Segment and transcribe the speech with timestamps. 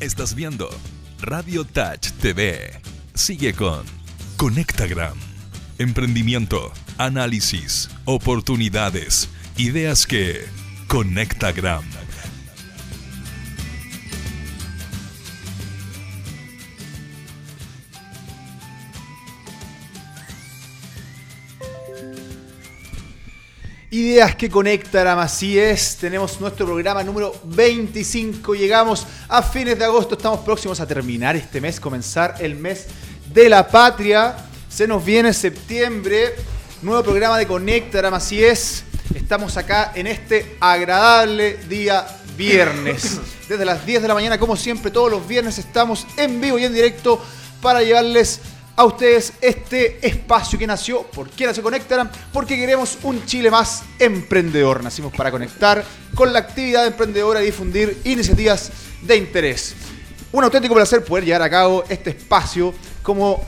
[0.00, 0.70] Estás viendo
[1.20, 2.72] Radio Touch TV.
[3.12, 3.84] Sigue con
[4.38, 5.14] Conectagram.
[5.76, 9.28] Emprendimiento, análisis, oportunidades,
[9.58, 10.46] ideas que
[10.88, 11.84] Conectagram.
[23.92, 25.96] Ideas que conectan así es.
[25.96, 28.54] Tenemos nuestro programa número 25.
[28.54, 30.16] Llegamos a fines de agosto.
[30.16, 32.86] Estamos próximos a terminar este mes, comenzar el mes
[33.32, 34.36] de la patria.
[34.68, 36.34] Se nos viene septiembre.
[36.82, 38.82] Nuevo programa de Conectaram, así es.
[39.14, 43.20] Estamos acá en este agradable día viernes.
[43.48, 46.64] Desde las 10 de la mañana, como siempre, todos los viernes estamos en vivo y
[46.64, 47.22] en directo
[47.62, 48.40] para llevarles
[48.74, 51.02] a ustedes este espacio que nació.
[51.02, 52.08] ¿Por qué nació Conectaram?
[52.32, 54.82] Porque queremos un Chile más emprendedor.
[54.82, 59.74] Nacimos para conectar con la actividad emprendedora y difundir iniciativas de interés.
[60.32, 63.44] Un auténtico placer poder llevar a cabo este espacio como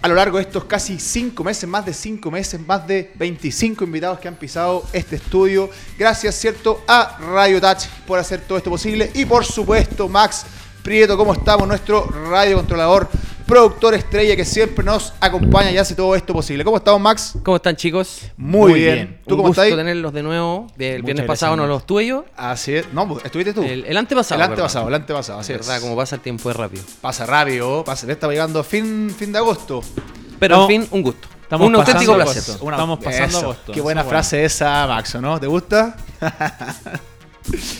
[0.00, 3.84] a lo largo de estos casi cinco meses, más de cinco meses, más de 25
[3.84, 5.70] invitados que han pisado este estudio.
[5.98, 9.10] Gracias, ¿cierto?, a Radio Touch por hacer todo esto posible.
[9.14, 10.44] Y por supuesto, Max
[10.82, 11.66] Prieto, ¿cómo estamos?
[11.66, 13.08] Nuestro radio controlador,
[13.48, 16.62] productor estrella que siempre nos acompaña y hace todo esto posible.
[16.64, 17.32] ¿Cómo estamos, Max?
[17.42, 18.20] ¿Cómo están, chicos?
[18.36, 19.20] Muy, bien.
[19.26, 19.76] ¿Tú Un cómo gusto estás?
[19.76, 20.66] tenerlos de nuevo.
[20.76, 22.26] Del viernes pasado no los tuve yo.
[22.36, 22.92] Así es.
[22.92, 23.62] No, pues, ¿estuviste tú?
[23.62, 24.38] El, el antepasado.
[24.40, 25.82] El antepasado, el antepasado, así verdad, es.
[25.82, 26.84] como pasa el tiempo es rápido.
[27.00, 28.06] Pasa rápido, pasa.
[28.06, 29.80] Le estaba llegando fin, fin de agosto.
[30.38, 30.62] Pero No.
[30.64, 31.26] en fin, un gusto.
[31.42, 32.42] Estamos un auténtico placer.
[32.42, 33.38] Estamos pasando Eso.
[33.38, 33.72] agosto.
[33.72, 35.40] Qué buena Eso, frase esa, Maxo, ¿no?
[35.40, 35.96] ¿Te gusta?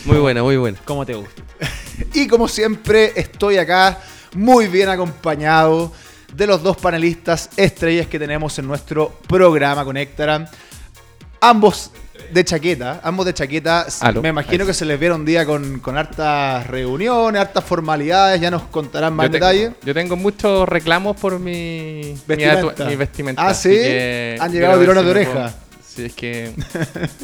[0.06, 0.78] Muy buena, muy buena.
[0.86, 1.42] ¿Cómo te gusta?
[2.14, 3.98] Y como siempre, estoy acá
[4.39, 5.92] muy bien acompañado
[6.34, 10.47] de los dos panelistas estrellas que tenemos en nuestro programa Conectaram.
[11.41, 11.91] Ambos
[12.33, 13.86] de chaqueta, ambos de chaqueta.
[14.00, 14.20] Aló.
[14.22, 18.50] Me imagino que se les vieron un día con, con hartas reuniones, hartas formalidades, ya
[18.50, 19.72] nos contarán más Yo tengo, detalles.
[19.84, 22.62] yo tengo muchos reclamos por mi Vestimenta.
[22.75, 23.47] atu- mi vestimenta.
[23.49, 23.70] Ah, ¿sí?
[24.41, 25.55] Han llegado tirones de oreja.
[25.87, 26.53] Sí, es que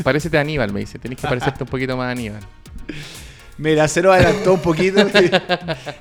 [0.02, 0.98] parecete a Aníbal, me dice.
[0.98, 2.40] Tenés que parecerte un poquito más a Aníbal.
[3.56, 5.06] Mira, se nos adelantó un poquito.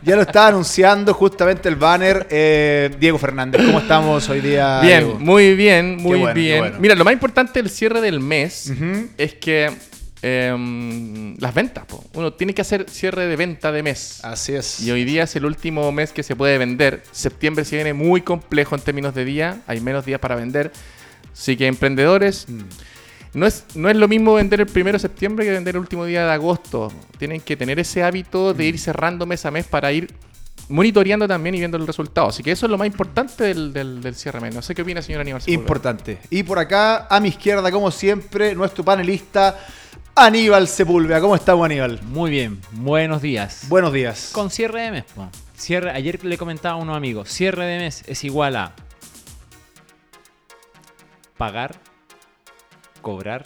[0.02, 2.28] ya lo estaba anunciando justamente el banner.
[2.32, 4.82] eh, Diego Fernández, ¿cómo estamos hoy día?
[4.82, 5.20] bien, Diego?
[5.20, 6.60] muy bien, muy bueno, bien.
[6.60, 6.78] bueno.
[6.80, 8.72] Mira, lo más importante del cierre del mes
[9.18, 9.70] es que
[10.24, 11.86] em, las ventas.
[11.86, 12.04] po.
[12.14, 14.20] Uno tiene que hacer cierre de venta de mes.
[14.24, 14.80] Así es.
[14.82, 17.04] Y hoy día es el último mes que se puede vender.
[17.12, 19.62] Septiembre se viene muy complejo en términos de día.
[19.68, 20.72] Hay menos días para vender.
[21.34, 22.62] Así que emprendedores, Mm.
[23.34, 26.06] No es, no es lo mismo vender el primero de septiembre que vender el último
[26.06, 26.92] día de agosto.
[27.18, 30.14] Tienen que tener ese hábito de ir cerrando mes a mes para ir
[30.70, 32.30] monitoreando también y viendo el resultado.
[32.30, 34.54] Así que eso es lo más importante del, del, del cierre mes.
[34.54, 35.42] No sé qué opina, señor Aníbal.
[35.42, 35.62] Sepúlveda.
[35.62, 36.18] Importante.
[36.30, 39.58] Y por acá, a mi izquierda, como siempre, nuestro panelista
[40.16, 41.20] Aníbal Sepúlveda.
[41.20, 42.00] ¿Cómo estamos, Aníbal?
[42.04, 42.62] Muy bien.
[42.72, 43.66] Buenos días.
[43.68, 44.30] Buenos días.
[44.32, 45.04] Con cierre de mes.
[45.16, 45.30] po.
[45.56, 48.74] Cierre, ayer le comentaba a unos amigos, cierre de mes es igual a
[51.38, 51.80] pagar,
[53.04, 53.44] cobrar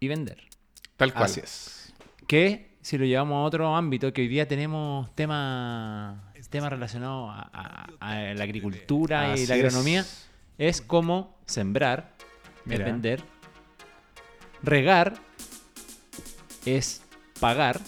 [0.00, 0.48] y vender.
[0.96, 1.24] Tal cual.
[1.26, 1.92] Así es.
[2.26, 7.50] Que si lo llevamos a otro ámbito, que hoy día tenemos temas tema relacionados a,
[8.00, 9.60] a- a la agricultura Así y la es.
[9.64, 10.06] agronomía,
[10.56, 12.14] es como sembrar,
[12.64, 12.78] Mira.
[12.86, 13.22] es vender,
[14.62, 15.14] regar,
[16.64, 17.02] es
[17.40, 17.80] pagar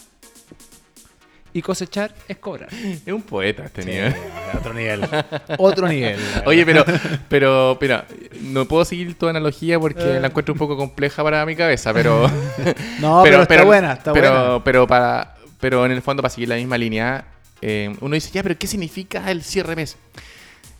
[1.53, 2.69] y cosechar es cobrar.
[3.05, 4.15] Es un poeta este Sí, nivel.
[4.57, 5.01] otro nivel.
[5.57, 6.19] Otro nivel.
[6.45, 6.85] Oye, pero,
[7.29, 8.05] pero, mira,
[8.41, 12.29] no puedo seguir tu analogía porque la encuentro un poco compleja para mi cabeza, pero.
[12.99, 14.63] No, pero, está buena, está pero, buena.
[14.63, 17.25] Pero, para, pero en el fondo, para seguir la misma línea,
[17.61, 19.97] eh, uno dice, ya, pero ¿qué significa el cierre mes?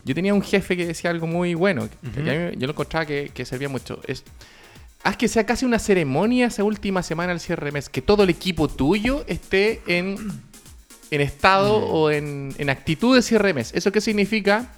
[0.03, 3.69] Yo tenía un jefe que decía algo muy bueno, yo lo encontraba que, que servía
[3.69, 4.01] mucho.
[4.07, 4.23] Es,
[5.03, 8.29] haz que sea casi una ceremonia esa última semana del cierre mes, que todo el
[8.29, 10.17] equipo tuyo esté en,
[11.11, 13.71] en estado o en, en actitud de cierre mes.
[13.75, 14.71] ¿Eso qué significa?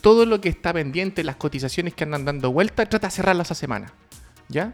[0.00, 3.54] Todo lo que está pendiente, las cotizaciones que andan dando vuelta, trata de cerrarlas esa
[3.54, 3.92] semana.
[4.48, 4.72] ¿Ya?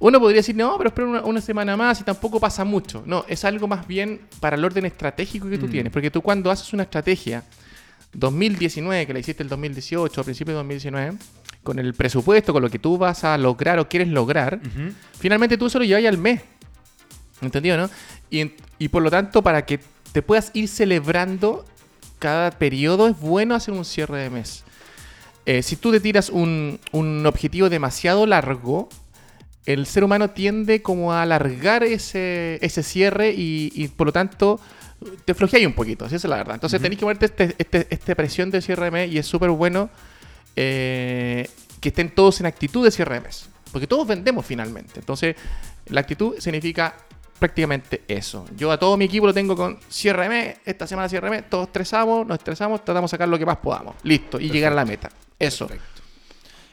[0.00, 3.04] Uno podría decir, no, pero espera una, una semana más y tampoco pasa mucho.
[3.06, 5.92] No, es algo más bien para el orden estratégico que tú tienes.
[5.92, 7.44] Porque tú cuando haces una estrategia
[8.12, 11.16] 2019, que la hiciste el 2018, a principios de 2019,
[11.62, 14.60] con el presupuesto, con lo que tú vas a lograr o quieres lograr,
[15.20, 16.40] finalmente tú eso lo llevas al mes.
[17.40, 17.90] ¿Entendido, no?
[18.30, 19.78] Y, y por lo tanto, para que
[20.12, 21.64] te puedas ir celebrando
[22.18, 24.64] cada periodo, es bueno hacer un cierre de mes.
[25.44, 28.88] Eh, si tú te tiras un, un objetivo demasiado largo,
[29.66, 34.60] el ser humano tiende como a alargar ese, ese cierre y, y, por lo tanto
[35.24, 36.54] te flojeáis un poquito, si esa es la verdad.
[36.54, 39.50] Entonces tenéis que ponerte este, este- esta presión de cierre de mes y es súper
[39.50, 39.90] bueno
[40.54, 41.48] eh,
[41.80, 43.48] que estén todos en actitud de cierre de mes.
[43.72, 44.92] Porque todos vendemos finalmente.
[45.00, 45.34] Entonces,
[45.86, 46.94] la actitud significa
[47.42, 48.46] prácticamente eso.
[48.56, 51.36] Yo a todo mi equipo lo tengo con cierre de mes, esta semana cierre de
[51.38, 53.96] mes, todos estresamos, nos estresamos, tratamos de sacar lo que más podamos.
[54.04, 55.08] Listo, y llegar a la meta.
[55.38, 55.68] Eso.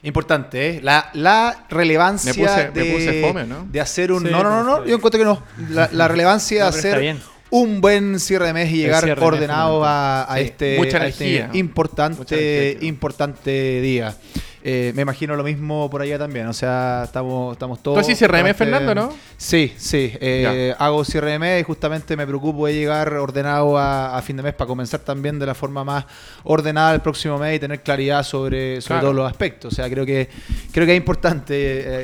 [0.04, 0.80] Importante, ¿eh?
[0.80, 3.66] La, la relevancia Me puse- me de, puse fome, ¿no?
[3.68, 4.22] de hacer un...
[4.22, 5.42] Sí, no, no, no, no, yo encuentro que no.
[5.70, 7.16] La, la relevancia No, de hacer
[7.50, 11.48] un buen cierre de mes y llegar ordenado a, a Sí, este, mucha a este
[11.54, 14.14] importante, importante día.
[14.62, 17.96] Eh, me imagino lo mismo por allá también, o sea, estamos, estamos todos...
[17.96, 19.16] ¿Tú haces cierre de mes, justamente- Fernando, no?
[19.38, 20.12] Sí, sí.
[20.20, 24.36] eh, hago cierre de mes y justamente me preocupo de llegar ordenado a, a fin
[24.36, 26.04] de mes para comenzar también de la forma más
[26.44, 29.00] ordenada el próximo mes y tener claridad sobre, sobre Claro.
[29.02, 29.72] todos los aspectos.
[29.72, 30.28] O sea, creo que
[30.72, 31.54] creo que es importante,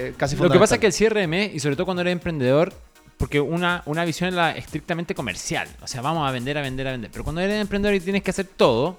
[0.09, 2.01] eh, casi Lo que pasa es que el cierre de mes, y sobre todo cuando
[2.01, 2.73] eres emprendedor,
[3.19, 5.69] porque una, una visión es la estrictamente comercial.
[5.83, 7.11] O sea, vamos a vender, a vender, a vender.
[7.11, 8.99] Pero cuando eres emprendedor y tienes que hacer todo,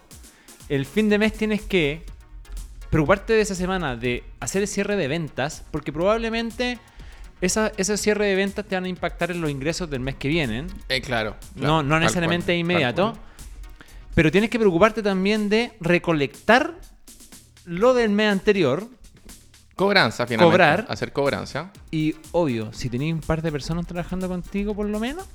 [0.70, 2.04] el fin de mes tienes que
[2.90, 6.80] preocuparte de esa semana de hacer el cierre de ventas, porque probablemente
[7.42, 10.28] esa, ese cierre de ventas te van a impactar en los ingresos del mes que
[10.28, 10.68] vienen.
[10.90, 11.36] Eh, claro.
[11.56, 13.18] No, no necesariamente cual, inmediato.
[14.16, 16.76] Pero tienes que preocuparte también de recolectar
[17.66, 18.88] lo del mes anterior.
[19.76, 20.52] Cobranza, finalmente.
[20.52, 20.86] Cobrar.
[20.90, 21.72] Hacer cobranza.
[21.92, 25.26] Y obvio, si tenéis un par de personas trabajando contigo por lo menos,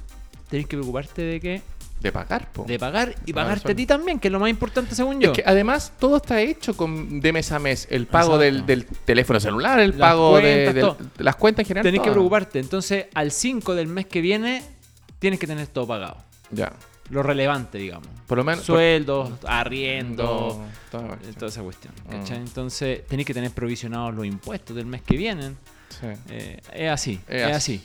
[0.49, 1.63] tenéis que preocuparte de que
[2.03, 2.65] De pagar, po.
[2.65, 5.29] de pagar y Pagar pagarte a ti también, que es lo más importante según Es
[5.29, 5.33] yo.
[5.33, 7.87] que además todo está hecho con, de mes a mes.
[7.91, 11.85] El pago del, del teléfono celular, el Las pago de, del- las cuentas en general.
[11.85, 12.59] Tenés que preocuparte.
[12.59, 14.63] Entonces, al 5 del mes que viene,
[15.19, 16.17] tienes que tener todo pagado.
[16.51, 16.73] Ya.
[17.11, 18.09] Lo relevante, digamos.
[18.27, 18.65] Por lo menos.
[18.65, 20.61] Sueldos, arriendo, todo-
[20.91, 21.93] todo- eh, toda esa cuestión.
[22.07, 22.11] Mm.
[22.11, 22.39] ¿cachai?
[22.39, 25.57] Entonces, tenés que tener provisionados los impuestos del mes que vienen.
[25.89, 26.07] Sí.
[26.31, 27.75] Eh, es así, Es es, así.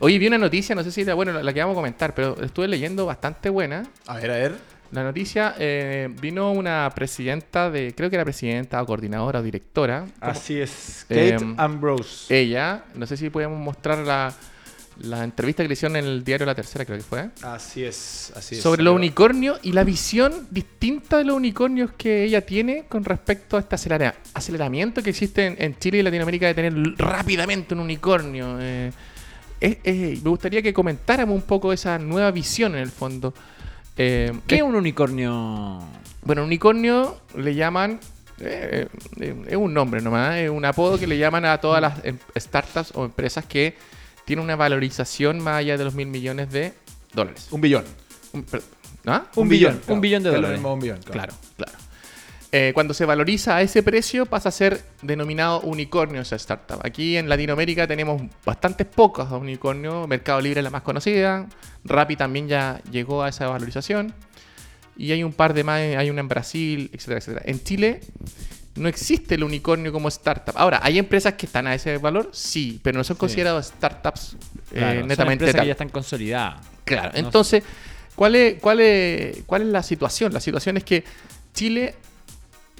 [0.00, 2.40] Oye, vi una noticia, no sé si era bueno la que vamos a comentar, pero
[2.42, 3.84] estuve leyendo bastante buena.
[4.06, 4.54] A ver, a ver.
[4.90, 10.06] La noticia eh, vino una presidenta de, creo que era presidenta o coordinadora o directora.
[10.20, 11.04] Así es.
[11.08, 12.34] Kate Em, Ambrose.
[12.34, 14.32] Ella, no sé si podemos mostrar la,
[15.02, 17.28] la entrevista que le hicieron en el diario La Tercera, creo que fue.
[17.42, 18.62] Así es, así es.
[18.62, 23.58] sobre los unicornios y la visión distinta de los unicornios que ella tiene con respecto
[23.58, 27.80] a este acelera- aceleramiento que existe en, en Chile y Latinoamérica de tener rápidamente un
[27.80, 28.56] unicornio.
[28.58, 28.90] Eh,
[29.60, 33.34] es- es- me gustaría que comentáramos un poco esa nueva visión en el fondo.
[33.96, 35.80] Eh, ¿Qué es- un unicornio?
[36.22, 38.00] bueno, unicornio le llaman.
[38.40, 38.86] eh,
[39.20, 42.18] eh, es un nombre nomás, es un apodo que le llaman a todas las em-
[42.36, 43.74] startups o empresas que
[44.24, 46.72] tienen una valorización más allá de los mil millones de
[47.12, 47.48] dólares.
[47.50, 47.84] Un billón.
[48.32, 48.46] Un-
[49.06, 49.24] ¿Ah?
[49.34, 50.58] Un billón, un billón de dólares.
[50.58, 51.72] mismo, un billón, Claro, claro.
[52.50, 56.80] Eh, cuando se valoriza a ese precio pasa a ser denominado unicornio esa startup.
[56.82, 60.08] Aquí en Latinoamérica tenemos bastantes pocos unicornios.
[60.08, 61.46] Mercado Libre es la más conocida.
[61.84, 64.14] Rappi también ya llegó a esa valorización.
[64.96, 67.42] Y hay un par de más, hay una en Brasil, etcétera, etcétera.
[67.44, 68.00] En Chile
[68.76, 70.54] no existe el unicornio como startup.
[70.56, 72.30] Ahora, ¿hay empresas que están a ese valor?
[72.32, 74.36] Sí, pero no son consideradas startups
[74.72, 76.66] eh, Claro, son netamente empresas que ya están consolidadas.
[76.84, 77.62] Claro, No entonces,
[78.14, 80.32] ¿cuál es, cuál, es, ¿cuál es la situación?
[80.32, 81.04] La situación es que
[81.52, 81.94] Chile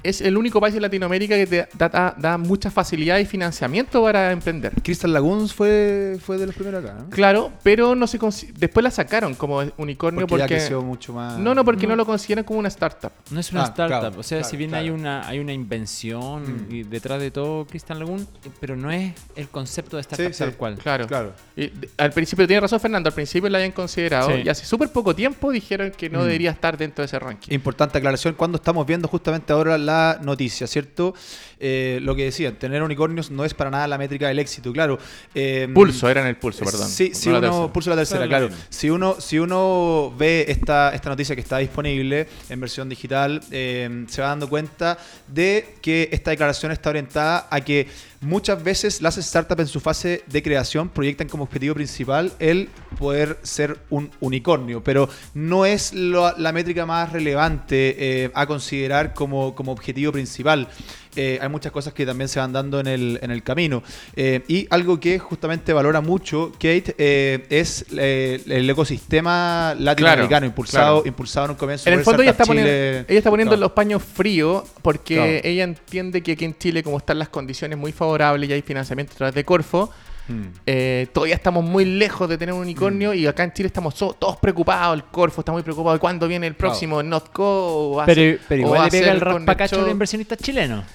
[0.03, 4.01] es el único país de Latinoamérica que te da, da- da mucha facilidad y financiamiento
[4.03, 4.73] para emprender.
[4.83, 7.09] Crystal Lagoons fue, fue de los primeros acá, ¿no?
[7.09, 10.53] Claro, pero no se consi- después la sacaron como unicornio Porque, porque...
[10.53, 11.37] ya creció mucho más.
[11.37, 11.89] no, no, porque no.
[11.89, 11.95] No.
[11.97, 13.11] lo consideran como una startup.
[13.31, 14.83] No es una Ah, startup, claro, o sea, claro, si bien claro.
[14.85, 16.73] hay una hay una invención Mm.
[16.73, 18.27] y detrás de todo Christian Lagoon,
[18.59, 20.75] pero no es el concepto de startup Sí, sí, tal cual.
[20.77, 21.07] Claro.
[21.07, 21.33] Claro.
[21.55, 24.43] Y al principio, tiene razón Fernando, al principio la habían considerado Sí.
[24.45, 26.23] y hace súper poco tiempo dijeron que no Mm.
[26.23, 27.51] debería estar dentro de ese ranking.
[27.53, 29.88] Importante aclaración cuando estamos viendo justamente ahora la
[30.21, 31.13] noticia, ¿cierto?
[31.61, 34.97] Eh, lo que decían, tener unicornios no es para nada la métrica del éxito, claro.
[35.35, 36.87] Eh, Pulso, era en el pulso, perdón.
[36.87, 38.49] Sí, si uno, pulso la tercera, Claro.
[38.69, 44.05] Si uno, si uno ve esta, esta noticia que está disponible en versión digital, eh,
[44.07, 47.87] se va dando cuenta de que esta declaración está orientada a que
[48.21, 53.39] muchas veces las startups en su fase de creación proyectan como objetivo principal el poder
[53.43, 60.11] ser un unicornio, pero no es la métrica más relevante eh, a considerar como objetivo
[60.11, 60.67] principal.
[61.15, 63.81] Eh, hay muchas cosas que también se van dando en el, en el camino.
[64.15, 70.45] Eh, y algo que justamente valora mucho Kate eh, es eh, el ecosistema latinoamericano, Claro,
[70.45, 71.07] impulsado, claro.
[71.07, 73.05] impulsado en un comienzo En el por fondo ella está, poniendo, Chile.
[73.07, 77.17] ella está poniendo los paños fríos porque ella entiende que aquí en Chile, como están
[77.19, 79.89] las condiciones muy favorables y hay financiamiento a través de Corfo,
[80.29, 80.43] Mm.
[80.67, 84.13] eh, todavía estamos muy lejos de tener un unicornio y acá en Chile estamos so-
[84.13, 84.95] todos preocupados.
[84.95, 87.43] El Corfo está muy preocupado de cuándo viene el próximo Notco.
[87.43, 90.37] O va a Pero, ser- pero o igual va le pega el raspacacho los inversionistas
[90.37, 90.85] chilenos.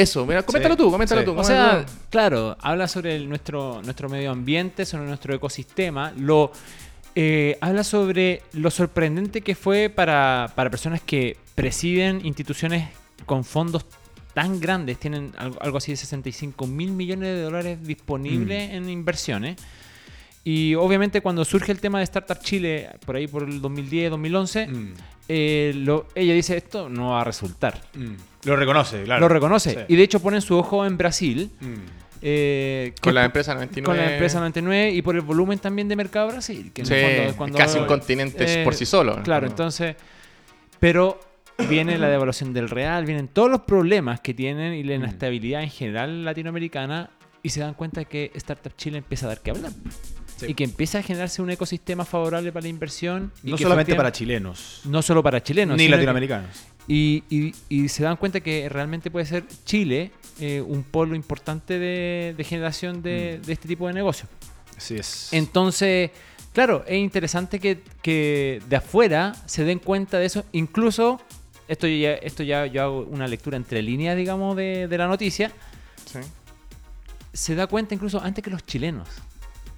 [0.00, 1.24] Eso, mira, coméntalo Sí, tú, coméntalo sí.
[1.26, 1.38] tú.
[1.38, 1.92] O sea, tú.
[2.10, 6.52] claro, habla sobre el- nuestro, nuestro medio ambiente, sobre nuestro ecosistema, lo
[7.14, 12.88] eh, habla sobre lo sorprendente que fue para, para personas que presiden instituciones
[13.26, 13.86] con fondos
[14.34, 19.56] tan grandes, tienen algo, algo así de 65 mil millones de dólares disponibles en inversiones.
[20.44, 24.66] Y obviamente cuando surge el tema de Startup Chile, por ahí por el 2010, 2011,
[24.68, 24.94] Mm,
[25.28, 27.80] eh, lo- ella dice esto no va a resultar.
[27.94, 28.14] mm.
[28.44, 29.20] Lo reconoce, claro.
[29.20, 29.70] Lo reconoce.
[29.74, 29.78] Sí.
[29.88, 31.50] Y de hecho ponen su ojo en Brasil.
[31.60, 31.74] Mm.
[32.20, 33.84] eh, Con la es- empresa 99.
[33.86, 36.70] con la empresa 99 y por el volumen también de mercado de Brasil.
[36.74, 39.22] Que en Sí, el fondo es casi un continente eh, por sí solo.
[39.22, 39.94] Claro, entonces.
[40.80, 41.20] Pero
[41.68, 45.02] viene la devaluación del real, vienen todos los problemas que tienen y la Mm.
[45.04, 47.10] inestabilidad en general latinoamericana
[47.42, 49.72] y se dan cuenta que Startup Chile empieza a dar que hablar.
[50.36, 50.46] Sí.
[50.48, 53.32] Y que empieza a generarse un ecosistema favorable para la inversión.
[53.42, 55.76] y No que solamente para chilenos, No solo para chilenos.
[55.76, 56.64] ni latinoamericanos.
[56.88, 61.78] Y, y- y se dan cuenta que realmente puede ser Chile eh, un polo importante
[61.78, 63.46] de, de generación de, Mm.
[63.46, 64.26] de este tipo de negocio.
[64.76, 65.28] Así es.
[65.32, 66.10] Entonces,
[66.52, 70.44] claro, es interesante que, que de afuera se den cuenta de eso.
[70.52, 71.20] Incluso,
[71.66, 75.50] esto ya, esto ya yo hago una lectura entre líneas, digamos, de, de la noticia.
[76.06, 76.20] Sí.
[77.32, 79.08] Se da cuenta incluso antes que los chilenos,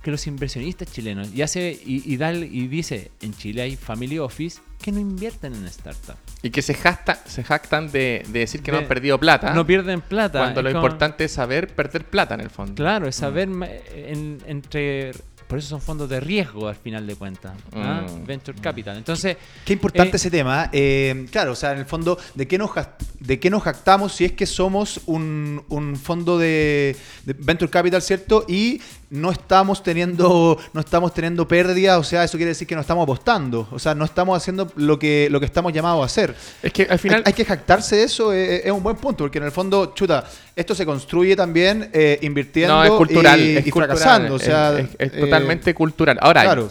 [0.03, 1.33] que los inversionistas chilenos.
[1.35, 5.55] Y, hace, y, y, da y dice, en Chile hay family office que no invierten
[5.55, 6.17] en startup.
[6.43, 9.53] Y que se, jacta- se jactan de, de decir que no De- han perdido plata.
[9.53, 10.39] No pierden plata.
[10.39, 12.75] Cuando lo como- importante es saber perder plata en el fondo.
[12.75, 15.13] Claro, es saber ma- en- entre...
[15.47, 17.53] Por eso son fondos de riesgo al final de cuentas.
[17.75, 18.07] ¿ah?
[18.09, 18.25] Mm.
[18.25, 18.97] Venture Capital.
[18.97, 20.71] Entonces, Qué importante Eh, ese tema.
[20.73, 24.13] eh, claro, o sea, en el fondo, ¿de qué nos, jac- de qué nos jactamos
[24.15, 26.97] si es que somos un, un fondo de,
[27.27, 28.47] de Venture Capital, ¿cierto?
[28.49, 32.81] Y no estamos teniendo no estamos teniendo pérdida, o sea, eso quiere decir que no
[32.81, 36.35] estamos apostando, o sea, no estamos haciendo lo que, lo que estamos llamados a hacer.
[36.63, 37.19] Es que al final.
[37.19, 39.93] Hay, hay que jactarse de eso, eh, es un buen punto, porque en el fondo,
[39.95, 40.25] chuta,
[40.57, 43.39] esto se construye también eh, invirtiendo no, es cultural.
[43.41, 44.35] y, es y cultural, fracasando.
[44.35, 46.19] O sea, es, es- es eh, totalmente cultural.
[46.23, 46.69] Ahora, Claro.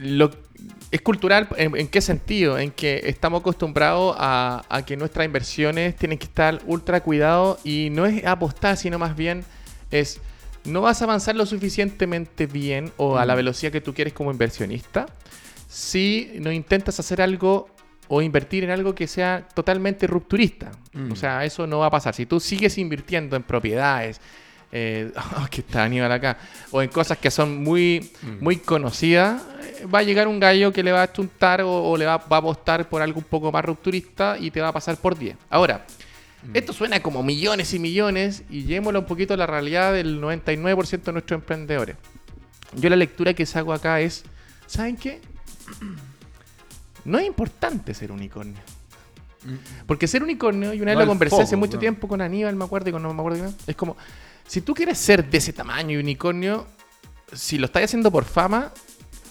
[0.00, 0.30] lo,
[0.94, 2.56] es cultural en, en qué sentido?
[2.56, 7.88] En que estamos acostumbrados a, a que nuestras inversiones tienen que estar ultra cuidados y
[7.90, 9.44] no es apostar, sino más bien
[9.90, 10.20] es
[10.64, 14.30] no vas a avanzar lo suficientemente bien o a la velocidad que tú quieres como
[14.30, 15.06] inversionista
[15.68, 17.68] si no intentas hacer algo
[18.06, 20.70] o invertir en algo que sea totalmente rupturista.
[20.92, 21.10] Mm.
[21.10, 22.14] O sea, eso no va a pasar.
[22.14, 24.20] Si tú sigues invirtiendo en propiedades,
[24.76, 26.36] eh, oh, que está Aníbal acá,
[26.72, 28.42] o en cosas que son muy, Mm.
[28.44, 31.96] muy conocidas, eh, va a llegar un gallo que le va a chuntar o, o
[31.96, 34.72] le va, va a apostar por algo un poco más rupturista y te va a
[34.72, 35.36] pasar por 10.
[35.48, 35.86] Ahora,
[36.52, 41.02] esto suena como millones y millones y llevémoslo un poquito a la realidad del 99%
[41.02, 41.96] de nuestros emprendedores.
[42.74, 44.24] Yo la lectura que saco acá es,
[44.66, 45.20] ¿saben qué?
[47.04, 48.60] No es importante ser unicornio.
[49.86, 51.80] Porque ser unicornio, y una vez No lo conversé hace mucho no.
[51.80, 53.94] tiempo con Aníbal, me acuerdo, y con no me acuerdo es como,
[54.46, 56.66] si tú quieres ser de ese tamaño y unicornio,
[57.32, 58.72] si lo estás haciendo por fama,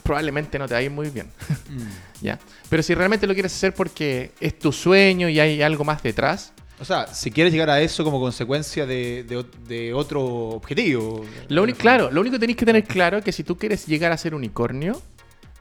[0.03, 1.27] probablemente no te va a ir muy bien.
[1.69, 2.25] Mm.
[2.25, 2.37] ¿ya?
[2.69, 6.53] Pero si realmente lo quieres hacer porque es tu sueño y hay algo más detrás,
[6.79, 11.23] O sea, si quieres llegar a eso como consecuencia de, de- de otro objetivo.
[11.47, 13.85] Lo único, claro, lo único que tenéis que tener claro es que si tú quieres
[13.87, 15.01] llegar a ser unicornio,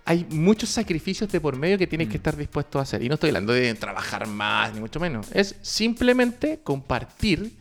[0.04, 3.02] hay muchos sacrificios de por medio que tienes que estar dispuesto a hacer.
[3.02, 5.28] Y no estoy hablando de trabajar más, ni mucho menos.
[5.32, 7.52] Es simplemente compartir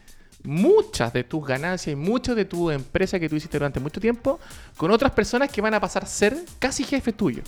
[0.43, 4.39] muchas de tus ganancias y mucho de tu empresa que tú hiciste durante mucho tiempo
[4.77, 7.43] con otras personas que van a pasar a ser casi jefe tuyo.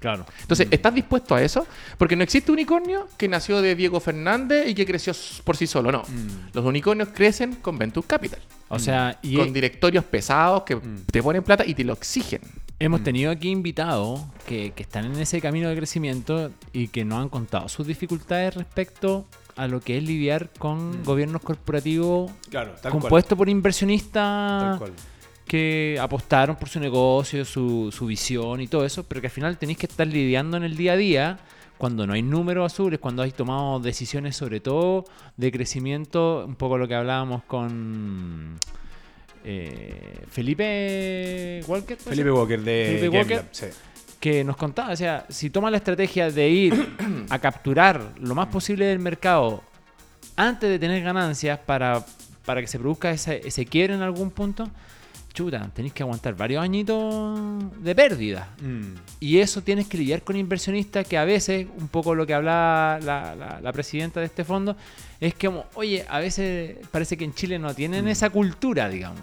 [0.00, 0.26] claro.
[0.42, 1.66] Entonces, ¿estás dispuesto a eso?
[1.98, 5.12] Porque no existe unicornio que nació de Diego Fernández y que creció
[5.44, 5.90] por sí solo.
[5.90, 6.02] No.
[6.02, 6.50] Mm.
[6.52, 8.40] Los unicornios crecen con Venture Capital.
[8.68, 11.04] O sea, y con directorios pesados que Mm.
[11.10, 12.40] te ponen plata y te lo exigen.
[12.78, 17.22] hemos tenido aquí invitados que, que están en ese camino de crecimiento y que nos
[17.22, 19.24] han contado sus dificultades respecto
[19.56, 24.80] a lo que es lidiar con gobiernos corporativos Claro, compuestos por inversionistas
[25.46, 29.58] que apostaron por su negocio, su, su visión y todo eso, pero que al final
[29.58, 31.38] tenéis que estar lidiando en el día a día
[31.78, 35.04] cuando no hay números azules, cuando hay tomado decisiones sobre todo
[35.36, 38.58] de crecimiento, un poco lo que hablábamos con
[39.44, 41.96] eh, Felipe Walker.
[41.96, 42.30] ¿puede Felipe?
[42.32, 43.36] Walker de Felipe Game Walker.
[43.36, 43.66] Lab, sí.
[44.20, 46.96] Que nos contaba, o sea, si toma la estrategia de ir
[47.30, 49.62] a capturar lo más posible del mercado
[50.36, 52.04] antes de tener ganancias para,
[52.44, 54.68] para que se produzca ese, ese quiebre en algún punto,
[55.32, 58.48] chuta, tenéis que aguantar varios añitos de pérdida.
[58.62, 58.94] Mm.
[59.20, 62.98] Y eso tienes que lidiar con inversionistas que a veces, un poco lo que hablaba
[63.00, 64.76] la, la- la presidenta de este fondo,
[65.20, 69.20] es que como, oye, a veces parece que en Chile no tienen esa cultura, digamos.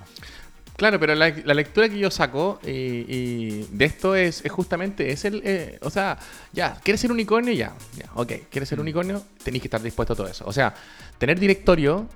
[0.76, 5.12] Claro, pero la, la lectura que yo saco y, y de esto es, es justamente,
[5.12, 6.18] es el, eh, o sea,
[6.52, 7.54] ya, ¿quieres ser unicornio?
[7.54, 9.24] Ya, ya, ok, ¿quieres ser unicornio?
[9.44, 10.46] Tenéis que estar dispuesto a todo eso.
[10.48, 10.74] O sea,
[11.20, 12.08] tener directorio,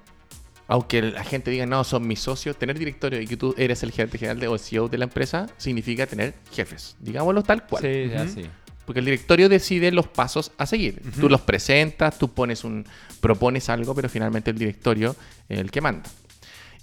[0.68, 3.92] aunque la gente diga, no, son mis socios, tener directorio y que tú eres el
[3.92, 7.84] gerente general de, o el CEO de la empresa, significa tener jefes, digámoslo tal cual.
[7.84, 8.22] Sí, Ujú.
[8.24, 8.46] así.
[8.86, 11.02] Porque el directorio decide los pasos a seguir.
[11.20, 12.86] Tú los presentas, tú pones un,
[13.20, 15.14] propones algo, pero finalmente el directorio
[15.50, 16.10] es el que manda.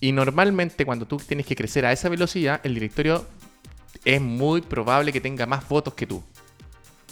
[0.04, 3.24] Y normalmente cuando tú tienes que crecer a esa velocidad, el directorio
[4.04, 6.22] es muy probable que tenga más votos que tú.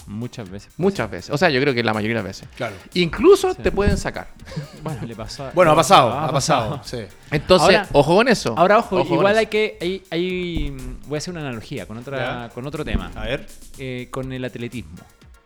[0.07, 0.73] Muchas veces.
[0.77, 1.31] Muchas veces.
[1.31, 2.49] O sea, yo creo que la mayoría de las veces.
[2.57, 2.75] Claro.
[2.95, 4.29] Incluso te pueden sacar.
[4.83, 5.47] Bueno, le pasó.
[5.47, 6.81] a- Bueno, ha pasado, ha pasado.
[6.85, 6.99] Sí.
[7.31, 8.55] Entonces, Ahora- ojo con eso.
[8.59, 9.39] Ahora, ojo, con igual eso.
[9.41, 9.79] hay que.
[9.81, 12.49] Hay, hay- voy a hacer una analogía con, otra, Ya.
[12.53, 13.11] con otro tema.
[13.15, 13.47] A ver.
[13.79, 14.99] Eh, con el atletismo.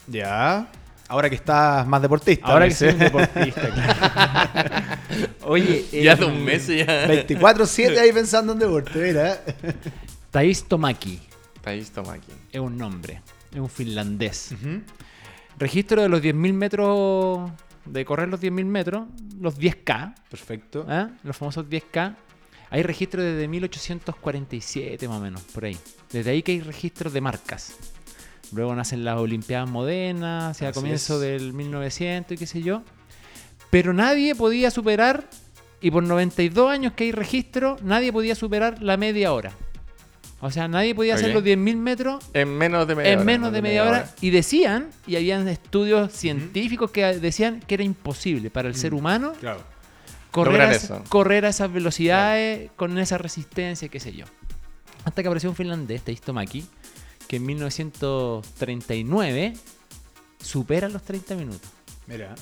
[0.08, 0.66] Ya.
[1.08, 2.46] Ahora que estás más deportista.
[2.46, 4.96] Ahora que soy un deportista, claro.
[5.42, 7.06] Oye, Ya eh, hace un mes ya.
[7.06, 9.40] 24-7 ahí pensando en deporte, mira.
[10.30, 11.20] Thais Tomaki
[11.54, 12.32] Está ahí, toma aquí.
[12.52, 13.22] es un nombre.
[13.52, 14.54] Es un finlandés.
[15.58, 17.50] Registro de los 10.000 metros.
[17.84, 19.06] De correr los 10.000 metros.
[19.40, 20.14] Los 10K.
[20.28, 20.84] Perfecto.
[20.88, 21.10] ¿ah?
[21.22, 22.14] Los famosos 10K.
[22.70, 25.76] Hay registros desde 1847 más o menos, por ahí.
[26.12, 27.74] Desde ahí que hay registros de marcas.
[28.52, 31.20] Luego nacen las Olimpiadas modernas, hacia Así comienzo es.
[31.42, 32.82] del 1900 y qué sé yo.
[33.70, 35.28] Pero nadie podía superar,
[35.80, 39.52] y por 92 años que hay registro, nadie podía superar la media hora.
[40.40, 43.24] O sea, nadie podía hacer los 10.000 metros En menos de media en hora.
[43.24, 44.10] menos de media hora.
[44.20, 49.32] Y decían, y habían estudios científicos que decían que era imposible para el ser humano
[49.40, 49.60] Claro.
[50.30, 51.02] correr, a, eso.
[51.08, 54.26] correr a esas velocidades con esa resistencia, qué sé yo.
[55.04, 56.66] Hasta que apareció un finlandés, Teisto Maki,
[57.28, 59.54] que en 1939
[60.42, 61.68] supera los 30 minutos.
[62.06, 62.34] Mira.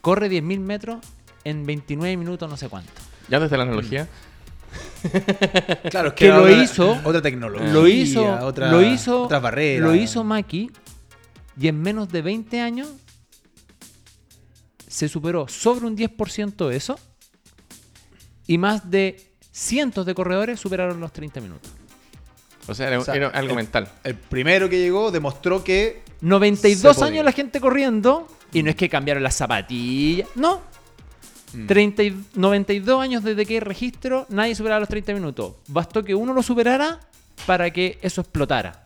[0.00, 0.98] Corre 10.000 metros
[1.44, 2.90] en 29 minutos, no sé cuánto.
[3.28, 4.08] ¿Ya desde la analogía?
[5.90, 7.72] Claro, es Que lo otra- hizo- Otra tecnología.
[7.72, 9.88] Lo hizo, otra, lo hizo, otras barreras.
[9.88, 10.70] lo hizo Maki
[11.58, 12.88] y en menos de 20 años
[14.88, 16.98] se superó sobre un 10% eso
[18.46, 21.70] y más de cientos de corredores superaron los 30 minutos.
[22.68, 23.88] O sea, era, O sea, era algo el- mental.
[24.04, 27.12] El primero que llegó demostró que 92 Se podía.
[27.14, 30.60] años la gente corriendo y no es que cambiaron las zapatillas, no.
[31.52, 31.66] Mm.
[31.66, 35.54] 30 y- 92 años desde que hay registro, nadie superaba los 30 minutos.
[35.68, 37.00] Bastó que uno lo superara
[37.46, 38.82] para que eso explotara.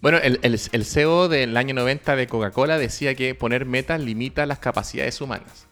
[0.00, 4.46] Bueno, el, el- el CEO del año 90 de Coca-Cola decía que poner metas limita
[4.46, 5.66] las capacidades humanas.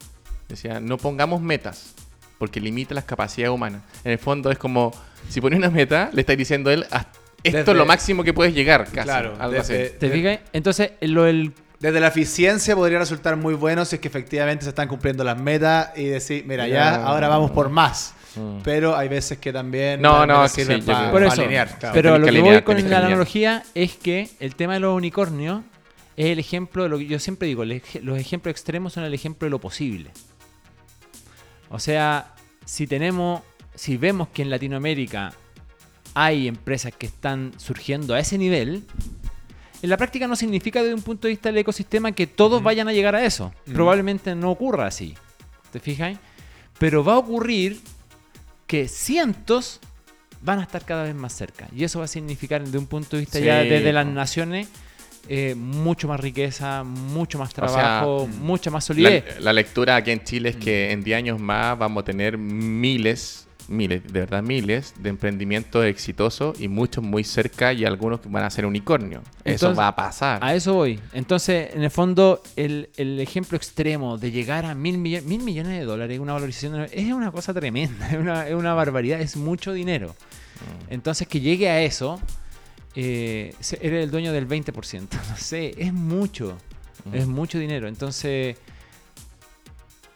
[0.48, 1.94] Decía, no pongamos metas,
[2.38, 3.82] porque limita las capacidades humanas.
[4.04, 4.92] En el fondo es como,
[5.28, 7.06] si pones una meta, le estáis diciendo a él, "Haz-
[7.44, 9.02] esto Desde- es lo máximo que puedes llegar, casi.
[9.02, 9.94] Claro, algo desde- así.
[9.98, 10.38] ¿Te fijas?
[10.52, 14.68] Entonces, lo del desde la eficiencia podría resultar muy bueno si es que efectivamente se
[14.68, 17.04] están cumpliendo las metas y decir, mira, ya, Ya.
[17.04, 18.14] ahora vamos por más.
[18.36, 18.58] Mm.
[18.62, 21.42] Pero hay veces que también No, no, sí, sirven para, Por para eso.
[21.42, 21.92] alinear, claro.
[21.92, 23.04] Pero lo que que alinear, voy con la alinear.
[23.04, 25.62] analogía es que el tema de los unicornios
[26.16, 29.46] es el ejemplo de lo que yo siempre digo, los ejemplos extremos son el ejemplo
[29.46, 30.12] de lo posible.
[31.68, 32.32] O sea,
[32.64, 33.42] si tenemos,
[33.74, 35.32] si vemos que en Latinoamérica
[36.14, 38.84] hay empresas que están surgiendo a ese nivel,
[39.82, 42.86] en la práctica no significa desde un punto de vista del ecosistema que todos vayan
[42.86, 43.52] a llegar a eso.
[43.72, 45.14] Probablemente no ocurra así.
[45.72, 46.18] ¿Te fijas?
[46.78, 47.80] Pero va a ocurrir
[48.68, 49.80] que cientos
[50.40, 51.68] van a estar cada vez más cerca.
[51.74, 54.68] Y eso va a significar, desde un punto de vista Sí, ya desde las naciones,
[55.28, 59.24] eh, mucho más riqueza, mucho más sea, trabajo, mucha más solidez.
[59.36, 62.38] La, la lectura aquí en Chile es que en 10 años más vamos a tener
[62.38, 68.28] miles, miles, de verdad miles de emprendimientos exitosos y muchos muy cerca y algunos que
[68.28, 69.22] van a ser unicornio.
[69.44, 70.42] Eso va a pasar.
[70.44, 71.00] A eso voy.
[71.12, 75.78] Entonces, en el fondo, el, el ejemplo extremo de llegar a mil, millones mil millones
[75.78, 79.36] de dólares, una valorización, de- es una cosa tremenda, es una, es una barbaridad, es
[79.36, 80.08] mucho dinero.
[80.08, 80.92] Mm.
[80.94, 82.20] Entonces, que llegue a eso,
[82.94, 85.08] eh, eres el dueño del 20%.
[85.30, 86.56] No sé, es mucho.
[87.04, 87.14] Mm.
[87.14, 87.88] Es mucho dinero.
[87.88, 88.56] Entonces,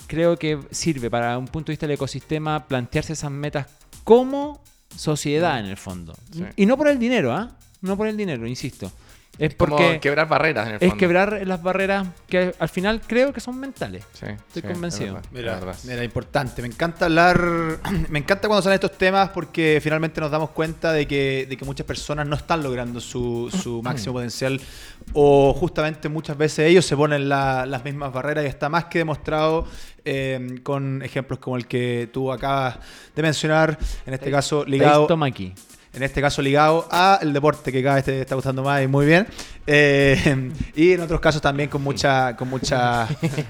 [0.06, 3.66] creo que sirve para un punto de vista del ecosistema plantearse esas metas
[4.04, 4.62] como
[4.94, 6.14] sociedad en el fondo.
[6.32, 6.44] Sí.
[6.56, 7.56] Y no por el dinero, ¿ah?
[7.80, 8.90] No por el dinero, insisto.
[9.38, 10.96] Es, Es como porque quebrar barreras en el es fondo.
[10.96, 14.04] quebrar las barreras que al final creo que son mentales.
[14.12, 15.18] Sí, Estoy sí, convencido.
[15.18, 16.62] es verdad, Mira, es mira, importante.
[16.62, 17.38] Me encanta hablar,
[18.08, 21.64] me encanta cuando salen estos temas porque finalmente nos damos cuenta de que, de que
[21.66, 24.60] muchas personas no están logrando su, su máximo potencial
[25.12, 28.98] o justamente muchas veces ellos se ponen la- las mismas barreras y está más que
[28.98, 29.66] demostrado
[30.04, 32.78] eh, con ejemplos como el que tú acabas
[33.14, 35.06] de mencionar, en este caso ligado...
[35.06, 35.52] Toma aquí.
[35.96, 38.86] En este caso ligado a el deporte que cada vez te está gustando más y
[38.86, 39.26] muy bien.
[39.66, 43.08] Eh, y en otros casos también con mucha con mucha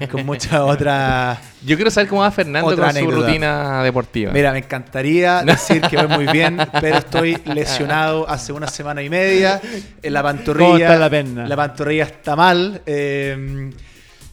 [0.09, 4.31] con mucha otra Yo quiero saber cómo va Fernando con su rutina deportiva.
[4.31, 9.09] mira me encantaría decir que voy muy bien pero estoy lesionado hace una semana y
[9.09, 9.61] media
[10.01, 13.69] en la pantorrilla ¿Cómo está la pantorrilla está mal eh,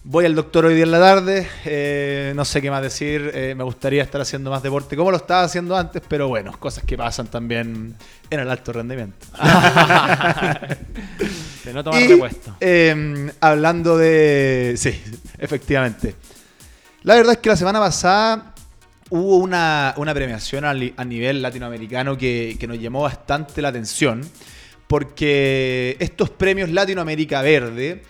[0.07, 3.55] Voy al doctor hoy día en la tarde, eh, no sé qué más decir, eh,
[3.57, 6.95] me gustaría estar haciendo más deporte como lo estaba haciendo antes, pero bueno, cosas que
[6.95, 7.95] pasan también
[8.29, 9.27] en el alto rendimiento.
[11.65, 12.55] De no tomar Y, repuesto.
[12.61, 14.75] eh, hablando de.
[14.77, 14.91] Sí,
[15.39, 16.15] efectivamente.
[17.03, 18.53] La verdad es que la semana pasada
[19.09, 23.69] hubo una, una premiación a, li- a nivel latinoamericano que, que nos llamó bastante la
[23.69, 24.21] atención,
[24.87, 28.03] porque estos premios Latinoamérica Verde,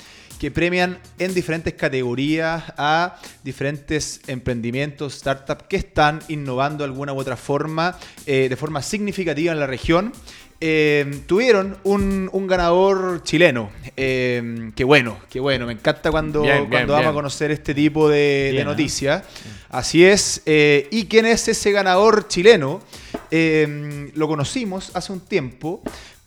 [0.44, 7.18] que premian en diferentes categorías a diferentes emprendimientos, startups que están innovando de alguna u
[7.18, 10.12] otra forma, eh, de forma significativa en la región,
[10.60, 13.70] eh, tuvieron un, un ganador chileno.
[13.96, 15.64] Eh, qué bueno, qué bueno.
[15.64, 18.64] Me encanta cuando, Bien, bien, cuando vamos a conocer este tipo de, ¿eh?
[18.64, 19.24] noticias.
[19.70, 20.42] Así es.
[20.44, 22.82] eh, ¿Y quién es ese ganador chileno?
[23.30, 25.82] Lo conocimos hace un tiempo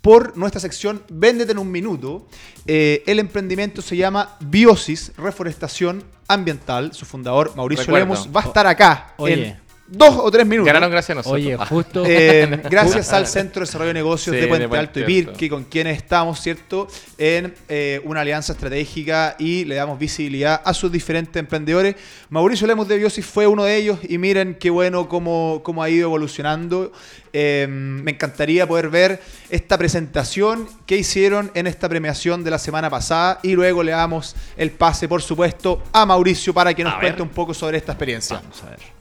[0.07, 2.27] por nuestra sección Véndete en un minuto.
[2.65, 6.93] Eh, el emprendimiento se llama Biosis Reforestación Ambiental.
[6.93, 8.05] Su fundador, Mauricio Recuerdo.
[8.05, 9.33] Lemos, va a estar acá Oye.
[9.33, 10.67] en dos o tres minutos.
[10.67, 11.41] Ganaron gracias a nosotros.
[11.41, 11.65] Oye, Ah.
[11.65, 12.03] justo.
[12.05, 15.03] Eh, gracias al Centro de Desarrollo de Negocios Sí, de Puente de Puente Alto y.
[15.03, 20.73] Pirque, con quienes estamos, ¿cierto?, en eh, una alianza estratégica y le damos visibilidad a
[20.73, 21.95] sus diferentes emprendedores.
[22.29, 25.89] Mauricio Lemos de Biosis fue uno de ellos y miren qué bueno cómo, cómo ha
[25.89, 26.91] ido evolucionando.
[27.33, 32.89] Eh, me encantaría poder ver esta presentación que hicieron en esta premiación de la semana
[32.89, 36.99] pasada y luego le damos el pase, por supuesto, a Mauricio para que nos A
[36.99, 37.21] cuente ver.
[37.21, 38.37] un poco sobre esta experiencia.
[38.37, 38.96] Vamos a ver.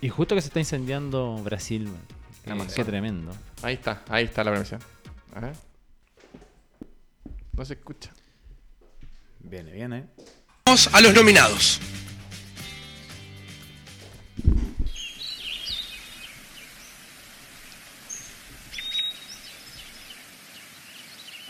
[0.00, 2.00] Y justo que se está incendiando Brasil, man.
[2.44, 2.74] Qué- Amazon.
[2.76, 3.36] qué tremendo.
[3.62, 4.80] Ahí está, ahí está la premiación.
[5.34, 5.52] A ver.
[7.52, 8.10] No se escucha.
[9.40, 10.04] Viene, viene.
[10.64, 11.80] Vamos a los nominados.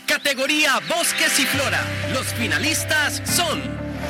[0.07, 1.81] Categoría Bosques y Flora.
[2.13, 3.61] Los finalistas son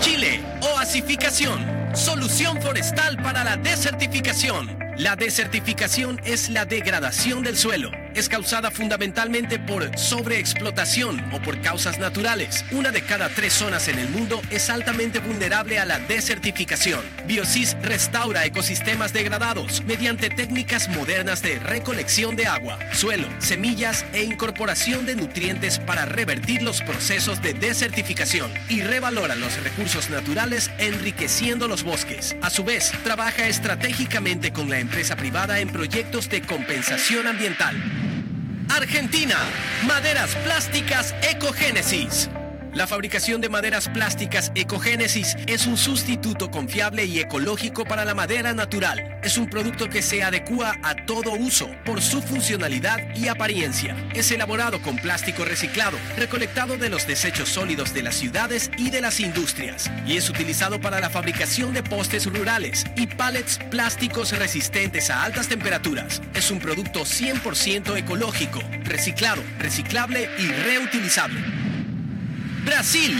[0.01, 4.79] Chile, Oasificación, Solución Forestal para la Desertificación.
[4.97, 7.89] La desertificación es la degradación del suelo.
[8.15, 12.65] Es causada fundamentalmente por sobreexplotación o por causas naturales.
[12.71, 16.99] Una de cada tres zonas en el mundo es altamente vulnerable a la desertificación.
[17.25, 25.05] Biosis restaura ecosistemas degradados mediante técnicas modernas de recolección de agua, suelo, semillas e incorporación
[25.05, 29.78] de nutrientes para revertir los procesos de desertificación y revalora los recursos
[30.09, 32.35] naturales enriqueciendo los bosques.
[32.41, 37.75] A su vez, trabaja estratégicamente con la empresa privada en proyectos de compensación ambiental.
[38.69, 39.37] Argentina,
[39.87, 42.29] maderas plásticas Ecogénesis.
[42.73, 48.53] La fabricación de maderas plásticas Ecogénesis es un sustituto confiable y ecológico para la madera
[48.53, 49.19] natural.
[49.23, 53.97] Es un producto que se adecua a todo uso por su funcionalidad y apariencia.
[54.13, 59.01] Es elaborado con plástico reciclado, recolectado de los desechos sólidos de las ciudades y de
[59.01, 65.09] las industrias, y es utilizado para la fabricación de postes rurales y pallets plásticos resistentes
[65.09, 66.21] a altas temperaturas.
[66.35, 71.58] Es un producto 100% ecológico, reciclado, reciclable y reutilizable.
[72.69, 73.19] Brasil,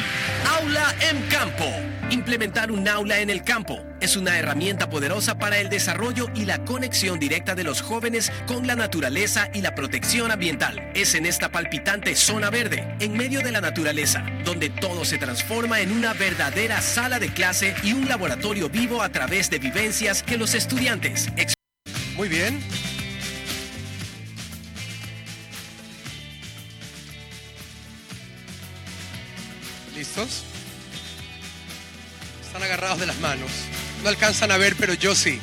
[0.59, 1.65] aula en campo.
[2.11, 6.63] Implementar un aula en el campo es una herramienta poderosa para el desarrollo y la
[6.65, 10.91] conexión directa de los jóvenes con la naturaleza y la protección ambiental.
[10.93, 15.81] Es en esta palpitante zona verde, en medio de la naturaleza, donde todo se transforma
[15.81, 20.37] en una verdadera sala de clase y un laboratorio vivo a través de vivencias que
[20.37, 21.27] los estudiantes
[22.15, 22.59] Muy bien.
[29.99, 30.43] ¿Listos?
[32.41, 33.51] Están agarrados de las manos.
[34.01, 35.41] No alcanzan a ver, pero yo sí.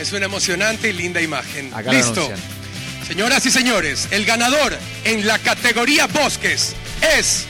[0.00, 1.72] Es una emocionante y linda imagen.
[1.72, 2.28] Acá Listo.
[3.06, 6.74] Señoras y señores, el ganador en la categoría Bosques
[7.16, 7.44] es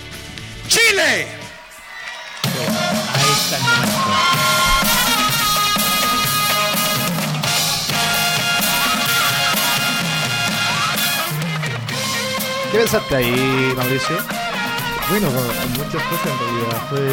[0.69, 1.29] Chile.
[3.15, 4.03] Ahí está el momento.
[12.71, 14.42] ¿Qué pensaste ahí, Mauricio?
[15.09, 15.29] Bueno,
[15.77, 16.83] muchas cosas en realidad.
[16.89, 17.05] Fue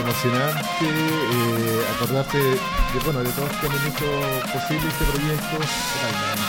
[0.00, 2.58] emocionante eh, acordarse de,
[3.04, 4.08] bueno, de todos que han hecho
[4.52, 5.56] posible este proyecto,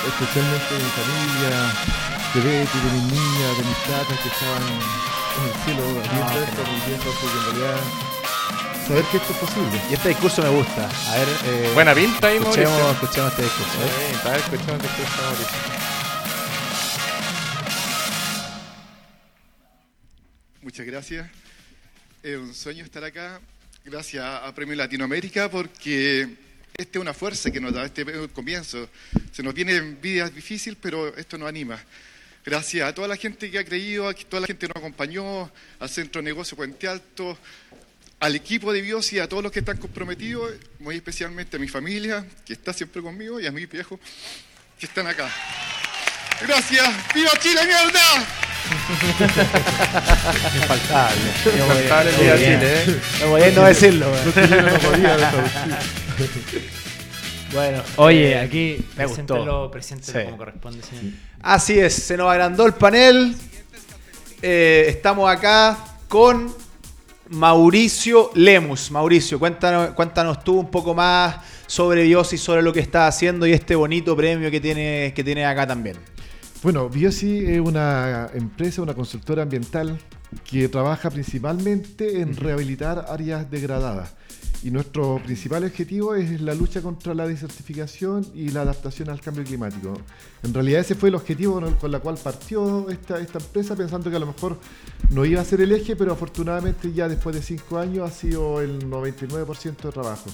[0.08, 1.52] especialmente de mi familia,
[2.34, 6.62] de Betty, de mis niñas, de mis tatas que estaban en el cielo viendo esto,
[6.64, 7.78] viviendo que en realidad
[8.88, 9.82] saber que esto es posible.
[9.90, 10.90] Y este discurso me gusta.
[11.12, 12.94] A ver, eh, Buena pinta ahí, escuchemos, Mauricio.
[13.04, 13.78] escuchemos este discurso.
[13.78, 13.92] ¿eh?
[14.10, 15.85] Sí, estaba escuchando el discurso de Mauricio.
[20.76, 21.30] Muchas gracias.
[22.22, 23.40] Es un sueño estar acá.
[23.86, 26.28] Gracias a Premio Latinoamérica porque
[26.76, 28.90] esta es una fuerza que nos da este comienzo.
[29.32, 31.82] Se nos vienen vidas difíciles, pero esto nos anima.
[32.46, 35.50] Gracias a toda la gente que ha creído, a toda la gente que nos acompañó,
[35.80, 37.38] al Centro de Negocio Puente Alto,
[38.20, 41.70] al equipo de Biosis, y a todos los que están comprometidos, muy especialmente a mi
[41.70, 43.98] familia, que está siempre conmigo, y a mis viejos,
[44.78, 45.34] que están acá.
[46.42, 47.14] Gracias.
[47.14, 48.55] ¡Viva Chile, mierda!
[50.56, 51.22] Infaltable.
[51.58, 53.00] Infaltable el día de Chile, ¿eh?
[53.22, 54.08] No voy a no decirlo.
[57.54, 59.70] Bueno, Oye, eh, aquí me gustó.
[59.72, 60.26] preséntelo, Sí.
[60.26, 61.04] como corresponde, señor.
[61.42, 63.36] Así es, se nos agrandó el panel.
[64.42, 65.78] Eh, estamos acá
[66.10, 66.54] con
[67.30, 68.92] Mauricio Lemus.
[68.92, 73.54] Mauricio, cuéntanos, cuéntanos tú un poco más sobre Biosi, sobre lo que está haciendo y
[73.54, 75.98] este bonito premio que tiene, que tiene acá también.
[76.66, 80.00] Bueno, Biosi es una empresa, una consultora ambiental
[80.50, 84.16] que trabaja principalmente en rehabilitar áreas degradadas.
[84.64, 89.44] Y nuestro principal objetivo es la lucha contra la desertificación y la adaptación al cambio
[89.44, 89.94] climático.
[90.42, 94.16] En realidad ese fue el objetivo con el cual partió esta, esta empresa, pensando que
[94.16, 94.58] a lo mejor
[95.12, 98.60] no iba a ser el eje, pero afortunadamente ya después de cinco años ha sido
[98.60, 100.32] el 99% de trabajo.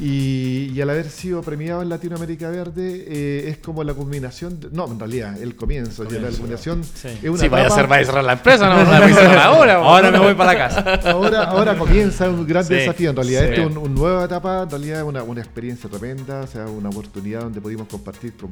[0.00, 4.68] Y, y al haber sido premiado en Latinoamérica Verde eh, es como la culminación, de-
[4.70, 7.08] no, en realidad el comienzo, ya la culminación Sí.
[7.22, 9.74] es una Sí, vaya a ser, vaya a cerrar la empresa, no a cerrar ahora.
[9.82, 11.10] Ahora me voy para la casa.
[11.10, 13.10] ahora, ahora comienza un gran Sí, desafío.
[13.10, 13.46] En realidad, sí.
[13.50, 16.66] esto es un- una nueva etapa, en realidad es una, una experiencia tremenda, o sea,
[16.66, 18.50] una oportunidad donde pudimos compartir con.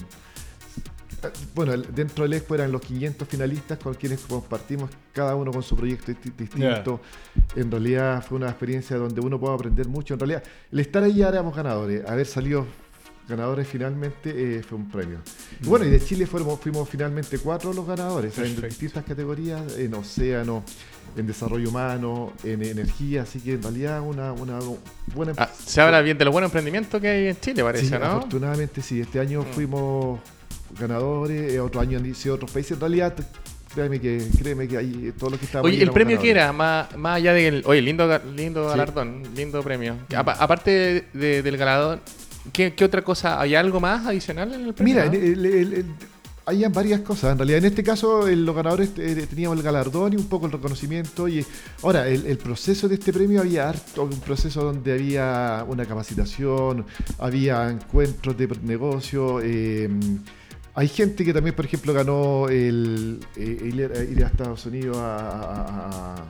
[1.55, 5.77] Bueno, dentro del Expo eran los 500 finalistas con quienes compartimos cada uno con su
[5.77, 7.01] proyecto disti- distinto.
[7.55, 10.15] En realidad fue una experiencia donde uno puede aprender mucho.
[10.15, 12.05] En realidad, el estar ahí ya éramos ganadores.
[12.09, 12.67] Haber salido
[13.29, 15.19] ganadores finalmente eh, fue un premio.
[15.61, 19.95] Y bueno, y de Chile fuimos, fuimos finalmente cuatro los ganadores, en distintas categorías, en
[19.95, 20.63] océano,
[21.17, 24.61] en desarrollo humano, en energía, así que en realidad una, una
[25.13, 25.33] buena...
[25.39, 28.05] Ah, se habla bien de los buenos emprendimientos que hay en Chile, parece, Sí, ¿no?
[28.05, 29.53] afortunadamente sí, este año Mm.
[29.55, 30.21] fuimos
[30.79, 33.15] ganadores, eh, otro año han sido otros países, en realidad
[33.75, 36.53] créeme que, créeme que ahí todo lo que está Oye, ¿el premio qué era?
[36.53, 37.63] Más, más allá del...
[37.67, 38.71] Oye, lindo, lindo Sí.
[38.71, 39.97] galardón, lindo premio.
[40.17, 42.01] Apa- aparte de- del galardón,
[42.53, 43.39] ¿qué, qué otra cosa?
[43.41, 44.95] ¿Hay algo más adicional en el premio?
[44.95, 45.85] Mira, el- el- el-
[46.47, 47.33] habían varias cosas.
[47.33, 50.53] En realidad, en este caso, los ganadores eh, teníamos el galardón y un poco el
[50.53, 51.27] reconocimiento.
[51.29, 51.45] Y
[51.83, 56.87] ahora, el, el proceso de este premio había harto, un proceso donde había una capacitación,
[57.19, 59.41] había encuentros de negocio.
[59.43, 59.91] eh,
[60.77, 65.17] hay gente que también, por ejemplo, ganó el, eh, ir, ir a Estados Unidos a,
[65.17, 66.25] a- a- a-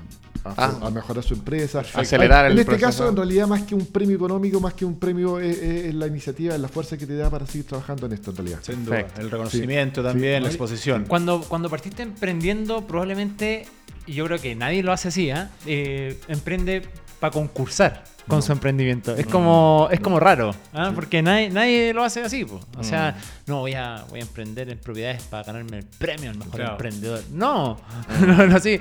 [0.56, 0.78] Ah.
[0.82, 1.82] a mejorar su empresa.
[1.94, 2.86] Acelerar en el este proceso.
[2.86, 5.94] caso, en realidad, más que un premio económico, más que un premio, eh, eh, es
[5.96, 8.58] la iniciativa, es la fuerza que te da para seguir trabajando en esto, en realidad.
[8.62, 8.96] Sin duda.
[8.98, 9.20] Perfecto.
[9.22, 10.06] El reconocimiento Sí.
[10.06, 10.42] también, Sí.
[10.44, 11.04] la exposición.
[11.08, 13.66] Cuando, cuando partiste emprendiendo, probablemente,
[14.06, 15.50] y yo creo que nadie lo hace así, ¿ah?
[15.66, 16.82] Eh, emprende
[17.18, 18.42] para concursar con No.
[18.42, 19.14] su emprendimiento.
[19.16, 20.86] Es como, es como raro, ¿ah?
[20.88, 20.94] Sí.
[20.94, 22.44] porque nadie, nadie lo hace así.
[22.44, 22.60] po.
[22.76, 23.50] O sea, Mm.
[23.50, 26.72] no, voy a, voy a emprender en propiedades para ganarme el premio al mejor Claro.
[26.72, 27.22] emprendedor.
[27.32, 27.78] No,
[28.26, 28.80] no, no así.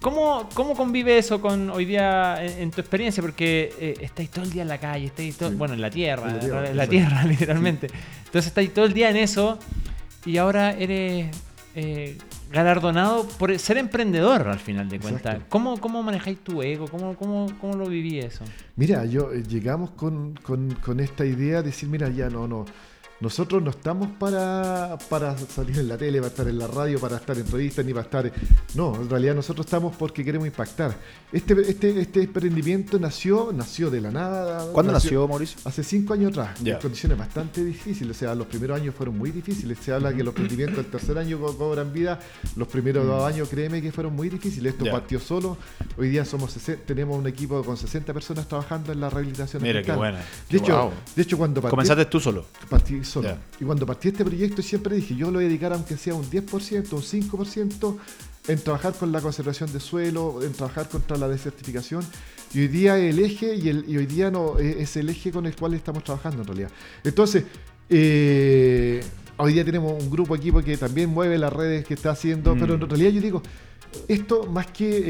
[0.00, 3.22] ¿Cómo, ¿Cómo convive eso con hoy día en, en tu experiencia?
[3.22, 5.54] Porque eh, estáis todo el día en la calle, estáis todo, Sí.
[5.56, 7.88] bueno, en la tierra, En la en tierra, literalmente.
[8.26, 9.58] Entonces estáis todo el día en eso
[10.24, 11.28] y ahora eres
[11.74, 12.18] eh,
[12.52, 15.38] galardonado por ser emprendedor al final de cuentas.
[15.48, 16.86] ¿Cómo, ¿Cómo manejáis tu ego?
[16.88, 18.44] ¿Cómo, cómo, cómo lo viví eso?
[18.76, 22.64] Mira, yo eh, llegamos con, con- con esta idea de decir, mira, ya no, no.
[23.18, 27.16] Nosotros no estamos para, para salir en la tele, para estar en la radio, para
[27.16, 28.32] estar en revistas, ni para estar.
[28.74, 30.94] No, en realidad nosotros estamos porque queremos impactar.
[31.32, 34.70] Este, este, este emprendimiento nació, nació de la nada.
[34.70, 35.58] ¿Cuándo nació, Mauricio?
[35.64, 38.14] Hace cinco años atrás, en condiciones bastante difíciles.
[38.14, 39.78] O sea, los primeros años fueron muy difíciles.
[39.78, 42.20] Se habla que los emprendimientos del tercer año co- cobran vida.
[42.54, 44.74] Los primeros dos años, créeme que fueron muy difíciles.
[44.74, 44.90] Esto Mm.
[44.90, 45.56] Partió solo.
[45.96, 49.82] Hoy día somos 60 tenemos un equipo con 60 personas trabajando en la rehabilitación Mira,
[49.82, 49.96] qué ambiental.
[49.96, 50.24] buena.
[50.50, 50.92] De hecho, Wow.
[51.16, 52.44] de hecho, cuando partí, Comenzaste tú solo.
[52.68, 53.36] partí solo.
[53.60, 56.24] Y cuando partí este proyecto siempre dije, yo lo voy a dedicar aunque sea un
[56.24, 57.96] 10%, un 5%
[58.48, 62.04] en trabajar con la conservación de suelo, en trabajar contra la desertificación.
[62.54, 65.32] Y hoy día el eje, y, el, y hoy día no eh, es el eje
[65.32, 66.70] con el cual estamos trabajando en realidad.
[67.02, 67.44] Entonces,
[67.88, 69.02] eh,
[69.36, 72.58] hoy día tenemos un grupo equipo que también mueve las redes que está haciendo, Mm.
[72.60, 73.42] pero en realidad yo digo,
[74.08, 75.02] esto más que,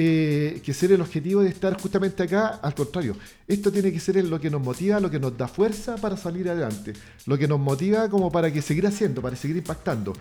[0.56, 3.16] eh, que ser el objetivo de estar justamente acá, al contrario,
[3.48, 6.48] esto tiene que ser lo que nos motiva, lo que nos da fuerza para salir
[6.48, 6.92] adelante,
[7.26, 10.12] lo que nos motiva como para que seguir haciendo, para seguir impactando.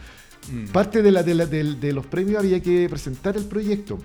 [0.51, 0.67] Mm.
[0.67, 3.97] Parte de, la, de, la- del- de los premios había que presentar el proyecto.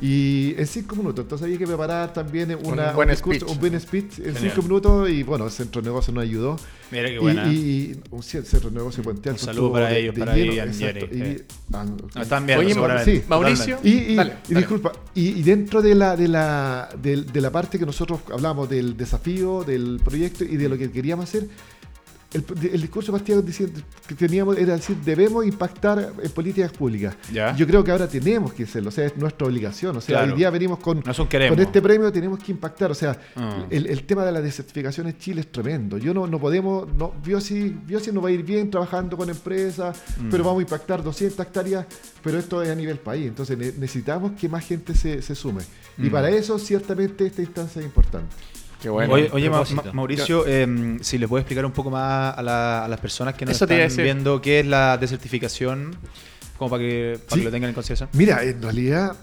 [0.00, 3.52] Y en cinco minutos, entonces había que preparar también una, Un buen discurso, speech.
[3.52, 4.42] un buen speech en Genial.
[4.54, 6.56] cinco minutos y bueno, el Centro de Negocio nos ayudó.
[6.92, 7.52] Mira qué Y, buena.
[7.52, 10.18] y- y un Centro de Negocio Puente Un Alto saludo estuvo para de- ellos, de
[10.20, 11.44] para lleno, Jerry, y- eh.
[11.72, 11.84] ah,
[12.14, 13.16] No, están bien, Oye, seguramente.
[13.16, 13.78] sí, Mauricio.
[13.82, 14.60] Y, y- Dale, y dale.
[14.66, 18.68] disculpa, y, y dentro de la, de, la, del- de la parte que nosotros hablamos
[18.70, 21.48] del desafío, del proyecto y de lo que queríamos hacer,
[22.32, 27.16] el, el discurso diciendo que teníamos era decir, debemos impactar en políticas públicas.
[27.32, 27.56] Ya.
[27.56, 29.96] Yo creo que ahora tenemos que hacerlo, o sea, es nuestra obligación.
[29.96, 30.32] O sea, Claro.
[30.32, 32.90] hoy día venimos con, con este premio, tenemos que impactar.
[32.90, 33.64] O sea, Ah.
[33.70, 35.96] el, el tema de la desertificación en Chile es tremendo.
[35.96, 39.96] Yo no, no podemos, no, Biosi, Biosi no va a ir bien trabajando con empresas,
[40.20, 40.28] Mm.
[40.30, 41.86] pero vamos a impactar 200 hectáreas,
[42.22, 43.26] pero esto es a nivel país.
[43.26, 45.62] Entonces ne- necesitamos que más gente se, se sume.
[45.96, 46.10] Y Mm.
[46.10, 48.34] para eso, ciertamente, esta instancia es importante.
[48.80, 49.12] Qué bueno.
[49.14, 49.82] Oye, oye, Ma- propósito.
[49.86, 53.34] Ma- Mauricio, em, si le puedes explicar un poco más a, la- a las personas
[53.34, 55.96] que nos Eso están viendo qué es la desertificación,
[56.56, 57.40] como para que, para Sí.
[57.40, 58.08] que lo tengan en consideración.
[58.12, 59.16] Mira, en realidad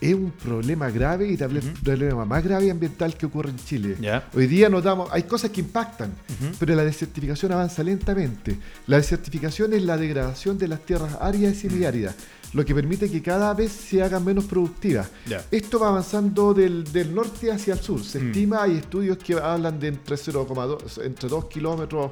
[0.00, 3.56] es un problema grave y tal vez el problema más grave ambiental que ocurre en
[3.56, 3.96] Chile.
[4.34, 6.12] Hoy día notamos, hay cosas que impactan,
[6.58, 8.58] pero la desertificación avanza lentamente.
[8.88, 12.14] La desertificación es la degradación de las tierras áridas y semiáridas,
[12.56, 15.08] lo que permite que cada vez se hagan menos productivas.
[15.50, 18.02] Esto va avanzando del, del norte hacia el sur.
[18.02, 18.26] Se Mm.
[18.28, 22.10] estima, hay estudios que hablan de entre 0,2, entre 2 kilómetros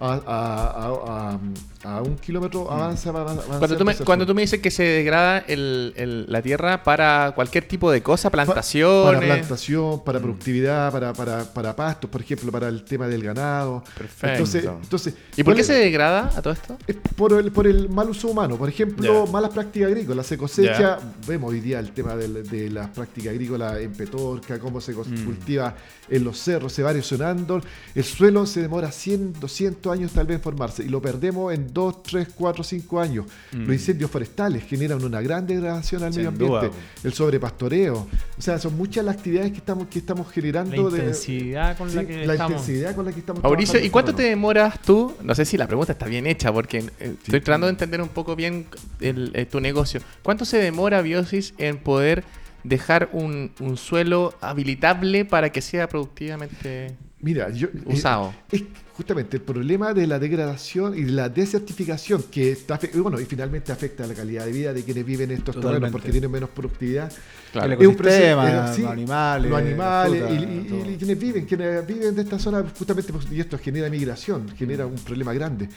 [0.00, 1.38] a, a- a-
[1.84, 4.82] a- a un kilómetro avanza, va- avanzando Cuando tú, me, cuando tú dices que se
[4.82, 9.04] degrada el- el- la tierra para cualquier tipo de cosa, plantaciones.
[9.20, 13.82] Para plantación, para productividad, para, para, para pastos, por ejemplo, para el tema del ganado.
[13.96, 14.26] Perfecto.
[14.28, 16.76] Entonces, entonces, ¿Y por qué ¿cuál se degrada a todo esto?
[16.86, 18.56] Es por el, por el mal uso humano.
[18.56, 20.26] Por ejemplo, malas prácticas agrícolas.
[20.26, 24.92] Se cosecha, vemos hoy día el tema de, las prácticas agrícolas en Petorca, cómo se
[24.92, 25.24] Mm.
[25.24, 25.74] cultiva
[26.10, 27.60] en los cerros, se va erosionando.
[27.94, 31.72] El suelo se demora 100, 200 años tal vez en formarse y lo perdemos en
[31.72, 33.26] 2, 3, 4, 5 años.
[33.52, 36.12] Los incendios forestales generan una gran degradación al Mm.
[36.12, 36.66] Sin medio ambiente.
[36.68, 36.76] duda.
[37.04, 38.06] El sobrepastoreo.
[38.38, 40.90] O sea, son muchas las actividades que estamos, que estamos generando.
[40.90, 42.52] La de- intensidad con la que la estamos.
[42.60, 45.14] intensidad con la que estamos Mauricio, ¿y cuánto te demoras tú?
[45.22, 48.08] No sé si la pregunta está bien hecha, porque eh, estoy tratando de entender un
[48.08, 48.66] poco bien
[49.00, 50.00] el- eh, tu negocio.
[50.22, 52.24] ¿Cuánto se demora Biosis en poder
[52.64, 58.32] dejar un, un suelo habilitable para que sea productivamente Mira, yo, eh, usado?
[58.52, 58.62] es
[58.94, 64.04] justamente el problema de la degradación y la desertificación que está, bueno, y finalmente afecta
[64.04, 65.78] a la calidad de vida de quienes viven en estos Totalmente.
[65.80, 67.12] terrenos porque tienen menos productividad.
[67.52, 67.66] Claro.
[67.66, 70.90] El Es ecosistema, eh, sí, los animales, los animales fruta, y, y- y- todo.
[70.92, 74.86] y quienes viven, quienes viven de esta zona justamente pues, y esto genera migración, genera
[74.86, 75.68] un problema grande.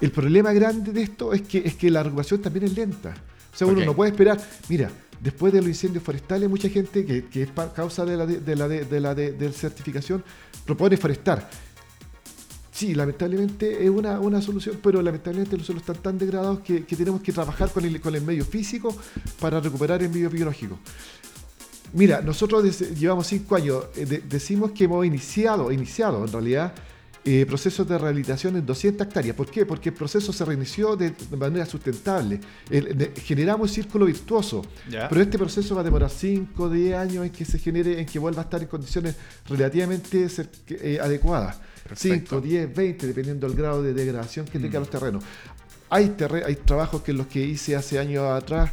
[0.00, 3.14] El problema grande de esto es que es que la recuperación también es lenta.
[3.52, 4.36] O sea, uno no puede esperar.
[4.68, 8.40] Mira, después de los incendios forestales, mucha gente que, que es causa de la, de,
[8.40, 10.22] de la, de, de la de- desertificación
[10.64, 11.48] propone forestar.
[12.72, 16.96] Sí, lamentablemente es una, una solución, pero lamentablemente los suelos están tan degradados que, que
[16.96, 18.96] tenemos que trabajar con el, con el medio físico
[19.38, 20.78] para recuperar el medio biológico.
[21.92, 26.74] Mira, nosotros llevamos cinco años, eh, de- decimos que hemos iniciado, iniciado en realidad,
[27.26, 29.34] eh, procesos de rehabilitación en 200 hectáreas.
[29.34, 29.64] ¿Por qué?
[29.64, 32.38] Porque el proceso se reinició de, de manera sustentable.
[32.70, 34.62] El- de- generamos un círculo virtuoso.
[35.08, 38.06] Pero este proceso va a demorar 5 o 10 años en que se genere, en
[38.06, 39.14] que vuelva a estar en condiciones
[39.48, 40.26] relativamente
[40.68, 41.58] eh, adecuadas.
[41.96, 45.24] 5, 10, 20, dependiendo del grado de degradación que tengan los terrenos.
[45.90, 48.70] Hay, terre- hay trabajos que los que hice hace años atrás,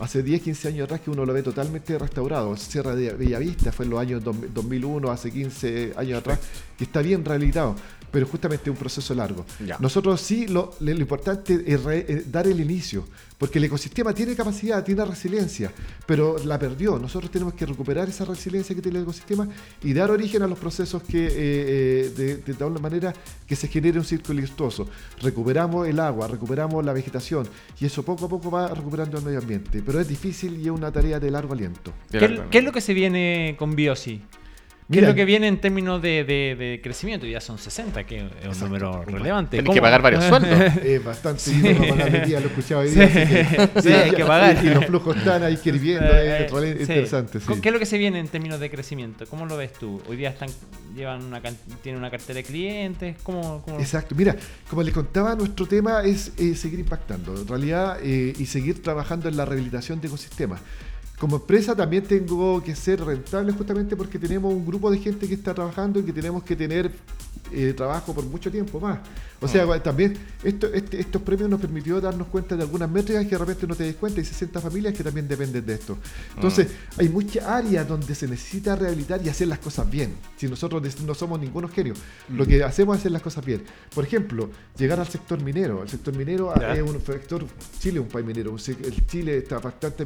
[0.00, 2.56] hace 10, 15 años atrás, que uno lo ve totalmente restaurado.
[2.56, 6.38] Sierra de Bellavista fue en los años dos- 2001, hace 15 años atrás,
[6.76, 7.76] que está bien rehabilitado,
[8.10, 9.44] pero justamente es un proceso largo.
[9.66, 9.76] Ya.
[9.78, 13.06] Nosotros sí, lo, lo importante es re- dar el inicio,
[13.38, 15.72] porque el ecosistema tiene capacidad, tiene resiliencia,
[16.06, 16.98] pero la perdió.
[16.98, 19.48] Nosotros tenemos que recuperar esa resiliencia que tiene el ecosistema
[19.82, 23.14] y dar origen a los procesos que, eh, eh, de, de tal manera
[23.46, 24.88] que se genere un círculo virtuoso.
[25.22, 27.48] Recuperamos el agua, recuperamos la vegetación
[27.80, 30.70] y eso poco a poco va recuperando el medio ambiente, pero es difícil y es
[30.70, 31.92] una tarea de largo aliento.
[32.10, 34.20] ¿Qué, qué es lo que se viene con Biosi?
[34.90, 37.24] ¿Qué Mira, es lo que viene en términos de, de- de crecimiento?
[37.24, 38.64] Ya son 60, que es un Exacto.
[38.64, 39.58] número relevante.
[39.58, 40.50] Tienes que pagar varios sueldos.
[40.84, 43.08] Es bastante dinero para día, lo escuchaba hoy día.
[43.08, 43.18] Sí.
[43.20, 44.64] así que- Sí, hay que pagar.
[44.64, 46.80] Y, los flujos están ahí hirviendo, Eh, es sí.
[46.80, 47.38] interesante.
[47.38, 47.46] sí.
[47.62, 49.26] ¿Qué es lo que se viene en términos de crecimiento?
[49.26, 50.02] ¿Cómo lo ves tú?
[50.08, 50.48] Hoy día están
[50.96, 51.40] llevan una
[51.82, 53.16] tienen una cartera de clientes.
[53.22, 54.34] ¿Cómo, cómo- Exacto, mira,
[54.68, 59.28] como les contaba, nuestro tema es eh, seguir impactando, en realidad, eh, y seguir trabajando
[59.28, 60.60] en la rehabilitación de ecosistemas.
[61.20, 65.34] Como empresa también tengo que ser rentable justamente porque tenemos un grupo de gente que
[65.34, 66.90] está trabajando y que tenemos que tener
[67.52, 68.98] eh, trabajo por mucho tiempo más.
[69.42, 73.30] O sea, también esto, este- estos premios nos permitió darnos cuenta de algunas métricas que
[73.30, 75.96] de repente no te das cuenta y 60 familias que también dependen de esto.
[76.34, 80.12] Entonces, hay muchas áreas donde se necesita rehabilitar y hacer las cosas bien.
[80.36, 83.62] Si nosotros des- no somos ningunos genios, lo que hacemos es hacer las cosas bien.
[83.94, 85.82] Por ejemplo, llegar al sector minero.
[85.82, 87.46] El sector minero es un sector,
[87.78, 90.04] Chile es un país minero, el Chile está bastante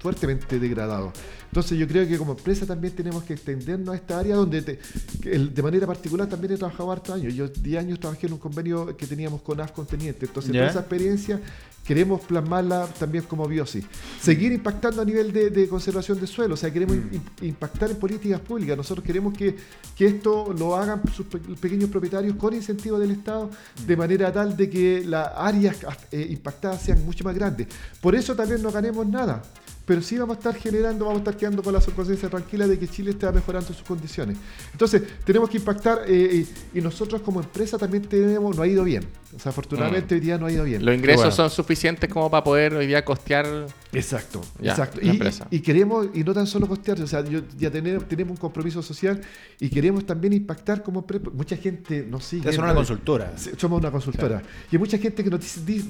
[0.00, 1.12] fuertemente degradado.
[1.48, 4.78] Entonces yo creo que como empresa también tenemos que extendernos a esta área donde te-
[5.22, 7.34] de manera particular también he trabajado hartos años.
[7.34, 10.26] Yo 10 años trabajé en un convenio que teníamos con AFCON Teniente.
[10.26, 11.40] Entonces toda esa experiencia
[11.84, 13.84] queremos plasmarla también como biosis.
[14.20, 17.96] Seguir impactando a nivel de, de conservación de suelo, o sea, queremos im- impactar en
[17.96, 18.76] políticas públicas.
[18.76, 19.56] Nosotros queremos que,
[19.96, 23.50] que esto lo hagan sus pe- pequeños propietarios con incentivo del Estado,
[23.86, 25.76] de manera tal de que las áreas
[26.10, 27.68] eh, impactadas sean mucho más grandes.
[28.00, 29.42] Por eso también no ganemos nada.
[29.86, 32.76] Pero sí vamos a estar generando, vamos a estar quedando con la conciencia tranquila de
[32.76, 34.36] que Chile está mejorando sus condiciones.
[34.72, 39.06] Entonces, tenemos que impactar eh, y, nosotros como empresa también tenemos, no ha ido bien.
[39.34, 40.18] O sea, afortunadamente mm.
[40.18, 40.84] hoy día no ha ido bien.
[40.84, 43.66] Los ingresos son suficientes como para poder hoy día costear.
[43.92, 45.00] Exacto, exacto.
[45.00, 45.20] Y,
[45.56, 47.24] y, queremos, y no tan solo costear, o sea,
[47.56, 49.20] ya tenemos, tenemos un compromiso social
[49.60, 51.30] y queremos también impactar como empresa.
[51.32, 52.50] Mucha gente nos sigue.
[52.50, 53.34] Es una consultora.
[53.56, 54.42] Somos una consultora.
[54.70, 55.40] Y hay mucha gente que nos,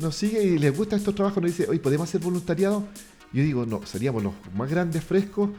[0.01, 2.85] nos sigue y les gusta estos trabajos, nos dice, oye, ¿podemos hacer voluntariado?
[3.33, 5.51] Yo digo, no, seríamos los más grandes frescos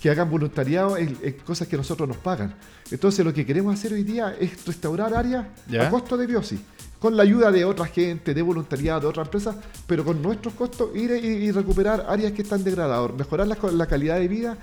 [0.00, 2.54] que hagan voluntariado en, cosas que nosotros nos pagan.
[2.90, 5.46] Entonces lo que queremos hacer hoy día es restaurar áreas
[5.78, 6.60] a costo de biosis,
[6.98, 9.56] con la ayuda de otra gente, de voluntariado, de otras empresas,
[9.86, 14.28] pero con nuestros costos ir y, recuperar áreas que están degradadas, mejorar la calidad de
[14.28, 14.58] vida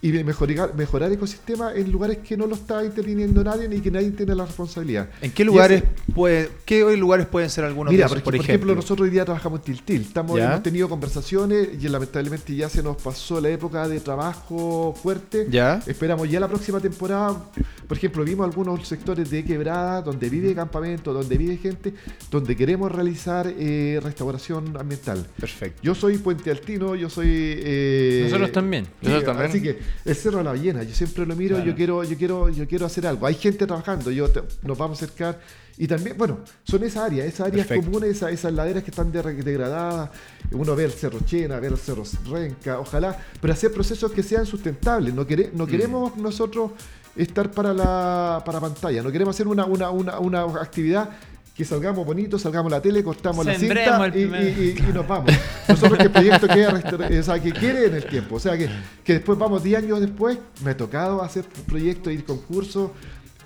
[0.00, 4.10] y mejorar, mejorar ecosistema en lugares que no lo está interviniendo nadie ni que nadie
[4.12, 5.08] tiene la responsabilidad.
[5.20, 5.82] ¿En qué lugares
[6.14, 8.74] puede, qué lugares pueden ser algunos Mira, por, ejemplo?
[8.76, 12.96] nosotros hoy día trabajamos en Tiltil, estamos hemos tenido conversaciones y lamentablemente ya se nos
[13.02, 15.48] pasó la época de trabajo fuerte.
[15.50, 15.82] ¿Ya?
[15.86, 17.44] Esperamos ya la próxima temporada,
[17.88, 21.92] por ejemplo, vimos algunos sectores de quebrada donde vive campamento, donde vive gente,
[22.30, 25.26] donde queremos realizar eh, restauración ambiental.
[25.40, 25.80] Perfecto.
[25.82, 28.86] Yo soy Puente Altino, yo soy eh, Nosotros también.
[29.02, 29.50] Nosotros también.
[29.50, 32.48] Así que el Cerro de la Ballena, yo siempre lo miro, yo quiero, yo quiero,
[32.48, 33.26] yo quiero hacer algo.
[33.26, 34.28] Hay gente trabajando, yo
[34.62, 35.40] nos vamos a acercar.
[35.76, 40.10] Y también, bueno, son esas áreas, esas áreas comunes, esas, esas, laderas que están degradadas.
[40.50, 44.44] Uno ve el Cerro Chena, ve el Cerro Renca, ojalá, pero hacer procesos que sean
[44.44, 45.14] sustentables.
[45.14, 45.24] No,
[45.54, 45.68] no mm.
[45.68, 46.72] queremos nosotros
[47.14, 51.10] estar para la para pantalla, no queremos hacer una, una, una, una actividad
[51.58, 55.32] que salgamos bonitos, salgamos a la tele, cortamos la cinta y, nos vamos.
[55.66, 58.36] Nosotros que el proyecto quede, o sea, que quiere en el tiempo.
[58.36, 58.68] O sea, que,
[59.02, 62.92] que después vamos 10 años después, me ha tocado hacer proyectos, ir concursos,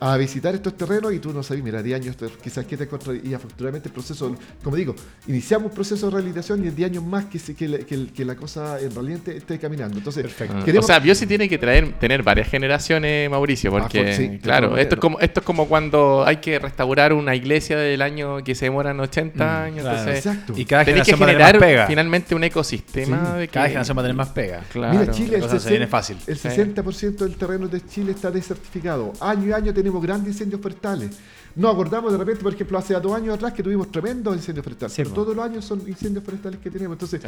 [0.03, 2.89] a visitar estos terrenos y tú no sabes, mira, 10 años quizás que te
[3.23, 4.97] y afortunadamente el proceso, como digo,
[5.29, 8.81] iniciamos un proceso de rehabilitación y en 10 años más que, que, que, la cosa
[8.81, 9.99] en realidad esté caminando.
[9.99, 10.81] Entonces, Perfecto.
[10.81, 15.01] o sea, Biosi tiene que traer, tener varias generaciones, Mauricio, ah, porque, claro, esto es,
[15.01, 18.99] como, esto es como cuando hay que restaurar una iglesia del año que se demoran
[18.99, 19.87] 80 mm, años.
[20.09, 20.55] Exacto.
[20.57, 21.87] Y cada generación que generar pega.
[21.87, 24.65] finalmente un ecosistema de que, Cada generación va a tener más pega.
[24.73, 24.99] Claro.
[24.99, 26.17] Mira, Chile, el, 60, fácil.
[26.27, 29.13] el 60% del terreno de Chile está desertificado.
[29.21, 31.11] Año y año tenemos grandes incendios forestales.
[31.55, 34.95] Nos acordamos de repente, por ejemplo, hace dos años atrás que tuvimos tremendos incendios forestales.
[34.97, 36.95] pero todos los años son incendios forestales que tenemos.
[36.95, 37.21] Entonces,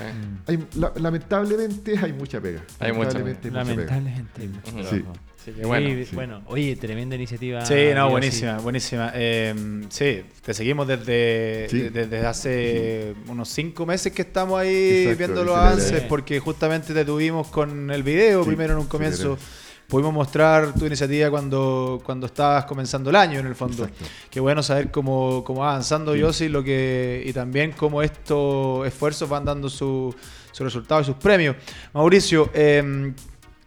[0.47, 2.63] hay, lamentablemente hay mucha pega.
[2.79, 3.87] Hay lamentablemente mucha pega.
[3.87, 4.41] Lamentablemente.
[5.45, 5.63] Sí.
[5.63, 7.67] bueno, bueno, oye, tremenda iniciativa.
[7.67, 9.13] Sí, no, buenísima, buenísima.
[9.15, 15.55] Eh, sí, te seguimos desde, desde hace unos cinco meses que estamos ahí viendo los
[15.55, 19.37] avances, porque justamente te tuvimos con el video primero en un comienzo
[19.89, 23.89] pudimos mostrar tu iniciativa cuando, cuando estabas comenzando el año, en el fondo.
[24.31, 26.49] Qué bueno saber cómo, cómo va avanzando sí.
[26.49, 30.15] lo que, y también cómo estos esfuerzos van dando sus
[30.55, 31.57] su resultados y sus premios.
[31.93, 33.13] Mauricio, em,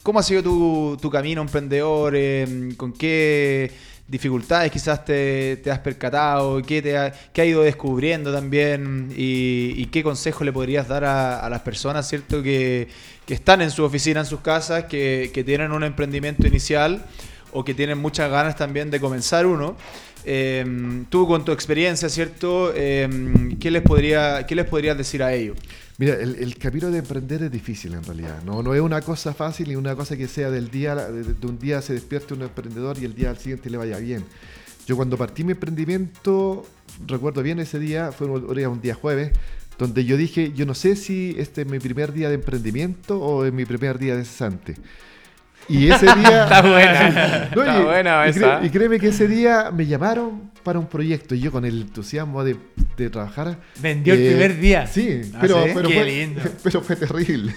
[0.02, 2.16] ¿cómo ha sido tu, tu camino emprendedor?
[2.16, 3.72] Em, ¿Con qué
[4.08, 6.62] dificultades quizás te, has percatado?
[6.62, 9.14] ¿Qué, te ha, qué ha ido descubriendo también?
[9.16, 12.42] Y, qué consejo le podrías dar a, a las personas, ¿cierto?
[12.42, 12.88] Que,
[13.28, 17.06] que están en su oficina, en sus casas, que, tienen un emprendimiento inicial
[17.52, 19.76] o que tienen muchas ganas también de comenzar uno.
[20.24, 22.74] Eh, tú con tu experiencia, ¿cierto?
[22.74, 25.58] Em, ¿qué, les podría, ¿Qué les podrías decir a ellos?
[25.98, 28.42] Mira, el, camino de emprender es difícil en realidad.
[28.46, 31.60] No, no es una cosa fácil y una cosa que sea del día, de, un
[31.60, 34.24] día se despierte un emprendedor y el día al siguiente le vaya bien.
[34.86, 36.66] Yo cuando partí mi emprendimiento,
[37.06, 39.32] recuerdo bien ese día, fue un día jueves,
[39.78, 43.46] donde yo dije, yo no sé si este es mi primer día de emprendimiento o
[43.46, 44.76] es mi primer día de cesante.
[45.70, 46.44] Y ese día...
[46.44, 47.44] Está buena.
[47.44, 48.66] Está buena esa.
[48.66, 52.44] Y, créeme que ese día me llamaron para un proyecto y yo con el entusiasmo
[52.44, 52.58] de,
[52.98, 53.58] de trabajar...
[53.82, 54.88] Vendió el eh, primer día.
[54.88, 56.30] Sí, ah, pero, pero, fue,
[56.64, 57.54] pero fue terrible.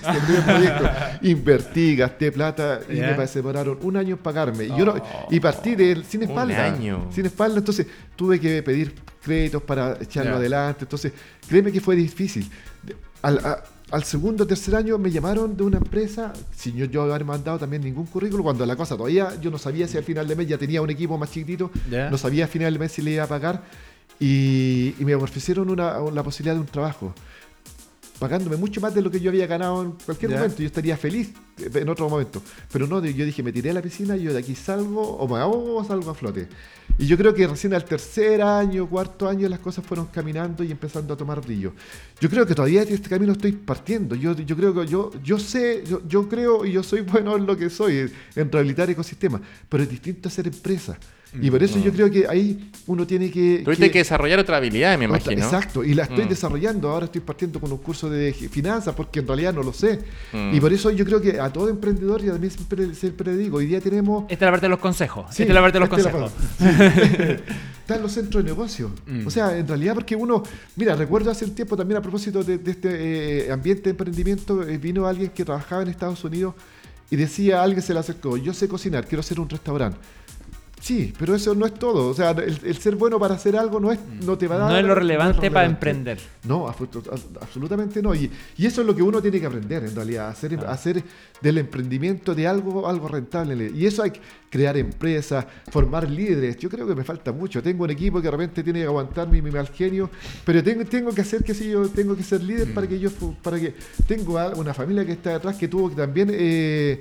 [1.23, 4.65] Invertí, gasté plata y me demoraron un año en pagarme.
[4.65, 4.95] Y, yo no,
[5.31, 6.69] y partí de, sin espalda.
[6.69, 7.09] Un año.
[7.13, 10.85] Sin espalda, entonces tuve que pedir créditos para echarlo adelante.
[10.85, 11.13] Entonces,
[11.49, 12.49] créeme que fue difícil.
[13.23, 13.41] Al,
[13.91, 17.59] al segundo o tercer año me llamaron de una empresa, sin yo, yo haber mandado
[17.59, 20.47] también ningún currículo, cuando la cosa todavía yo no sabía si al final de mes
[20.47, 23.25] ya tenía un equipo más chiquitito, no sabía al final de mes si le iba
[23.25, 23.63] a pagar,
[24.21, 27.15] y, me ofrecieron una, la posibilidad de un trabajo
[28.21, 30.59] pagándome mucho más de lo que yo había ganado en cualquier momento.
[30.59, 32.43] Yo estaría feliz en otro momento.
[32.71, 35.27] Pero no, yo dije, me tiré a la piscina y yo de aquí salgo, o
[35.27, 36.47] me hago o salgo a flote.
[36.99, 40.71] Y yo creo que recién al tercer año, cuarto año, las cosas fueron caminando y
[40.71, 41.73] empezando a tomar brillo.
[42.21, 44.15] Yo creo que todavía este camino estoy partiendo.
[44.15, 47.47] Yo, yo creo que yo, yo sé, yo, yo creo y yo soy bueno en
[47.47, 49.41] lo que soy, en rehabilitar ecosistemas.
[49.67, 50.99] Pero es distinto hacer empresa.
[51.41, 53.61] Y por eso yo creo que ahí uno tiene que...
[53.65, 55.45] Tuviste que, desarrollar otra habilidad, me otra- imagino.
[55.45, 56.29] Exacto, y la estoy Mm.
[56.29, 56.89] desarrollando.
[56.91, 60.01] Ahora estoy partiendo con un curso de finanzas porque en realidad no lo sé.
[60.33, 60.55] Mm.
[60.55, 63.39] Y por eso yo creo que a todo emprendedor, y a mí siempre, siempre le
[63.39, 64.25] digo, hoy día tenemos...
[64.25, 65.27] Esta es la parte de los consejos.
[65.31, 66.51] Sí, Esta es la parte de los esta es la consejos.
[66.59, 67.37] parte.
[67.47, 67.55] Sí.
[67.91, 68.91] Están los centros de negocio.
[69.07, 69.27] Mm.
[69.27, 70.45] O sea, en realidad, porque uno,
[70.77, 74.63] mira, recuerdo hace un tiempo también a propósito de, de este eh, ambiente de emprendimiento,
[74.63, 76.55] eh, vino alguien que trabajaba en Estados Unidos
[77.11, 79.99] y decía, a alguien se le acercó, yo sé cocinar, quiero hacer un restaurante.
[80.81, 82.09] Sí, pero eso no es todo.
[82.09, 84.59] O sea, el, el ser bueno para hacer algo no es, no te va a
[84.61, 84.71] dar.
[84.73, 85.91] No es lo relevante para relevante.
[85.91, 86.19] emprender.
[86.45, 88.15] No, absolutamente no.
[88.15, 91.03] Y, y eso es lo que uno tiene que aprender, en realidad, hacer, hacer
[91.43, 93.71] del emprendimiento de algo algo rentable.
[93.75, 96.57] Y eso hay que crear empresas, formar líderes.
[96.59, 97.63] Yo creo que me falta mucho.
[97.63, 100.09] Tengo un equipo que de repente tiene que aguantar mi, mi mal genio,
[100.45, 103.11] pero tengo, tengo que hacer, que si yo tengo que ser líder para que yo,
[103.43, 103.75] para que
[104.07, 106.31] tengo a- una familia que está detrás que tuvo que también...
[106.33, 107.01] eh,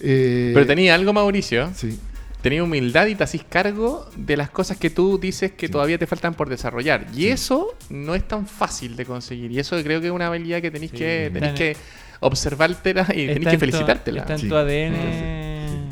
[0.00, 1.70] eh, Pero tenía algo, Mauricio.
[1.74, 1.98] Sí.
[2.44, 6.06] Tenía humildad y te hacís cargo de las cosas que tú dices que todavía te
[6.06, 7.06] faltan por desarrollar.
[7.16, 9.50] Y eso no es tan fácil de conseguir.
[9.50, 11.76] Y eso creo que es una habilidad que tenéis que, Está tenéis en- que
[12.20, 14.20] observártela y tenéis que felicitártela.
[14.20, 14.48] Está en Sí.
[14.50, 14.94] tu ADN,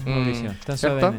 [0.05, 0.33] Mm.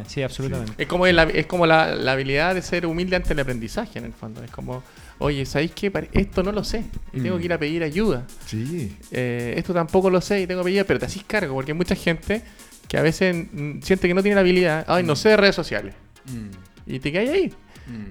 [0.06, 0.74] Sí, absolutamente.
[0.82, 4.04] Es como, el- es como la, la habilidad de ser humilde ante el aprendizaje, en
[4.04, 4.42] el fondo.
[4.44, 4.82] Es como,
[5.18, 5.90] oye, ¿sabéis qué?
[6.12, 7.38] Esto no lo sé y tengo Mm.
[7.40, 8.24] que ir a pedir ayuda.
[8.46, 8.94] Sí.
[9.10, 11.94] Eh, esto tampoco lo sé y tengo que pedir, pero te hacís cargo, porque mucha
[11.94, 12.42] gente
[12.88, 14.84] que a veces mm, siente que no tiene la habilidad.
[14.88, 15.94] Ay, no sé de redes sociales.
[16.86, 17.52] Y te caes ahí.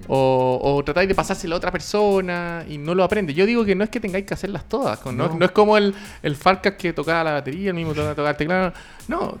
[0.06, 3.34] O, o tratáis de pasárselo a otra persona y no lo aprende.
[3.34, 4.98] Yo digo que no es que tengáis que hacerlas todas.
[5.00, 5.36] con- No, No.
[5.36, 8.72] no es como el, el Farcas que tocaba la batería, el mismo tocaba el teclado.
[9.08, 9.38] No,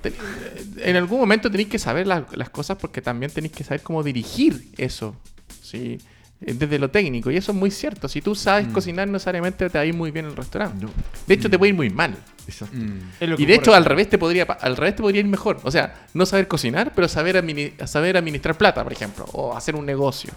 [0.78, 4.02] en algún momento tenéis que saber las, las cosas porque también tenéis que saber cómo
[4.02, 5.14] dirigir eso.
[5.62, 5.98] ¿sí?
[6.44, 7.30] Desde lo técnico.
[7.30, 8.08] Y eso es muy cierto.
[8.08, 10.84] Si tú sabes cocinar, no necesariamente te va a ir muy bien en el restaurante.
[10.84, 10.90] No.
[11.26, 12.16] De hecho, te puede ir muy mal.
[12.46, 12.76] Exacto.
[13.18, 15.60] Que Y de hecho, al revés te podría al revés te podría ir mejor.
[15.62, 17.42] O sea, no saber cocinar, pero saber,
[17.86, 20.32] saber administrar plata, por ejemplo, o hacer un negocio.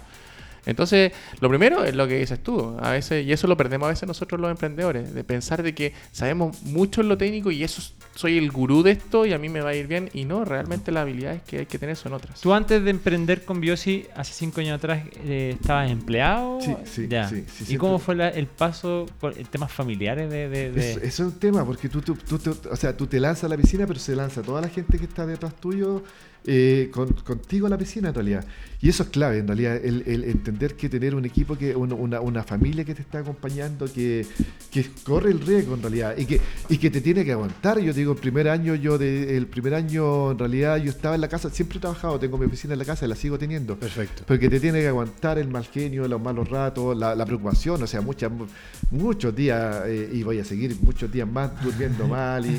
[0.66, 3.90] Entonces, lo primero es lo que dices tú, a veces, y eso lo perdemos a
[3.90, 7.80] veces nosotros los emprendedores, de pensar de que sabemos mucho en lo técnico y eso
[8.14, 10.10] soy el gurú de esto y a mí me va a ir bien.
[10.12, 12.40] Y no, realmente las habilidades que hay que tener son otras.
[12.40, 16.60] Tú antes de emprender con Biosi, hace cinco años atrás, eh, ¿estabas empleado?
[16.60, 17.28] Sí, sí, Ya.
[17.28, 20.48] sí, sí, ¿Y siempre- cómo fue la- el paso por temas familiares de...?
[20.48, 23.06] de- de- Eso, eso es un tema, porque tú, tú, tú te- o sea, tú
[23.06, 26.02] te lanzas a la piscina, pero se lanza toda la gente que está detrás tuyo
[26.50, 28.44] eh, con- contigo a la piscina en realidad.
[28.80, 31.92] Y eso es clave, en realidad, el, el entender que tener un equipo, que un-
[31.92, 34.24] una, una familia que te está acompañando, que,
[34.70, 37.80] que corre el riesgo en realidad, y que, y que te tiene que aguantar.
[37.80, 41.16] Yo te digo, el primer año, yo de, el primer año en realidad yo estaba
[41.16, 43.36] en la casa, siempre he trabajado, tengo mi oficina en la casa y la sigo
[43.36, 43.76] teniendo.
[43.76, 44.22] Perfecto.
[44.28, 47.86] Porque te tiene que aguantar el mal genio, los malos ratos, la, la preocupación, o
[47.88, 48.46] sea, muchas, mu-
[48.92, 52.50] muchos días, eh, y voy a seguir muchos días más durmiendo mal, y,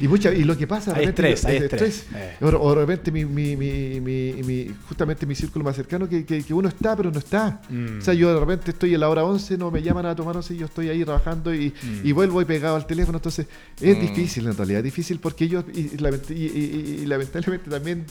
[0.00, 2.06] y, y, mucha- y lo que pasa, Hay estrés, hay es estrés.
[2.16, 2.34] Eh.
[2.40, 6.24] O, o de repente mi, mi, mi, mi, mi- justamente mi círculo más cercano, que,
[6.24, 7.60] que, que uno está, pero no está.
[7.68, 7.98] Mm.
[7.98, 10.36] O sea, yo de repente estoy en la hora 11, no me llaman a tomar
[10.36, 12.06] once, y yo estoy ahí trabajando y, Mm.
[12.06, 13.46] y vuelvo y pegado al teléfono, entonces
[13.80, 14.00] es Mm.
[14.00, 18.04] difícil en realidad, es difícil porque ellos, y, y lament- y- y- y lamentablemente también...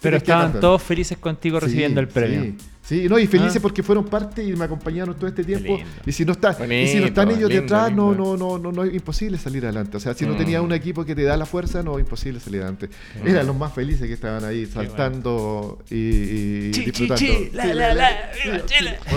[0.00, 2.42] Pero estaban todos felices contigo recibiendo Sí, el premio.
[2.42, 3.60] Sí, sí, no, y felices Ah.
[3.62, 5.78] porque fueron parte y me acompañaron todo este tiempo.
[6.06, 8.36] Y si no está, y si Bonito, no están ellos lindo, detrás, no, lindo.
[8.36, 9.96] no, no, no, no es imposible salir adelante.
[9.96, 10.38] O sea, si no Mm.
[10.38, 12.88] tenía un equipo que te da la fuerza, no es imposible salir adelante.
[13.24, 17.16] Eran los más felices que estaban ahí saltando y, y disfrutando.
[17.16, 18.10] Sí, la, la,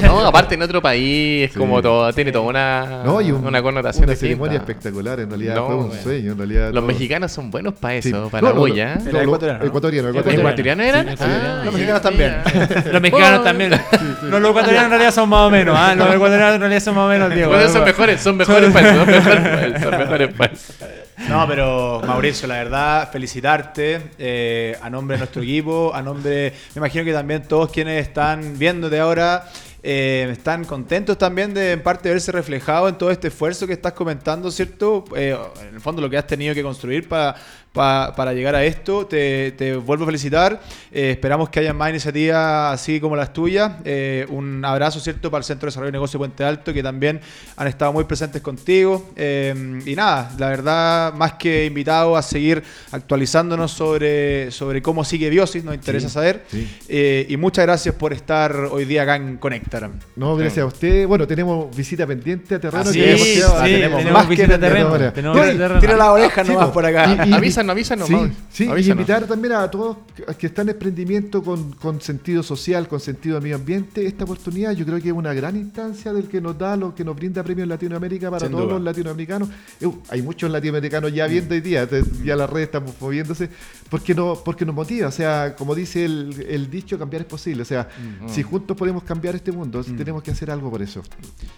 [0.02, 1.60] No, aparte en otro país es Sí.
[1.60, 4.30] como todo, tiene toda una, No, y un- una connotación una distinta.
[4.34, 6.04] ceremonia espectacular, en realidad No, fue un bueno.
[6.04, 6.66] sueño, en realidad.
[6.68, 6.88] Los todo.
[6.88, 8.30] mexicanos son buenos para eso, Sí.
[8.32, 8.96] para No, la no, bulla.
[8.96, 9.66] no, no, ecuatoriano, ¿no?
[9.66, 10.40] ecuatoriano, Sí, ecuatoriano.
[10.50, 11.66] ¿Ecuatoriano eran?
[11.66, 12.36] Los mexicanos también.
[12.92, 13.44] Los mexicanos Oh.
[13.60, 14.30] También.
[14.30, 15.76] No, los ecuatorianos en realidad son más o menos.
[15.78, 15.96] ¿ah?
[15.96, 17.52] Los ecuatorianos en realidad son más o menos, Diego.
[17.52, 20.90] Bueno, son mejores, son mejores para eso, son mejores son eso.
[21.28, 26.80] No, pero Mauricio, la verdad, felicitarte eh, a nombre de nuestro equipo, a nombre, me
[26.80, 29.46] imagino que también todos quienes están viéndote ahora
[29.82, 33.94] eh, están contentos también de en parte verse reflejado en todo este esfuerzo que estás
[33.94, 35.06] comentando, ¿cierto?
[35.16, 37.36] Eh, en el fondo lo que has tenido que construir para
[37.74, 39.06] pa- para llegar a esto.
[39.06, 40.62] Te, te vuelvo a felicitar.
[40.92, 43.74] Eh, esperamos que haya más iniciativas así como las tuyas.
[43.86, 46.82] Eh, un abrazo, ¿cierto?, para el Centro de Desarrollo de Negocio de Puente Alto, que
[46.84, 47.22] también
[47.56, 49.10] han estado muy presentes contigo.
[49.16, 55.30] Eh, y nada, la verdad, más que invitado a seguir actualizándonos sobre, sobre cómo sigue
[55.30, 56.44] Biosis, nos interesa Sí, saber.
[56.50, 56.68] sí.
[56.88, 59.60] Eh, y muchas gracias por estar hoy día acá en Conecta.
[59.70, 60.00] Instagram.
[60.16, 61.06] No, gracias a usted.
[61.08, 62.90] Bueno, tenemos visita pendiente a terreno.
[62.90, 65.12] Así que es, hemos sí, quedado- sí, tenemos tenemos más que visita vender terreno.
[65.12, 65.80] Tenemos.
[65.82, 66.74] Tira la oreja nomás po.
[66.74, 67.26] por acá.
[67.26, 68.08] Y- y- Avísanos, avísanos,
[68.50, 68.84] Sí, Mauri.
[68.84, 69.98] sí, y invitar también a todos
[70.38, 74.06] que están en emprendimiento con, con sentido social, con sentido de medio ambiente.
[74.06, 77.04] Esta oportunidad yo creo que es una gran instancia del que nos da, lo que
[77.04, 78.76] nos brinda Premios Latinoamérica para Sin todos duda.
[78.76, 79.50] los latinoamericanos.
[79.82, 81.88] Eh, hay muchos latinoamericanos ya viendo hoy día,
[82.24, 83.50] ya las redes están moviéndose,
[83.90, 85.08] porque, no, porque nos motiva.
[85.08, 87.64] O sea, como dice el, el dicho, cambiar es posible.
[87.64, 87.88] O sea,
[88.22, 88.30] Mm.
[88.30, 91.02] si juntos podemos cambiar este mundo, tenemos que hacer algo por eso.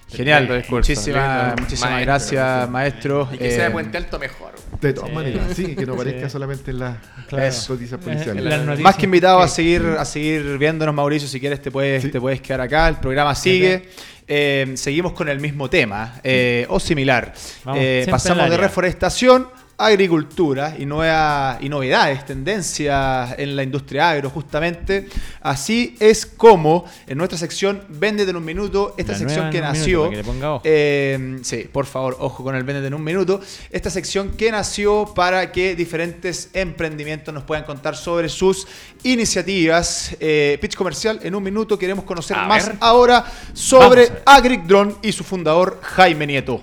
[0.10, 0.64] Genial.
[0.70, 2.06] Muchísimas, muchísimas Maestro.
[2.06, 3.30] gracias, maestro.
[3.34, 4.52] Y que sea Eh, de Puente Alto mejor.
[4.82, 7.46] De todas maneras, sí, que no parezca solamente en las Claro.
[7.70, 8.44] noticias policiales.
[8.46, 8.84] Eh, las noticias.
[8.84, 12.42] Más que invitado a seguir, a seguir viéndonos, Mauricio, si quieres te puedes, te puedes
[12.42, 13.90] quedar acá, el programa sigue.
[14.28, 17.34] Eh, seguimos con el mismo tema, eh, o similar.
[17.66, 19.48] Vamos, Eh, pasamos de reforestación
[19.86, 25.08] agricultura y, nueva, y novedades, tendencias en la industria agro, justamente.
[25.42, 30.10] Así es como en nuestra sección Véndete en un minuto, esta La sección que nació...
[30.10, 30.22] que.
[30.64, 33.42] Eh, sí, por favor, ojo con el Véndete en un minuto.
[33.70, 38.68] Esta sección que nació para que diferentes emprendimientos nos puedan contar sobre sus
[39.04, 40.16] iniciativas.
[40.20, 41.78] Eh, pitch comercial en un minuto.
[41.78, 42.78] Queremos conocer A más ver.
[42.80, 44.24] ahora sobre Vamos a ver.
[44.26, 46.62] Agric Drone y su fundador Jaime Nieto.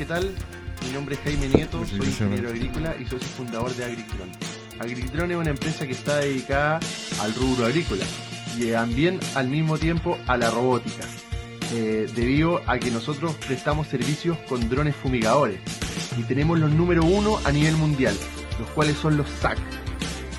[0.00, 0.34] ¿Qué tal?
[0.86, 4.30] Mi nombre es Jaime Nieto, Muchas soy gracias, ingeniero agrícola y soy fundador de Agrictron.
[4.78, 6.80] Agrictron es una empresa que está dedicada
[7.20, 8.06] al rubro agrícola
[8.56, 11.04] y también al mismo tiempo a la robótica,
[11.74, 15.60] eh, debido a que nosotros prestamos servicios con drones fumigadores
[16.16, 18.16] y tenemos los número uno a nivel mundial,
[18.58, 19.58] los cuales son los SAC.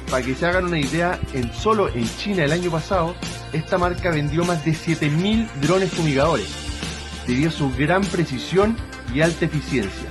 [0.09, 3.14] Para que se hagan una idea, en solo en China el año pasado,
[3.53, 6.47] esta marca vendió más de 7.000 drones fumigadores
[7.28, 8.76] debido a su gran precisión
[9.14, 10.09] y alta eficiencia.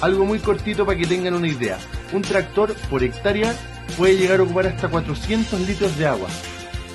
[0.00, 1.78] Algo muy cortito para que tengan una idea.
[2.12, 3.54] Un tractor por hectárea
[3.96, 6.28] puede llegar a ocupar hasta 400 litros de agua.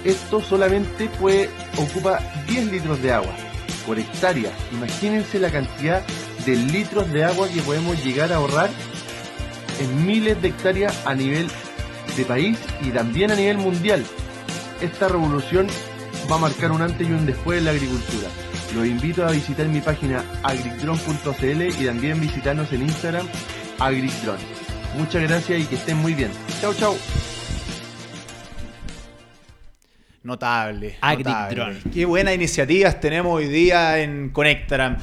[0.03, 3.33] Esto solamente puede ocupa 10 litros de agua
[3.85, 4.51] por hectárea.
[4.71, 6.03] Imagínense la cantidad
[6.45, 8.69] de litros de agua que podemos llegar a ahorrar
[9.79, 11.47] en miles de hectáreas a nivel
[12.15, 14.03] de país y también a nivel mundial.
[14.81, 15.67] Esta revolución
[16.29, 18.27] va a marcar un antes y un después en la agricultura.
[18.75, 23.27] Los invito a visitar mi página agricdron.cl y también visitarnos en Instagram
[23.79, 24.37] agricdron.
[24.97, 26.31] Muchas gracias y que estén muy bien.
[26.61, 26.97] Chao, chao.
[30.23, 30.97] Notable.
[31.51, 31.77] Drone.
[31.93, 34.97] Qué buenas iniciativas tenemos hoy día en Conectaram.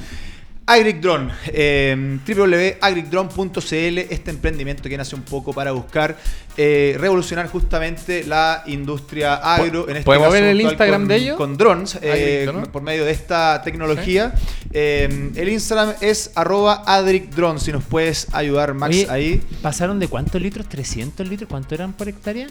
[0.67, 6.17] Agric Drone, eh, www.agricdrone.cl, este emprendimiento que nace un poco para buscar
[6.57, 9.83] eh, revolucionar justamente la industria agro.
[9.87, 11.37] En este ¿Podemos caso ver el Instagram con- de ellos?
[11.37, 14.33] Con drones, eh, por medio de esta tecnología.
[14.71, 19.41] Eh, el Instagram es arroba adricdrone, si nos puedes ayudar, Max, Oye, ahí.
[19.61, 20.67] ¿Pasaron de cuántos litros?
[20.67, 21.47] ¿300 litros?
[21.47, 22.47] ¿Cuánto eran por hectárea?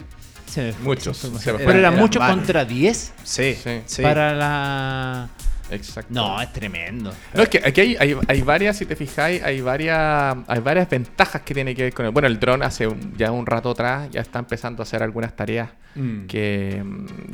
[0.49, 2.37] Se me fue Muchos, se me Pero era Eran mucho varios.
[2.37, 3.81] contra 10 Sí, Sí.
[3.85, 4.01] sí.
[4.01, 5.27] para la...
[5.71, 6.13] Exacto.
[6.13, 7.11] No, es tremendo.
[7.33, 10.89] No, es que aquí hay, hay, hay varias, si te fijáis, hay varias, hay varias
[10.89, 12.11] ventajas que tiene que ver con el.
[12.11, 15.35] Bueno, el dron hace un- ya un rato atrás ya está empezando a hacer algunas
[15.35, 16.25] tareas Mm.
[16.27, 16.83] que,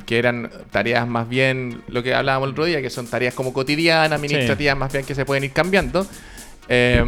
[0.05, 3.51] que eran tareas más bien, lo que hablábamos el otro día, que son tareas como
[3.53, 6.05] cotidianas, administrativas, más bien que se pueden ir cambiando.
[6.69, 7.03] Eh,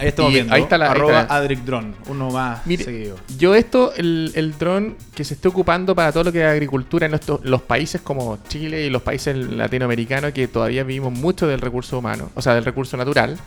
[0.00, 0.54] Ahí estamos y viendo.
[0.54, 0.90] Ahí está la.
[0.90, 3.16] arroba está la- adricdrone, uno más Mire, seguido.
[3.38, 7.06] Yo esto, el, el dron que se está ocupando para todo lo que es agricultura
[7.06, 11.60] en nuestros- los países como Chile y los países latinoamericanos que todavía vivimos mucho del
[11.60, 13.38] recurso humano, o sea, del recurso natural,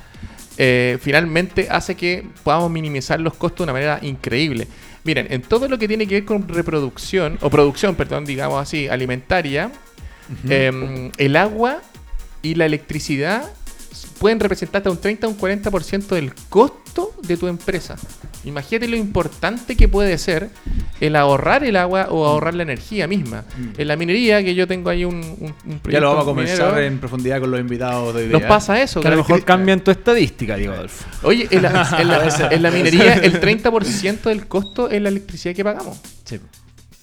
[0.58, 4.68] eh, finalmente hace que podamos minimizar los costos de una manera increíble.
[5.04, 8.88] Miren, en todo lo que tiene que ver con reproducción, o producción, perdón, digamos así,
[8.88, 9.72] alimentaria,
[10.50, 11.82] em, el agua
[12.42, 13.44] y la electricidad
[14.24, 17.98] pueden representar hasta un 30 o un 40% del costo de tu empresa.
[18.46, 20.50] Imagínate lo importante que puede ser
[21.02, 23.44] el ahorrar el agua o ahorrar la energía misma.
[23.78, 26.26] En la minería, que yo tengo ahí un, un, un Ya lo vamos a proyecto
[26.26, 28.48] conversar minero, en profundidad con los invitados de hoy Nos día.
[28.48, 29.02] pasa eso.
[29.02, 31.06] Que a lo mejor cambian tu estadística, digo, Adolfo.
[31.24, 35.54] Oye, en la, en la- en la minería el 30% del costo es la electricidad
[35.54, 36.00] que pagamos.
[36.24, 36.40] Sí.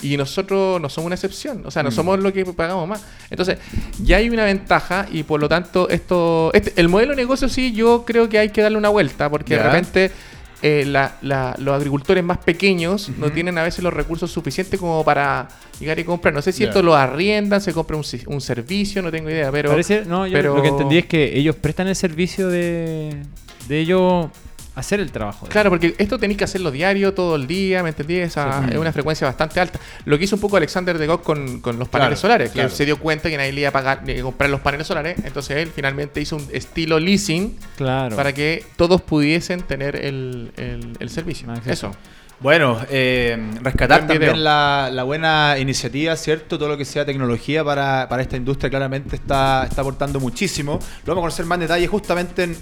[0.03, 1.87] Y nosotros no somos una excepción, o sea, Mm.
[1.87, 3.03] no somos lo que pagamos más.
[3.31, 3.59] Entonces,
[4.03, 7.73] ya hay una ventaja y por lo tanto, esto, este- el modelo de negocio sí,
[7.73, 10.11] yo creo que hay que darle una vuelta, porque de repente
[10.63, 15.03] eh, la- la- los agricultores más pequeños no tienen a veces los recursos suficientes como
[15.03, 15.49] para
[15.81, 16.35] llegar y comprar.
[16.35, 19.71] No sé si esto lo arriendan, se compra un, un servicio, no tengo idea, pero...
[19.71, 23.17] Parece, no, yo pero- lo que entendí es que ellos prestan el servicio de,
[23.69, 24.27] de ellos
[24.81, 25.47] hacer el trabajo.
[25.47, 28.17] Claro, porque esto tenéis que hacerlo diario, todo el día, ¿me entendí?
[28.17, 29.79] Esa, Es una frecuencia bastante alta.
[30.05, 32.55] Lo que hizo un poco Alexander de Gaulle con, con los paneles Claro, solares, que
[32.55, 32.71] claro.
[32.71, 35.17] se dio cuenta que nadie le iba a pagar ni a comprar los paneles solares,
[35.25, 38.17] entonces él finalmente hizo un estilo leasing Claro.
[38.17, 41.47] para que todos pudiesen tener el, el- el servicio.
[41.47, 41.93] Más Eso.
[42.43, 46.57] Bueno, eh, rescatar Buen también la, la buena iniciativa, ¿cierto?
[46.59, 50.79] Todo lo que sea tecnología para, para esta industria claramente está, está aportando muchísimo.
[51.05, 52.57] Lo vamos a conocer más en detalle justamente en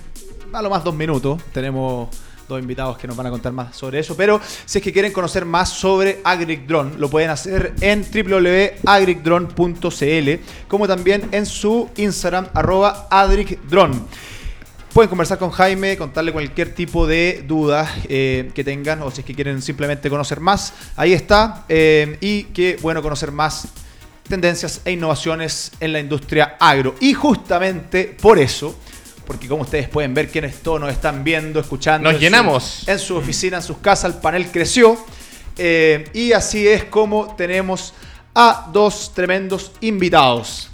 [0.52, 1.42] a lo más dos minutos.
[1.52, 2.08] Tenemos
[2.48, 4.16] dos invitados que nos van a contar más sobre eso.
[4.16, 10.88] Pero si es que quieren conocer más sobre AgricDrone, lo pueden hacer en www.agricdrone.cl, como
[10.88, 13.08] también en su Instagram, arroba.
[14.92, 19.26] Pueden conversar con Jaime, contarle cualquier tipo de duda eh, que tengan o si es
[19.26, 20.72] que quieren simplemente conocer más.
[20.96, 21.66] Ahí está.
[21.68, 23.68] eh, y que bueno conocer más
[24.28, 26.94] tendencias e innovaciones en la industria agro.
[27.00, 28.76] Y justamente por eso,
[29.28, 32.10] porque como ustedes pueden ver quienes todos nos están viendo, escuchando.
[32.10, 32.88] Nos llenamos.
[32.88, 34.96] en su oficina, en sus casas, el panel creció.
[35.58, 37.92] eh, y así es como tenemos
[38.34, 40.70] a dos tremendos invitados.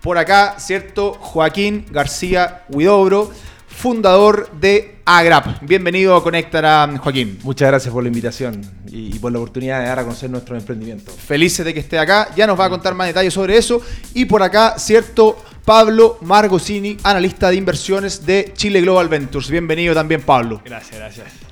[0.00, 1.18] Por acá, ¿cierto?
[1.20, 3.30] Joaquín García Huidobro,
[3.78, 5.62] fundador de Agrap.
[5.62, 7.38] Bienvenido a Conectar, Joaquín.
[7.44, 8.60] Muchas gracias por la invitación
[8.90, 11.12] y, y por la oportunidad de dar a conocer nuestro emprendimiento.
[11.12, 12.28] Felices de que esté acá.
[12.34, 13.80] Ya nos va a contar más detalles sobre eso.
[14.14, 15.38] Y por acá, ¿cierto?
[15.64, 19.48] Pablo Margocini, analista de inversiones de Chile Global Ventures.
[19.48, 20.60] Bienvenido también, Pablo.
[20.64, 21.47] Gracias, gracias.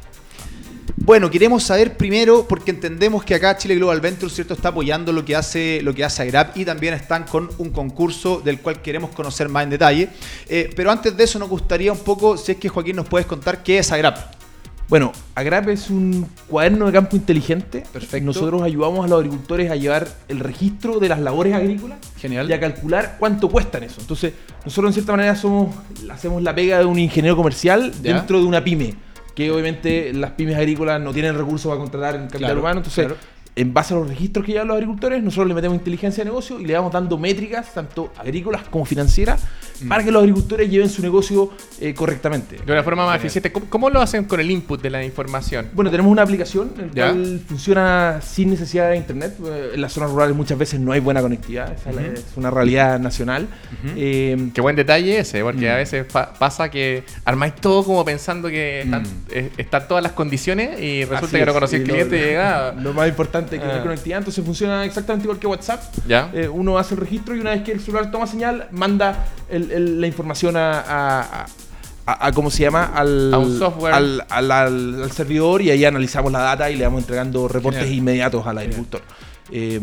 [0.98, 4.54] Bueno, queremos saber primero, porque entendemos que acá Chile Global Ventures ¿cierto?
[4.54, 8.40] está apoyando lo que hace lo que hace Agrap y también están con un concurso
[8.42, 10.08] del cual queremos conocer más en detalle.
[10.48, 13.26] Eh, pero antes de eso nos gustaría un poco, si es que Joaquín nos puedes
[13.26, 14.16] contar qué es Agrap.
[14.88, 17.82] Bueno, Agrap es un cuaderno de campo inteligente.
[17.92, 18.24] Perfecto.
[18.24, 22.48] Nosotros ayudamos a los agricultores a llevar el registro de las labores agrícolas Genial.
[22.48, 24.00] y a calcular cuánto cuestan eso.
[24.00, 24.32] Entonces,
[24.64, 25.74] nosotros en cierta manera somos,
[26.10, 28.14] hacemos la pega de un ingeniero comercial Ya.
[28.14, 28.94] dentro de una pyme.
[29.36, 32.78] Que obviamente las pymes agrícolas no tienen recursos para contratar en capital Claro, humano.
[32.78, 33.20] Entonces, claro.
[33.54, 36.58] en base a los registros que llevan los agricultores, nosotros le metemos inteligencia de negocio
[36.58, 39.44] y le vamos dando métricas, tanto agrícolas como financieras,
[39.82, 39.88] Mm.
[39.88, 41.50] para que los agricultores lleven su negocio
[41.80, 42.56] eh, correctamente.
[42.64, 43.52] De una forma más eficiente.
[43.52, 45.68] ¿Cómo, cómo lo hacen con el input de la información?
[45.74, 49.34] Bueno, tenemos una aplicación en la cual funciona sin necesidad de internet.
[49.44, 52.98] Eh, En las zonas rurales muchas veces no hay buena conectividad, esa es una realidad
[52.98, 53.48] nacional.
[53.96, 58.48] Eh, Qué buen detalle ese, porque a veces pa- pasa que armáis todo como pensando
[58.48, 61.88] que están, eh, están todas las condiciones y resulta así que no conocí el lo-
[61.94, 62.72] cliente y llega.
[62.80, 63.76] Lo más importante es que Ah.
[63.76, 65.82] la conectividad, entonces funciona exactamente igual que WhatsApp.
[66.06, 66.30] ¿Ya?
[66.34, 69.65] Eh, uno hace el registro y una vez que el celular toma señal, manda el-
[69.70, 71.46] el- la información a, a- a-
[72.06, 72.92] a- a- ¿cómo se llama?
[72.94, 73.94] Al, A un software.
[73.94, 77.82] Al, al- al- al servidor y ahí analizamos la data y le vamos entregando reportes
[77.82, 77.98] Genial.
[77.98, 79.02] inmediatos al agricultor.
[79.50, 79.80] Eh,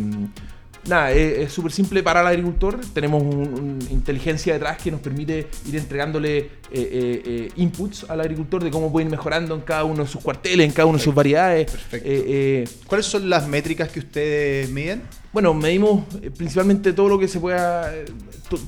[0.88, 2.80] nada, es súper simple para el agricultor.
[2.94, 8.20] Tenemos un- un inteligencia detrás que nos permite ir entregándole eh, eh, eh, inputs al
[8.22, 10.98] agricultor de cómo puede ir mejorando en cada uno de sus cuarteles, en cada una
[10.98, 11.70] de sus variedades.
[11.72, 12.08] Perfecto.
[12.10, 15.02] Eh, eh, ¿Cuáles son las métricas que ustedes miden?
[15.32, 17.94] bueno, medimos eh, principalmente todo lo que se pueda.
[17.96, 18.06] eh,
[18.50, 18.60] to-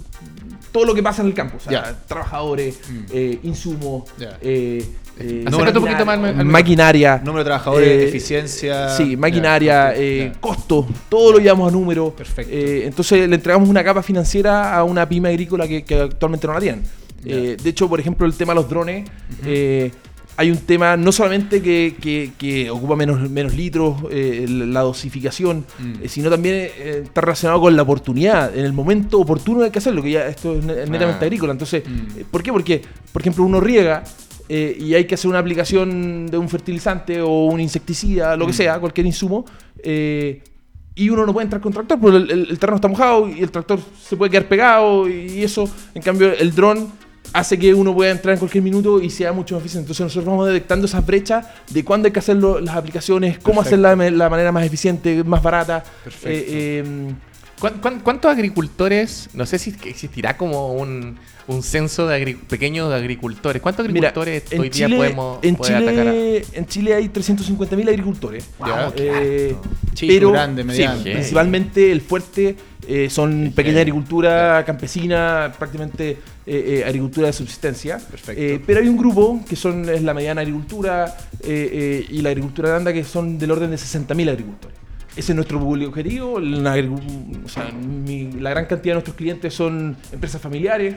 [0.76, 1.56] todo lo que pasa en el campo.
[1.56, 2.82] O sea, trabajadores,
[3.14, 4.38] eh, insumos, Ya.
[4.42, 4.86] eh,
[5.18, 7.18] eh, Acércate un poquito más al- al- maquinaria.
[7.24, 8.90] Número de trabajadores, eh, eficiencia.
[8.90, 10.42] Sí, maquinaria, Ya, eh, ya.
[10.42, 12.10] costos, todo lo llevamos a número.
[12.14, 12.52] Perfecto.
[12.54, 16.54] Eh, entonces le entregamos una capa financiera a una pyme agrícola que, que actualmente no
[16.54, 16.84] la tienen.
[17.24, 19.10] Eh, de hecho, por ejemplo, el tema de los drones,
[19.46, 19.92] eh,
[20.38, 25.66] hay un tema no solamente que, que- que ocupa menos, menos litros, eh, la dosificación,
[25.80, 25.94] Mm.
[26.04, 29.80] eh, sino también eh, está relacionado con la oportunidad, en el momento oportuno hay que
[29.80, 31.28] hacerlo, que ya esto es ne- netamente Ah.
[31.28, 31.52] agrícola.
[31.54, 32.22] Entonces, Mm.
[32.32, 32.52] ¿por qué?
[32.52, 32.82] Porque,
[33.14, 34.04] por ejemplo, uno riega
[34.48, 38.80] y hay que hacer una aplicación de un fertilizante o un insecticida, lo que sea,
[38.80, 39.44] cualquier insumo,
[40.98, 43.42] y uno no puede entrar con tractor porque el, el- el terreno está mojado y
[43.42, 46.90] el tractor se puede quedar pegado y eso, en cambio, el dron
[47.36, 49.86] hace que uno pueda entrar en cualquier minuto y sea mucho más eficiente.
[49.86, 53.62] Entonces nosotros vamos detectando esas brechas de cuándo hay que hacer lo- las aplicaciones, cómo
[53.62, 55.84] hacerla de la manera más eficiente, más barata.
[56.04, 56.30] Perfecto.
[56.30, 57.14] Eh, eh,
[57.60, 61.18] ¿Cuán- cuán- ¿Cuántos agricultores, no sé si existirá como un,
[61.48, 63.62] un censo de agri- pequeños agricultores?
[63.62, 66.08] ¿Cuántos Mira, agricultores en hoy día Chile, podemos en poder atacar?
[66.08, 68.46] a- Chile, en Chile hay 350.000 agricultores.
[68.60, 68.92] Ya.
[68.98, 69.56] Eh,
[70.02, 70.98] pero grande, mediano.
[71.02, 72.58] sí, principalmente el fuerte
[72.88, 77.98] eh, son pequeña agricultura campesina, prácticamente eh, eh, agricultura de subsistencia.
[77.98, 78.64] Perfecto.
[78.66, 81.16] Pero hay un grupo que son es la mediana agricultura
[81.48, 84.78] y la agricultura grande que son del orden de 60.000 agricultores.
[85.16, 86.40] Ese es nuestro público objetivo.
[86.42, 90.96] La, agricu- o sea, mi- la gran cantidad de nuestros clientes son empresas familiares,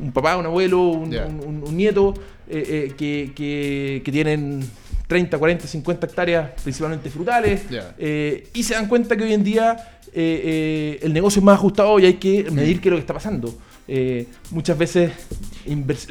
[0.00, 1.26] un papá, un abuelo, un, Ya.
[1.26, 2.14] un- un- un nieto,
[2.48, 4.60] que, que- que tienen
[5.06, 7.62] 30, 40, 50 hectáreas, principalmente frutales,
[7.98, 11.56] eh, y se dan cuenta que hoy en día eh, eh, el negocio es más
[11.58, 13.54] ajustado y hay que medir qué es lo que está pasando.
[13.88, 15.12] eh, muchas veces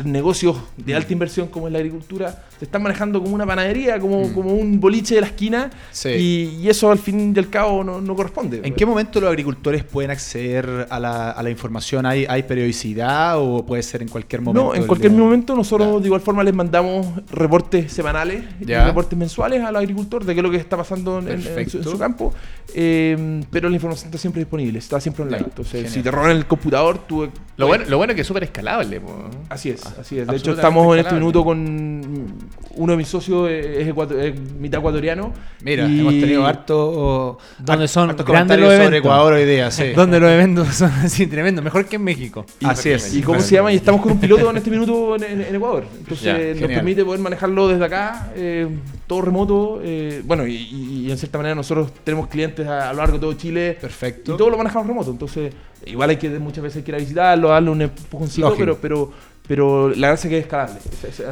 [0.04, 4.22] negocios de alta inversión como es la agricultura se están manejando como una panadería, como,
[4.28, 4.34] Mm.
[4.34, 6.10] como un boliche de la esquina Sí.
[6.10, 8.62] y, y eso al fin y al cabo no, no corresponde.
[8.64, 12.06] ¿En qué momento los agricultores pueden acceder a la, a la información?
[12.06, 14.70] ¿Hay, ¿Hay periodicidad o puede ser en cualquier momento?
[14.70, 15.20] No, en cualquier día?
[15.22, 20.34] momento nosotros de igual forma les mandamos reportes semanales y reportes mensuales al agricultor de
[20.34, 21.92] qué es lo que está pasando en, en- en su, en Perfecto.
[21.92, 22.34] su campo,
[22.74, 25.44] eh, pero la información está siempre disponible, está siempre online.
[25.46, 25.92] Entonces, genial.
[25.94, 27.30] si te roban el computador, tú...
[27.58, 29.00] Lo bueno, lo bueno es que es súper escalable.
[29.00, 29.14] po.
[29.50, 30.28] Así es, así es.
[30.28, 32.34] De hecho, estamos en este minuto con
[32.76, 35.32] uno de mis socios, eh, es, mitad ecuatoriano.
[35.64, 39.00] Mira, y- hemos tenido harto, Donde son hartos grandes comentarios los sobre eventos.
[39.12, 39.84] Ecuador hoy día, sí.
[39.96, 42.46] Donde los eventos son así tremendos, mejor que en México.
[42.64, 43.14] Así es.
[43.16, 43.72] ¿Y cómo se llama?
[43.72, 45.86] Y estamos con un piloto en este minuto en, en- en Ecuador.
[46.00, 48.68] Entonces Ya, nos permite poder manejarlo desde acá, eh,
[49.08, 49.80] todo remoto.
[49.84, 53.34] eh, bueno, y, en cierta manera nosotros tenemos clientes a, a lo largo de todo
[53.34, 53.78] Chile.
[53.80, 54.34] Perfecto.
[54.34, 55.12] Y todo lo manejamos remoto.
[55.12, 55.54] Entonces,
[55.86, 58.78] igual hay que muchas veces hay que ir a visitarlo, darle un empujoncito, Lógico.
[58.80, 59.12] pero, pero,
[59.48, 60.76] pero la gracia es que es escalable.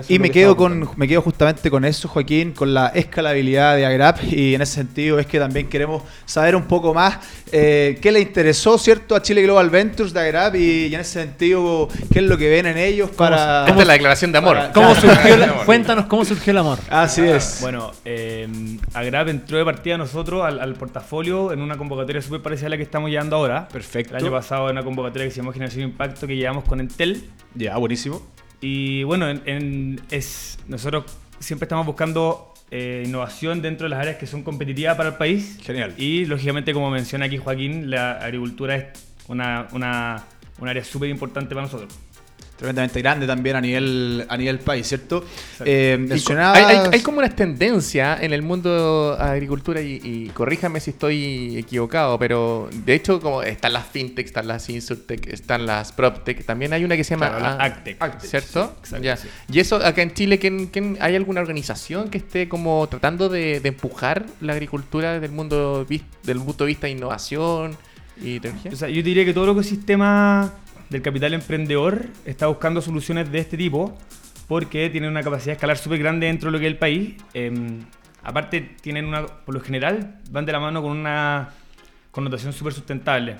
[0.02, 0.98] Es Y me que quedo con buscando.
[1.00, 5.18] me quedo justamente con eso, Joaquín, con la escalabilidad de Agrap y en ese sentido
[5.20, 7.20] es que también queremos saber un poco más
[7.54, 11.22] eh, qué le interesó, ¿cierto?, a Chile Global Ventures de Agrap y, y en ese
[11.22, 13.66] sentido qué es lo que ven en ellos para...
[13.68, 14.58] Esta es la declaración de amor.
[14.58, 15.02] para- ¿Cómo Claro.
[15.16, 16.80] surgió la- cuéntanos cómo surgió el amor.
[16.90, 17.60] Así es.
[17.62, 18.48] Bueno, eh,
[18.94, 22.70] Agrap entró de partida a nosotros al, al portafolio en una convocatoria súper parecida a
[22.72, 23.68] la que estamos llevando ahora.
[23.70, 24.18] Perfecto.
[24.18, 27.24] El año pasado en una convocatoria que se llamó Generación Impacto que llevamos con Entel.
[27.56, 28.22] Ya, buenísimo.
[28.62, 31.06] Y bueno, en- en- es, nosotros
[31.40, 35.58] siempre estamos buscando eh, innovación dentro de las áreas que son competitivas para el país.
[35.62, 35.94] Genial.
[35.98, 38.86] Y lógicamente, como menciona aquí Joaquín, la agricultura es
[39.28, 40.24] una, una,
[40.60, 41.94] un área súper importante para nosotros.
[42.62, 45.26] Tremendamente grande también a nivel a nivel país, ¿cierto?
[45.66, 46.60] Eh, mencionabas...
[46.60, 50.92] hay, hay- hay como una tendencia en el mundo de agricultura y, y corríjame si
[50.92, 56.46] estoy equivocado, pero de hecho como están las fintech, están las insurtech, están las proptech,
[56.46, 58.20] también hay una que se llama Claro, la ah, Agtech.
[58.22, 58.76] ¿cierto?
[59.02, 59.18] Ya.
[59.18, 59.28] sí.
[59.52, 63.60] Y eso acá en Chile, ¿quién- quién- ¿hay alguna organización que esté como tratando de,
[63.60, 65.84] de empujar la agricultura desde el mundo
[66.24, 67.76] del punto de vista de innovación
[68.22, 68.72] y tecnología?
[68.72, 70.54] O sea, yo diría que todo el ecosistema
[70.92, 73.98] del capital emprendedor está buscando soluciones de este tipo
[74.48, 77.16] porque tienen una capacidad de escalar súper grande dentro de lo que es el país.
[77.34, 77.80] Eh,
[78.22, 81.52] aparte, tienen una, por lo general, van de la mano con una
[82.12, 83.38] connotación súper sustentable.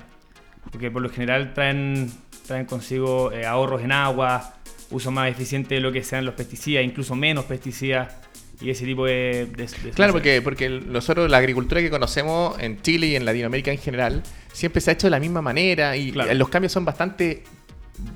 [0.70, 2.10] Porque por lo general traen,
[2.46, 4.54] traen consigo eh, ahorros en agua,
[4.90, 8.16] uso más eficiente de lo que sean los pesticidas, incluso menos pesticidas
[8.62, 9.46] y ese tipo de...
[9.56, 13.70] de- de Claro, porque, porque nosotros la agricultura que conocemos en Chile y en Latinoamérica
[13.72, 16.32] en general siempre se ha hecho de la misma manera y Claro.
[16.34, 17.42] los cambios son bastante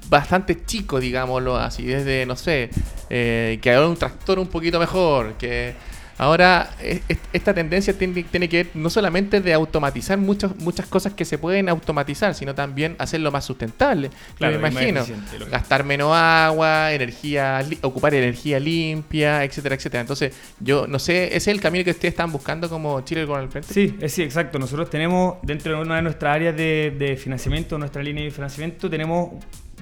[0.09, 2.71] bastante chicos, digámoslo así, desde, no sé,
[3.11, 5.75] eh, que ahora un tractor un poquito mejor, que
[6.19, 11.13] ahora es- es- esta tendencia tiene, que ver no solamente de automatizar muchas muchas cosas
[11.15, 14.11] que se pueden automatizar, sino también hacerlo más sustentable.
[14.39, 15.05] Claro, me imagino,
[15.51, 20.01] gastar menos agua, energía, ocupar energía limpia, etcétera, etcétera.
[20.01, 23.41] Entonces, yo no sé, ¿ese es el camino que ustedes están buscando como Chile con
[23.41, 23.73] el frente?
[23.73, 24.59] Sí, es, sí, exacto.
[24.59, 28.89] Nosotros tenemos, dentro de una de nuestras áreas de, de financiamiento, nuestra línea de financiamiento,
[28.91, 29.33] tenemos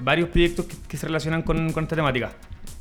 [0.01, 2.31] varios proyectos que, que se relacionan con, con esta temática.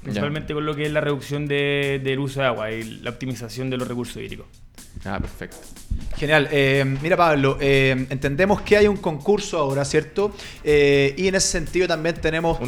[0.04, 3.70] Principalmente con lo que es la reducción de- del uso de agua y la optimización
[3.70, 4.46] de los recursos hídricos.
[5.04, 5.56] Ah, perfecto.
[6.16, 6.48] Genial.
[6.52, 10.32] Eh, mira, Pablo, eh, entendemos que hay un concurso ahora, ¿cierto?
[10.62, 12.58] Eh, y en ese sentido también tenemos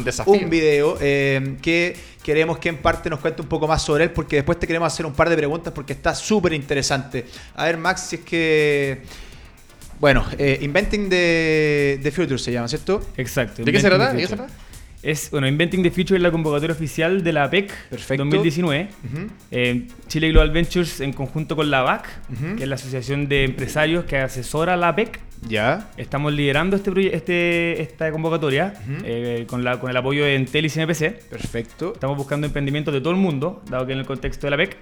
[0.43, 4.11] Un video eh, que queremos que en parte nos cuente un poco más sobre él,
[4.11, 7.25] porque después te queremos hacer un par de preguntas porque está súper interesante.
[7.55, 9.01] A ver, Max, si es que...
[9.99, 13.01] Bueno, eh, Inventing the, the Future se llama, ¿cierto?
[13.17, 13.63] Exacto.
[13.63, 14.11] ¿De qué se trata?
[14.13, 14.53] ¿De qué se trata?
[15.07, 18.25] Es, bueno, Inventing the Future es la convocatoria oficial de la APEC Perfecto.
[18.25, 18.89] 2019.
[19.05, 19.27] Ujú.
[19.51, 22.57] Eh, Chile Global Ventures en conjunto con la Ujú.
[22.57, 25.21] que es la asociación de empresarios que asesora a la APEC.
[25.47, 25.89] Ya.
[25.95, 28.73] Estamos liderando este, este esta convocatoria
[29.05, 31.29] eh, con, la, con el apoyo de Entel y CNPC.
[31.29, 31.93] Perfecto.
[31.93, 34.75] Estamos buscando emprendimientos de todo el mundo, dado que en el contexto de la PEC,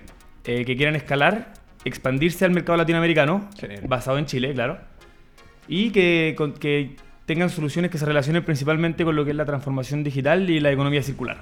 [0.46, 1.54] eh, que quieran escalar,
[1.84, 3.82] expandirse al mercado latinoamericano, Genial.
[3.88, 4.80] basado en Chile, claro,
[5.68, 6.96] y que, que
[7.26, 10.72] tengan soluciones que se relacionen principalmente con lo que es la transformación digital y la
[10.72, 11.38] economía circular.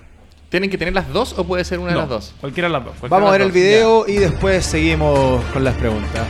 [0.50, 2.36] ¿Tienen que tener las dos o puede ser una de las dos?
[2.40, 3.10] Cualquiera de las dos.
[3.10, 6.28] Vamos a ver el video y después seguimos con las preguntas.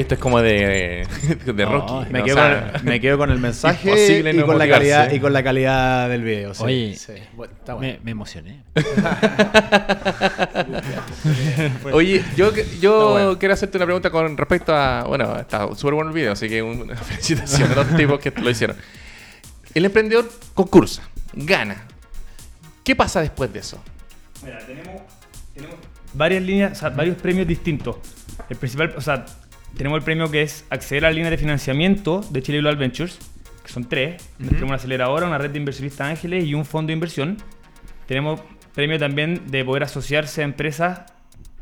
[0.00, 1.06] Oye, esto es como de,
[1.44, 2.10] de Rocky.
[2.10, 2.24] Me, ¿no?
[2.24, 5.20] quedo O sea, con, me quedo con el mensaje y, no con la calidad, y
[5.20, 6.54] con la calidad del video.
[6.54, 6.62] sí.
[6.64, 7.92] Oye, Sí, bueno, está bueno.
[7.94, 8.62] Me, me emocioné.
[11.92, 13.38] Oye, yo, yo bueno.
[13.38, 15.04] quiero hacerte una pregunta con respecto a.
[15.04, 18.48] Bueno, está súper bueno el video, así que una felicitación a los tipos que lo
[18.48, 18.76] hicieron.
[19.74, 21.02] El emprendedor concursa,
[21.34, 21.84] gana.
[22.84, 23.82] ¿Qué pasa después de eso?
[24.42, 25.02] Mira, tenemos,
[25.54, 25.76] tenemos
[26.14, 27.96] varias líneas, o sea, varios premios distintos.
[28.48, 29.26] El principal, o sea,
[29.76, 33.18] tenemos el premio que es acceder a la línea de financiamiento de Chile Global Ventures,
[33.64, 34.22] que son tres.
[34.38, 37.38] Tenemos una aceleradora, una red de inversionistas ángeles y un fondo de inversión.
[38.06, 38.40] Tenemos
[38.74, 41.02] premio también de poder asociarse a empresas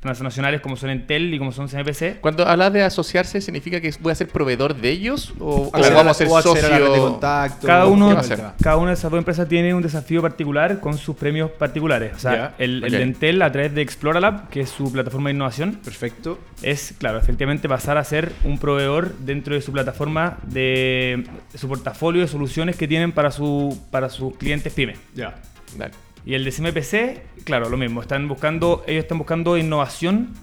[0.00, 2.20] transnacionales como son Entel y como son CMPC.
[2.20, 5.32] Cuando hablas de asociarse, ¿significa que voy a ser proveedor de ellos?
[5.38, 7.10] ¿O, o vamos a ser o acceder a la red de socio?
[7.10, 7.66] contacto.
[7.66, 8.20] Cada ¿Qué uno,
[8.62, 12.12] cada una de esas dos empresas tiene un desafío particular con sus premios particulares.
[12.16, 12.90] O sea, el, el ok.
[12.90, 16.38] de Entel a través de Exploralab, que es su plataforma de innovación, Perfecto.
[16.62, 21.68] es, claro, efectivamente pasar a ser un proveedor dentro de su plataforma de, de su
[21.68, 24.98] portafolio de soluciones que tienen para, su, para sus clientes pymes.
[25.14, 25.34] Ya.
[25.76, 26.07] Dale.
[26.28, 28.02] Y el de CMPC, claro, lo mismo.
[28.02, 30.34] Están buscando, ellos están buscando innovación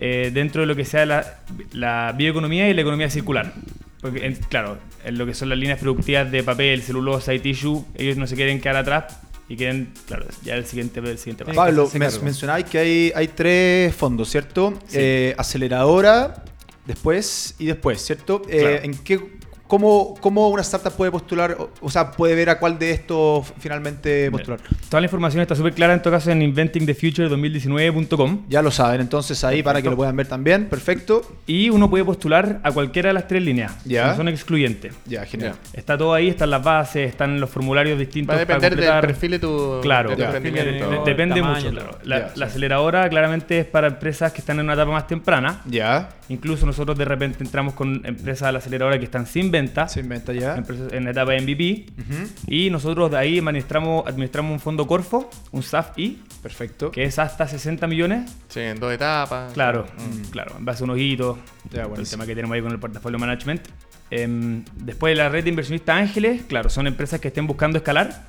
[0.00, 1.38] eh, dentro de lo que sea la,
[1.72, 3.52] la bioeconomía y la economía circular.
[4.00, 7.84] Porque, en- claro, en lo que son las líneas productivas de papel, celulosa y tissue,
[7.96, 9.18] ellos no se quieren quedar atrás
[9.48, 11.56] y quieren, claro, ya el siguiente, el siguiente paso.
[11.56, 12.22] Pablo, men- cargo.
[12.24, 14.78] mencionabais que hay, hay tres fondos, ¿cierto?
[14.92, 16.44] Eh, aceleradora,
[16.86, 18.42] después y después, ¿cierto?
[18.48, 18.76] Eh, Claro.
[18.84, 19.33] ¿En qué,
[19.66, 24.30] cómo, cómo una startup puede postular, o, sea, puede ver a cuál de estos finalmente
[24.30, 24.60] postular?
[24.88, 29.42] Toda la información está súper clara en todo caso en inventingthefuture2019.com Ya lo saben, entonces
[29.44, 31.22] ahí para que lo puedan ver también, perfecto.
[31.46, 33.72] y uno puede postular a cualquiera de las tres líneas.
[33.84, 34.08] Ya.
[34.08, 34.94] No son excluyentes.
[35.06, 35.54] Ya, genial.
[35.72, 38.36] Está todo ahí, están las bases, están los formularios distintos.
[38.36, 40.90] Va a para depender del perfil de tu, Claro, de tu emprendimiento.
[40.90, 41.70] De- depende tamaño, mucho.
[41.70, 41.98] claro.
[42.04, 42.42] La, Ya, la sí.
[42.42, 45.60] aceleradora claramente es para empresas que están en una etapa más temprana.
[45.66, 49.88] Ya, Incluso nosotros de repente entramos con empresas a la aceleradora que están sin venta,
[49.88, 50.62] se inventa ya.
[50.92, 51.86] en etapa de MVP.
[51.98, 56.90] Ujú, Y nosotros de ahí administramos, administramos un fondo Corfo, un SAF-I, Perfecto.
[56.90, 58.30] que es hasta 60 millones.
[58.48, 59.52] Sí, en dos etapas.
[59.52, 60.30] Claro, Mm.
[60.30, 61.38] claro, en base a unos hitos,
[61.72, 62.18] Ya, el buenísimo.
[62.22, 63.62] tema que tenemos ahí con el portafolio management.
[64.10, 68.26] Em, después la red de inversionistas ángeles, claro, son empresas que estén buscando escalar,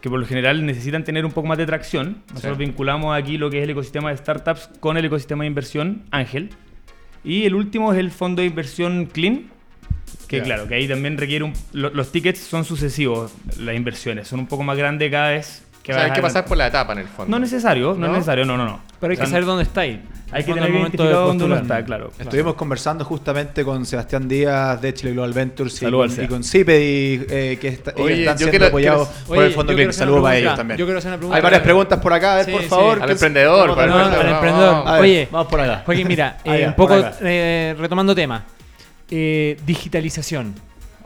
[0.00, 2.22] que por lo general necesitan tener un poco más de tracción.
[2.30, 2.64] Nosotros Sí.
[2.64, 6.50] vinculamos aquí lo que es el ecosistema de startups con el ecosistema de inversión ángel.
[7.24, 9.51] Y el último es el fondo de inversión Clean,
[10.38, 11.52] que claro, que ahí también requiere un...
[11.72, 15.62] lo- los tickets son sucesivos, las inversiones, son un poco más grandes cada vez.
[15.82, 17.28] O sea, hay que pasar por la etapa en el fondo.
[17.28, 18.06] No necesario, no, ¿No?
[18.06, 18.80] es necesario, no, no, no.
[19.00, 20.00] Pero hay O sea, que saber dónde está ahí.
[20.30, 22.12] hay que En el tener momento de dónde uno está, claro.
[22.20, 26.24] Estuvimos conversando justamente con Sebastián Díaz de Chile Global Ventures y Saludos SEA.
[26.24, 29.46] y con CIPE, eh, que está- ellos Oye, están siendo quiero- apoyados quiero- por Oye,
[29.48, 30.78] el Fondo una Saludos para ellos también.
[30.78, 31.36] Yo quiero hacer una pregunta.
[31.36, 32.68] Hay varias preguntas por acá, a ver, Sí, por sí.
[32.68, 32.98] favor.
[33.00, 34.26] Al que- emprendedor, para el tener- No, emprendedor.
[34.26, 35.00] al emprendedor.
[35.00, 35.82] Oye, vamos por acá.
[35.84, 38.44] Joaquín, mira, eh, un poco eh, retomando tema.
[39.14, 40.54] Eh, digitalización.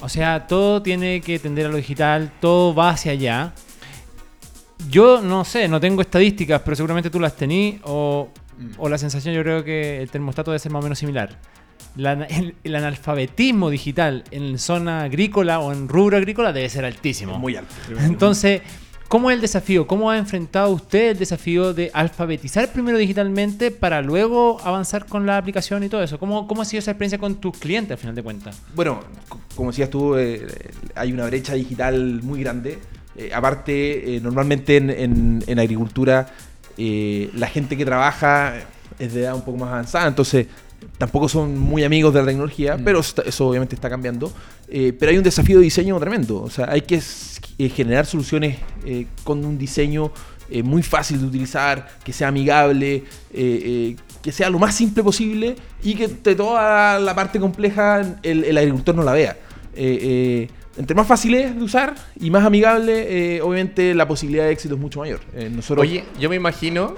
[0.00, 3.52] O sea, todo tiene que tender a lo digital, todo va hacia allá.
[4.88, 8.28] Yo no sé, no tengo estadísticas, pero seguramente tú las tení o,
[8.78, 11.36] o la sensación yo creo que el termostato debe ser más o menos similar.
[11.96, 17.38] La- el, el analfabetismo digital en zona agrícola o en rubro agrícola debe ser altísimo.
[17.38, 17.74] Muy alto.
[18.00, 18.60] Entonces,
[19.08, 19.86] ¿cómo es el desafío?
[19.86, 25.36] ¿Cómo ha enfrentado usted el desafío de alfabetizar primero digitalmente para luego avanzar con la
[25.38, 26.18] aplicación y todo eso?
[26.18, 28.60] ¿Cómo, cómo ha sido esa experiencia con tus clientes al final de cuentas?
[28.74, 29.00] Bueno,
[29.54, 30.46] como decías tú, eh,
[30.94, 32.78] hay una brecha digital muy grande.
[33.16, 36.28] Eh, aparte, eh, normalmente en, en- en agricultura,
[36.76, 38.54] eh, la gente que trabaja
[38.98, 40.46] es de edad un poco más avanzada, entonces
[40.98, 44.32] tampoco son muy amigos de la tecnología, pero eso, obviamente está cambiando.
[44.68, 46.42] Eh, pero hay un desafío de diseño tremendo.
[46.42, 47.00] O sea, hay que
[47.58, 50.12] eh, generar soluciones eh, con un diseño
[50.62, 53.02] muy fácil de utilizar, que sea amigable,
[53.32, 58.56] que sea lo más simple posible y que de toda la parte compleja el, el
[58.56, 59.36] agricultor no la vea.
[59.74, 64.80] Entre más fácil es de usar y más amigable, obviamente la posibilidad de éxito es
[64.80, 65.18] mucho mayor.
[65.50, 66.94] Nosotros, Oye, yo me imagino,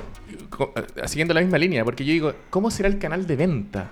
[1.06, 3.90] siguiendo la misma línea, porque yo digo, ¿cómo será el canal de venta?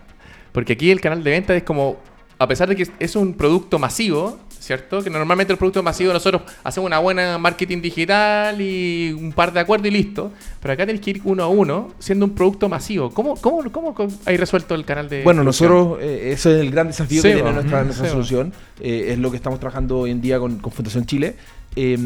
[0.52, 1.98] Porque aquí el canal de venta es como,
[2.38, 5.02] a pesar de que es- es un producto masivo, ¿cierto?
[5.02, 9.60] Que normalmente el producto masivo nosotros hacemos una buena marketing digital y un par de
[9.60, 10.32] acuerdos y listo.
[10.60, 13.10] Pero acá tenés que ir uno a uno siendo un producto masivo.
[13.10, 13.94] ¿Cómo, cómo, cómo
[14.24, 17.34] hay resuelto el canal de Bueno, nosotros, eh, ese es el gran desafío Sí, que
[17.34, 18.52] tiene nuestra, Ujú, nuestra sí, solución.
[18.80, 21.36] eh, es lo que estamos trabajando hoy en día con, con Fundación Chile.
[21.76, 21.96] Eh,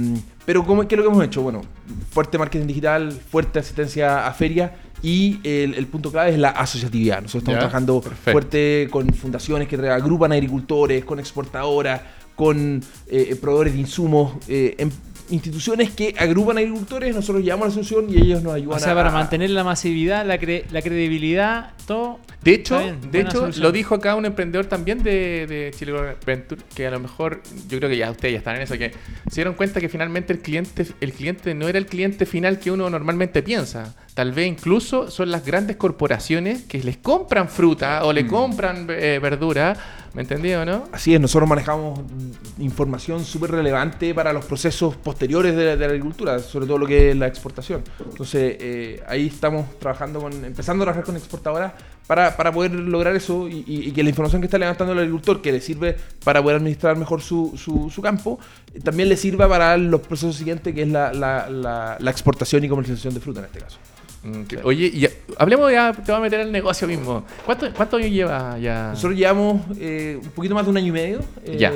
[0.44, 1.42] pero ¿cómo, ¿qué es lo que hemos hecho?
[1.42, 1.62] Bueno,
[2.10, 7.22] fuerte marketing digital, fuerte asistencia a ferias y el, el punto clave es la asociatividad.
[7.22, 8.32] Nosotros estamos trabajando perfecto.
[8.32, 12.00] fuerte con fundaciones que agrupan agricultores, con exportadoras,
[12.36, 14.90] con eh, proveedores de insumos, eh, em-
[15.30, 18.96] instituciones que agrupan agricultores, nosotros llevamos la solución y ellos nos ayudan O sea, a-
[18.96, 22.18] para a- mantener la masividad, la, cre- la credibilidad, todo.
[22.42, 23.62] De hecho, bien, de hecho solución.
[23.62, 25.92] lo dijo acá un emprendedor también de, de Chile
[26.26, 28.90] Venture, que a lo mejor, yo creo que ya ustedes ya están en eso, que
[29.28, 32.70] se dieron cuenta que finalmente el cliente, el cliente no era el cliente final que
[32.72, 33.94] uno normalmente piensa.
[34.14, 39.18] Tal vez incluso son las grandes corporaciones que les compran fruta o le compran eh,
[39.22, 39.76] verdura.
[40.12, 40.88] ¿Me entendí o no?
[40.90, 45.86] Así es, nosotros manejamos mm, información súper relevante para los procesos posteriores de, de la
[45.86, 47.84] agricultura, sobre todo lo que es la exportación.
[48.10, 51.72] Entonces, eh, ahí estamos trabajando con, empezando a trabajar con exportadoras
[52.08, 54.98] para, para poder lograr eso y, y- y que la información que está levantando el
[54.98, 58.40] agricultor, que le sirve para poder administrar mejor su, su- su campo,
[58.74, 62.64] eh, también le sirva para los procesos siguientes, que es la, la- la- la exportación
[62.64, 63.78] y comercialización de fruta en este caso.
[64.22, 67.24] Mm, Oye, y ya- hablemos ya, te voy a meter al negocio mismo.
[67.46, 68.90] ¿Cuánto, cuánto años lleva ya?
[68.90, 71.20] Nosotros llevamos eh, un poquito más de un año y medio.
[71.44, 71.72] eh, Ya.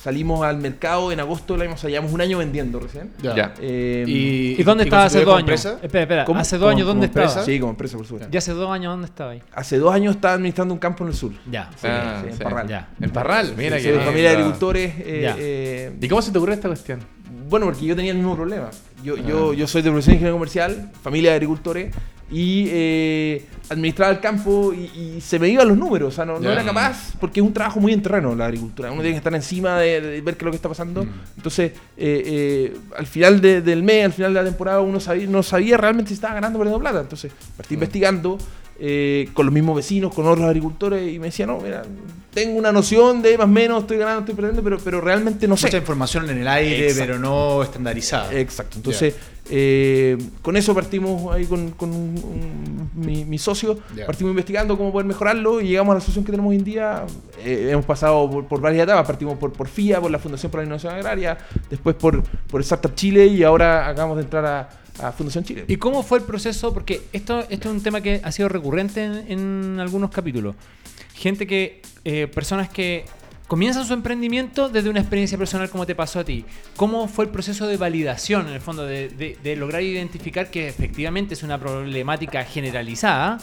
[0.00, 3.10] Salimos al mercado en agosto del año pasado, llevamos un año vendiendo recién.
[3.22, 3.54] Ya.
[3.60, 5.40] Eh, ¿Y, ¿Y dónde y estaba hace dos años?
[5.40, 5.78] empresa?
[5.80, 6.24] Espera, espera.
[6.24, 6.40] ¿Cómo?
[6.40, 7.28] ¿Hace dos años ¿Como- dónde como empresa?
[7.40, 7.46] estaba?
[7.46, 8.28] Sí, como empresa, por supuesto.
[8.32, 9.42] ¿Ya hace dos años dónde estaba ahí?
[9.54, 11.30] Hace dos años estaba administrando un campo en el sur.
[11.48, 11.70] Ya.
[11.76, 12.42] Sí, Ah, sí, en sí.
[12.42, 12.66] Parral.
[12.68, 12.88] Ya.
[13.00, 13.92] En Parral, mira Sí, que.
[14.00, 14.92] familia de agricultores.
[14.98, 15.36] eh, Ya.
[15.38, 16.98] eh, ¿Y cómo se te ocurre esta cuestión?
[17.52, 18.70] Bueno, porque yo tenía el mismo problema.
[19.04, 19.22] Yo, Ah.
[19.28, 21.94] yo, yo soy de profesión ingeniero comercial, familia de agricultores,
[22.30, 24.84] y eh, administraba el campo y,
[25.16, 26.08] y se me iban los números.
[26.14, 26.52] O sea, no, no Ya.
[26.52, 28.90] era capaz, porque es un trabajo muy en terreno la agricultura.
[28.90, 31.06] Uno tiene que estar encima de, de ver qué es lo que está pasando.
[31.36, 35.26] Entonces, eh, eh, al final de- del mes, al final de la temporada, uno sabía,
[35.26, 37.00] no sabía realmente si estaba ganando o perdiendo plata.
[37.02, 38.38] Entonces, partí investigando.
[38.84, 41.82] Eh, con los mismos vecinos, con otros agricultores, y me decía, no, mira,
[42.34, 45.56] tengo una noción de más o menos, estoy ganando, estoy perdiendo, pero, pero realmente no
[45.56, 45.66] sé.
[45.68, 47.00] Mucha información en el aire, Exacto.
[47.06, 48.32] pero no estandarizada.
[48.34, 48.78] Exacto.
[48.78, 49.14] Entonces,
[49.50, 54.90] eh, con eso partimos ahí con, con un- un- mi, mi socio, partimos investigando cómo
[54.92, 57.04] poder mejorarlo y llegamos a la solución que tenemos hoy en día.
[57.44, 60.62] Eh, hemos pasado por, por varias etapas, partimos por, por FIA, por la Fundación para
[60.62, 61.38] la Innovación Agraria,
[61.70, 64.68] después por, por Startup Chile y ahora acabamos de entrar a,
[65.00, 65.64] a Fundación Chile.
[65.68, 66.72] ¿Y cómo fue el proceso?
[66.74, 70.54] Porque esto, esto es un tema que ha sido recurrente en, en algunos capítulos.
[71.14, 73.04] Gente que, eh, personas que
[73.48, 76.44] comienzan su emprendimiento desde una experiencia personal como te pasó a ti.
[76.76, 80.68] ¿Cómo fue el proceso de validación, en el fondo, de, de- de lograr identificar que
[80.68, 83.38] efectivamente es una problemática generalizada?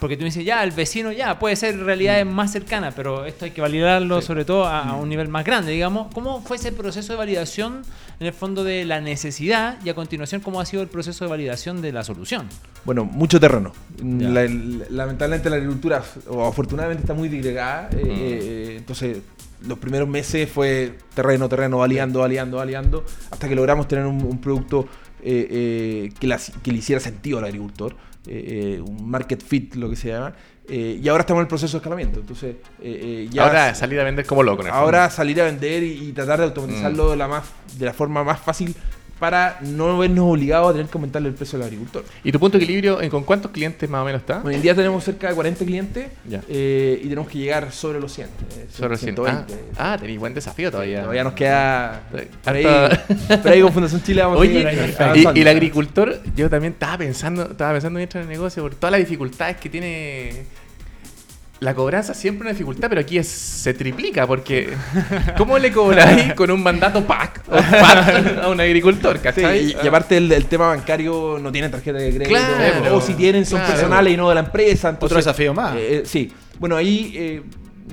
[0.00, 3.50] Porque tú dices, ya, el vecino ya, puede ser realidades más cercanas, pero esto hay
[3.50, 6.08] que validarlo sobre todo a, a un nivel más grande, digamos.
[6.14, 7.82] ¿Cómo fue ese proceso de validación,
[8.18, 11.30] en el fondo, de la necesidad y a continuación cómo ha sido el proceso de
[11.30, 12.48] validación de la solución?
[12.86, 13.72] Bueno, mucho terreno.
[13.98, 14.28] Ya.
[14.30, 17.90] La- la- lamentablemente la agricultura, o afortunadamente, está muy disgregada.
[17.92, 19.18] eh, eh, entonces,
[19.68, 24.40] los primeros meses fue terreno, terreno, validando, validando, validando, hasta que logramos tener un, un
[24.40, 24.88] producto
[25.22, 27.94] eh, eh, que, la- que le hiciera sentido al agricultor.
[28.26, 30.32] Eh, eh, un market fit, lo que se llama.
[30.68, 32.20] eh, y ahora estamos en el proceso de escalamiento.
[32.20, 34.62] Entonces, eh, ya Ahora salir a vender como loco.
[34.62, 35.16] en el ahora fondo.
[35.16, 37.10] salir a vender y, y tratar de automatizarlo Mm.
[37.10, 37.44] de, la más,
[37.78, 38.74] de la forma más fácil
[39.20, 42.04] para no vernos obligados a tener que aumentarle el precio al agricultor.
[42.24, 44.42] ¿Y tu punto de equilibrio en con cuántos clientes más o menos está?
[44.42, 46.08] Hoy en día tenemos cerca de 40 clientes
[46.48, 48.26] eh, y tenemos que llegar sobre los 100.
[48.26, 49.14] eh, Sobre 100.
[49.14, 49.54] 120.
[49.76, 51.02] Ah, ah tenéis buen desafío todavía.
[51.02, 52.02] Todavía nos queda.
[52.42, 56.72] Por ahí, con Fundación Chile vamos a Oye, seguir y, y el agricultor, yo también
[56.72, 60.46] estaba pensando, estaba pensando en entrar en el negocio por todas las dificultades que tiene.
[61.60, 64.70] La cobranza siempre una dificultad, pero aquí es- se triplica porque
[65.36, 69.20] ¿cómo le cobráis con un mandato PAC o PAC a un agricultor?
[69.34, 73.00] Sí, y, y aparte el, el tema bancario no tienen tarjeta de crédito Claro, o
[73.02, 73.74] si tienen son claro.
[73.74, 75.76] personales y no de la empresa entonces, Otro desafío más.
[75.76, 77.42] eh, eh, sí bueno ahí eh,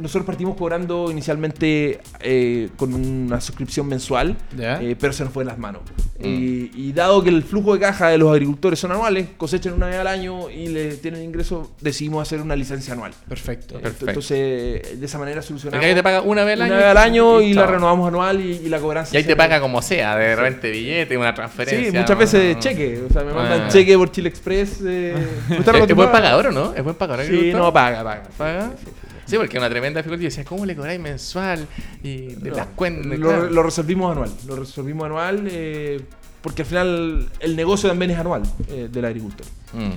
[0.01, 5.49] nosotros partimos cobrando inicialmente eh, con una suscripción mensual eh, pero se nos fue de
[5.49, 5.81] las manos
[6.19, 6.25] Mm.
[6.25, 9.85] y, y dado que el flujo de caja de los agricultores son anuales cosechan una
[9.85, 13.77] vez al año y le tienen ingreso decidimos hacer una licencia anual Perfecto.
[13.77, 14.07] Eh, Perfecto.
[14.07, 16.75] entonces de esa manera solucionamos Porque ahí te paga una vez al una año.
[16.77, 19.59] vez al año y, la renovamos anual y, y la cobranza Y ahí te paga
[19.61, 21.91] como sea, de repente billete, una transferencia.
[21.91, 22.17] Sí, muchas ¿no?
[22.17, 23.03] veces cheque.
[23.07, 23.67] O sea, me mandan Ah.
[23.69, 24.79] cheque por Chile Express.
[24.87, 25.13] Eh,
[25.49, 26.73] ¿no está ¿Es, es buen pagador o no?
[26.73, 27.25] ¿Es buen pagador?
[27.27, 28.23] Sí, no, paga, paga.
[28.35, 28.71] ¿Paga?
[28.83, 28.87] Sí,
[29.35, 30.21] porque es una tremenda dificultad.
[30.21, 31.67] Yo decía, ¿cómo le cobráis mensual?
[32.01, 33.05] Y de las cuentas.
[33.19, 33.49] Lo, claro.
[33.49, 34.31] lo resolvimos anual.
[34.47, 36.01] Lo resolvimos anual eh,
[36.41, 39.45] porque al final el negocio también es anual eh, del agricultor.
[39.73, 39.91] Mm.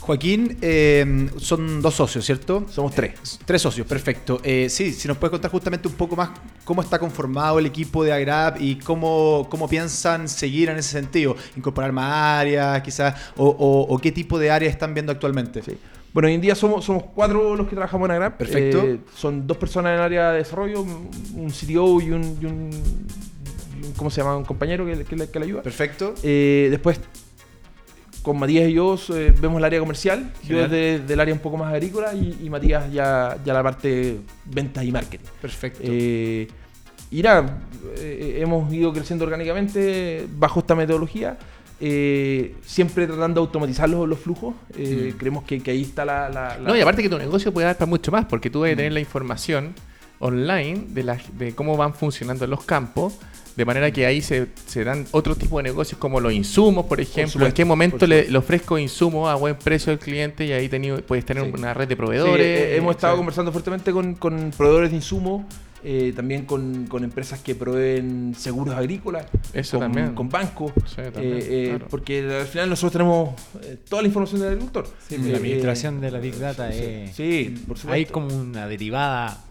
[0.00, 2.66] Joaquín, eh, son dos socios, ¿cierto?
[2.68, 3.38] Somos tres.
[3.44, 4.40] Tres socios, perfecto.
[4.42, 6.30] Eh, sí, si nos puedes contar justamente un poco más
[6.64, 11.36] cómo está conformado el equipo de Agrap y cómo, cómo piensan seguir en ese sentido.
[11.56, 15.62] Incorporar más áreas, quizás, o, o- o qué tipo de áreas están viendo actualmente.
[15.62, 15.78] Sí.
[16.12, 18.36] Bueno, hoy en día somos, somos cuatro los que trabajamos en Agrap.
[18.36, 18.82] Perfecto.
[18.82, 22.70] Eh, son dos personas en el área de desarrollo, un CTO y un,
[23.82, 24.36] y ¿cómo se llama?
[24.36, 25.62] Un compañero que, que le- que le ayuda.
[25.62, 26.14] Perfecto.
[26.22, 27.00] Eh, después,
[28.22, 30.32] con Matías y yo eh, vemos el área comercial.
[30.42, 30.66] Genial.
[30.66, 34.18] Yo desde del área un poco más agrícola y, y Matías ya, ya la parte
[34.44, 35.24] ventas y marketing.
[35.40, 35.80] Perfecto.
[35.82, 36.46] Eh,
[37.10, 37.58] y nada,
[38.00, 41.38] hemos ido creciendo orgánicamente bajo esta metodología.
[41.84, 44.54] Eh, siempre tratando de automatizar los, los flujos.
[44.78, 47.52] Eh, Creemos que, que ahí está la, la- la- No, y aparte que tu negocio
[47.52, 49.74] puede dar para mucho más, porque tú vas a tener la información
[50.20, 53.14] online de, la- de cómo van funcionando los campos,
[53.56, 57.00] de manera que ahí se, se dan otro tipo de negocios como los insumos, por
[57.00, 57.44] ejemplo.
[57.44, 61.26] en qué momento le, ofrezco insumos a buen precio al cliente y ahí teni- puedes
[61.26, 61.50] tener Sí.
[61.52, 62.78] una red de proveedores.
[62.78, 65.42] hemos estado conversando fuertemente con, con proveedores de insumos,
[65.84, 70.14] eh, también con, con empresas que proveen seguros agrícolas, Eso con, también.
[70.14, 71.86] con bancos, Sí, también, eh, eh, claro.
[71.90, 73.30] porque al final nosotros tenemos
[73.62, 74.86] eh, toda la información del agricultor.
[75.08, 77.16] Sí, Eh, la eh, administración de la Big Data sí, es...
[77.16, 77.92] sí, por supuesto.
[77.92, 79.44] Hay como una derivada...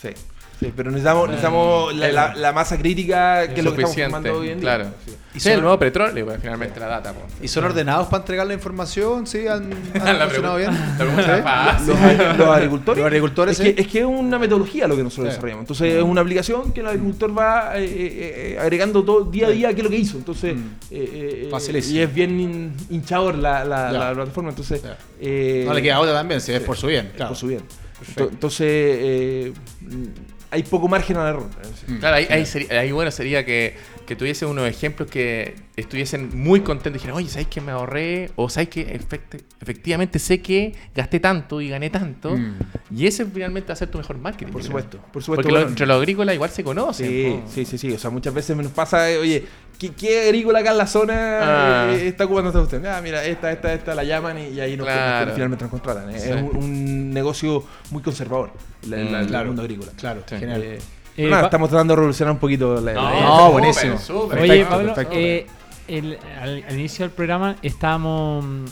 [0.00, 0.08] Sí,
[0.62, 4.38] sí, pero necesitamos, necesitamos la, la- la masa crítica que es lo que estamos formando
[4.38, 4.76] hoy en día.
[4.76, 4.90] claro.
[5.06, 5.12] Sí.
[5.34, 7.14] Y Sí, el son- nuevo petróleo, pues, finalmente la data.
[7.14, 7.24] pues.
[7.40, 9.26] ¿Y son ordenados para entregar la información?
[9.26, 9.46] ¿Sí?
[9.48, 10.70] ¿Han, han La funcionado bien?
[10.98, 12.98] Los, ag- los agricultores.
[12.98, 13.72] Los agricultores, es, sí.
[13.74, 15.30] que, es que es una metodología lo que nosotros Sí.
[15.30, 15.62] desarrollamos.
[15.62, 19.50] Entonces es una aplicación que el agricultor va eh, eh, eh, agregando todo día a
[19.50, 20.18] día qué es lo que hizo.
[20.18, 20.60] Entonces, Mm.
[20.90, 24.50] eh, eh, y es bien hin- hinchador la, la, plataforma.
[24.50, 24.82] Entonces,
[25.18, 27.10] eh, No le queda otra también, si es por su bien.
[27.16, 27.30] claro.
[27.30, 27.62] por su bien.
[27.98, 28.28] Perfecto.
[28.32, 29.52] Entonces,
[30.52, 31.48] hay poco margen al error.
[31.88, 31.96] Mm.
[31.98, 33.74] Claro, ahí, ahí, sería- ahí bueno sería que,
[34.06, 38.30] que tuviese unos ejemplos que estuviesen muy contentos y dijeran, oye, ¿sabes que me ahorré?
[38.36, 42.36] O ¿sabes que efecti- efectivamente sé que gasté tanto y gané tanto?
[42.36, 42.54] Mm.
[42.94, 44.52] Y ese finalmente va a ser tu mejor marketing.
[44.52, 45.12] Por supuesto, creo.
[45.12, 45.42] por supuesto.
[45.42, 45.64] Porque bueno.
[45.64, 47.08] lo- entre los agrícolas igual se conocen.
[47.08, 47.50] Sí, po.
[47.50, 47.92] sí, sí, sí.
[47.92, 49.44] O sea, muchas veces nos pasa, eh, oye,
[49.88, 51.14] ¿qué, qué agrícola acá en la zona
[51.88, 51.92] Ah.
[51.92, 52.84] eh, está ocupando esta usted?
[52.86, 55.26] Ah, mira, esta, esta, esta la llaman y, y ahí nos, Claro.
[55.26, 56.10] nos- finalmente nos contratan.
[56.10, 56.18] eh.
[56.20, 56.28] Sí.
[56.30, 58.50] Es un, un negocio muy conservador,
[58.88, 59.92] la- la- Mm, el mundo agrícola.
[59.96, 60.36] Claro, Sí.
[60.38, 60.62] genial.
[60.62, 60.78] Eh,
[61.16, 63.94] Eh, nada, estamos tratando de revolucionar un poquito la, No, la- No, súper, buenísimo.
[63.94, 65.18] Oye, Perfecto, Pablo, perfecto.
[65.18, 65.46] eh,
[65.88, 68.70] el- al, al inicio del programa estábamos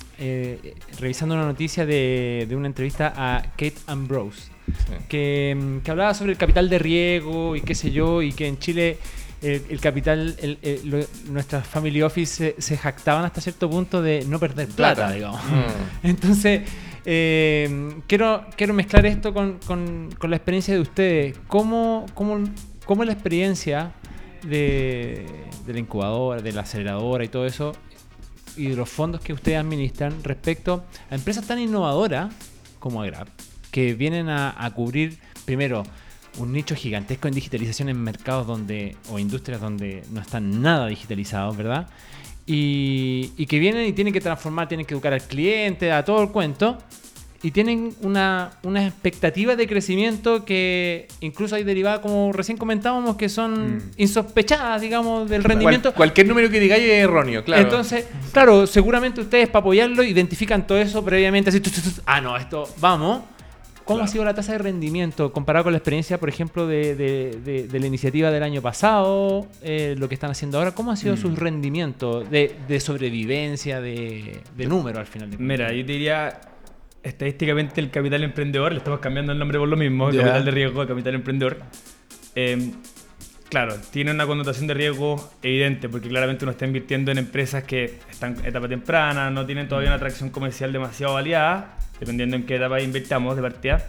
[0.98, 4.94] revisando una noticia de, de una entrevista a Kate Ambrose, Sí.
[5.08, 8.46] que, mm, que hablaba sobre el capital de riego y qué sé yo, y que
[8.46, 8.98] en Chile
[9.42, 14.02] el, el capital, el- el- lo- nuestras family office se, se jactaban hasta cierto punto
[14.02, 15.12] de no perder plata, Plata.
[15.12, 15.42] digamos.
[15.44, 15.66] Mm.
[16.06, 16.62] Entonces,
[17.06, 21.38] eh, quiero, quiero mezclar esto con, con- con la experiencia de ustedes.
[21.46, 22.38] ¿Cómo, cómo,
[22.84, 23.92] cómo la experiencia
[24.42, 25.26] de,
[25.66, 27.72] de la incubadora, de la aceleradora y todo eso,
[28.56, 32.32] y de los fondos que ustedes administran respecto a empresas tan innovadoras
[32.78, 33.28] como Agrap,
[33.70, 35.84] que vienen a, a cubrir, primero,
[36.38, 41.56] un nicho gigantesco en digitalización en mercados donde, o industrias donde no están nada digitalizados,
[41.56, 41.88] ¿verdad?
[42.46, 46.22] Y, y que vienen y tienen que transformar, tienen que educar al cliente, a todo
[46.22, 46.78] el cuento,
[47.42, 53.28] y tienen una, una expectativa de crecimiento que incluso hay derivadas, como recién comentábamos, que
[53.30, 53.80] son Mm.
[53.98, 55.94] insospechadas, digamos, del Cual- rendimiento.
[55.94, 57.62] cualquier número que digáis es erróneo, claro.
[57.62, 61.62] Entonces, claro, seguramente ustedes para apoyarlo identifican todo eso previamente, así,
[62.04, 63.22] ah, no, esto, vamos.
[63.84, 67.40] ¿Cómo ha sido la tasa de rendimiento comparado con la experiencia, por ejemplo, de, de-
[67.44, 70.72] de- de la iniciativa del año pasado, eh, lo que están haciendo ahora?
[70.72, 75.58] ¿Cómo ha sido su rendimiento de, de sobrevivencia, de, de número al final de cuentas?
[75.58, 76.40] Mira, yo te diría,
[77.02, 80.18] estadísticamente el capital emprendedor, le estamos cambiando el nombre por lo mismo, Ya.
[80.20, 81.58] capital de riesgo, capital emprendedor.
[82.36, 82.70] eh,
[83.50, 87.98] claro, tiene una connotación de riesgo evidente, porque claramente uno está invirtiendo en empresas que
[88.10, 92.56] están en etapa temprana, no tienen todavía una atracción comercial demasiado validada, dependiendo en qué
[92.56, 93.84] etapa invirtamos de partida.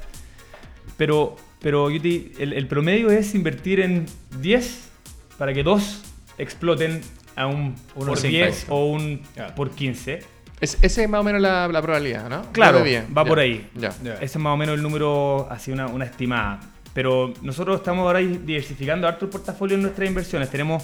[0.97, 4.05] Pero, pero el, el promedio es invertir en
[4.39, 4.89] 10
[5.37, 6.01] para que 2
[6.37, 7.01] exploten
[7.35, 8.29] a un Uno por cinco.
[8.37, 9.55] 10 o un Ya.
[9.55, 10.19] por 15.
[10.59, 12.51] Es, esa es más o menos la, la probabilidad, ¿no?
[12.51, 13.07] Claro, Va bien.
[13.17, 13.27] va Ya.
[13.29, 13.67] por ahí.
[13.75, 13.89] Ya.
[14.15, 16.59] Ese es más o menos el número, así una, una estimada.
[16.93, 20.49] Pero nosotros estamos ahora diversificando harto el portafolio en nuestras inversiones.
[20.49, 20.83] Tenemos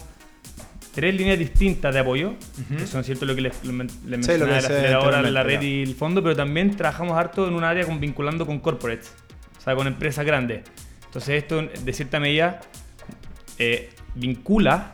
[0.95, 2.34] tres líneas distintas de apoyo,
[2.77, 6.35] que son cierto lo que les, les Sí, la aceleradora, red y el fondo, pero
[6.35, 9.11] también trabajamos harto en un área con, vinculando con corporates,
[9.59, 10.61] o sea, con empresas grandes.
[11.05, 12.61] Entonces esto, de cierta medida,
[13.59, 14.93] eh, vincula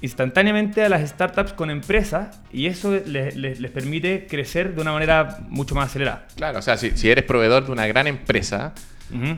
[0.00, 4.92] instantáneamente a las startups con empresas y eso les, les- les permite crecer de una
[4.92, 6.26] manera mucho más acelerada.
[6.36, 8.74] Claro, o sea, si, si eres proveedor de una gran empresa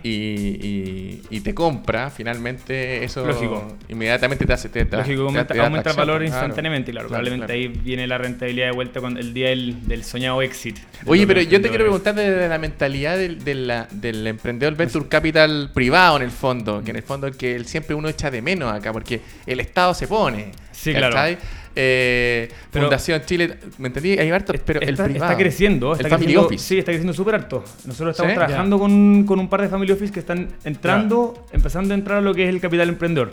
[0.03, 3.77] Y, y- y te compra, finalmente eso Lógico.
[3.89, 4.69] inmediatamente te hace...
[4.69, 7.09] Te, te- Lógico, te- aumenta, te aumenta el valor instantáneamente, claro.
[7.09, 7.75] Claro, Probablemente claro.
[7.75, 10.79] ahí viene la rentabilidad de vuelta con el día del, del soñado exit.
[11.05, 16.17] Oye, pero yo te quiero preguntar desde la mentalidad del, del emprendedor venture capital privado
[16.17, 18.73] en el fondo, que en el fondo es que él siempre uno echa de menos
[18.73, 20.53] acá, porque el Estado se pone.
[20.73, 21.37] Sí, ¿cachai?
[21.37, 21.39] claro.
[21.79, 24.13] Eh, Pero- Fundación Chile, ¿me entendí?
[24.19, 25.25] Hay harto, pero el está, privado.
[25.31, 26.65] está creciendo, está el family creciendo, office.
[26.67, 27.63] Sí, está creciendo súper alto.
[27.85, 28.37] Nosotros estamos ¿Sí?
[28.39, 32.21] trabajando con, con un par de family office que están entrando, empezando a entrar a
[32.23, 33.33] lo que es el capital emprendedor.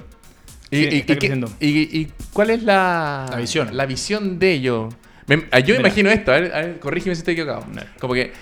[0.69, 1.49] ¿Y, Sí, y- está y qué- creciendo.
[1.59, 3.69] y- y cuál es la, La visión.
[3.77, 4.93] La visión de ellos.
[5.27, 5.87] Me- ah, yo me Mira.
[5.87, 7.65] imagino esto, a ver, a ver, corrígeme si estoy equivocado.
[7.99, 8.33] Como que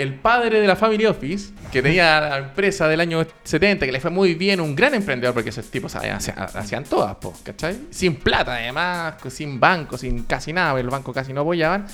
[0.00, 4.00] el padre de la Family Office, que tenía la empresa del año 70, que le
[4.00, 7.76] fue muy bien, un gran emprendedor, porque esos tipos hacían, hacían todas, po, ¿cachai?
[7.90, 11.86] Sin plata, además, sin banco, sin casi nada, el banco casi no apoyaban.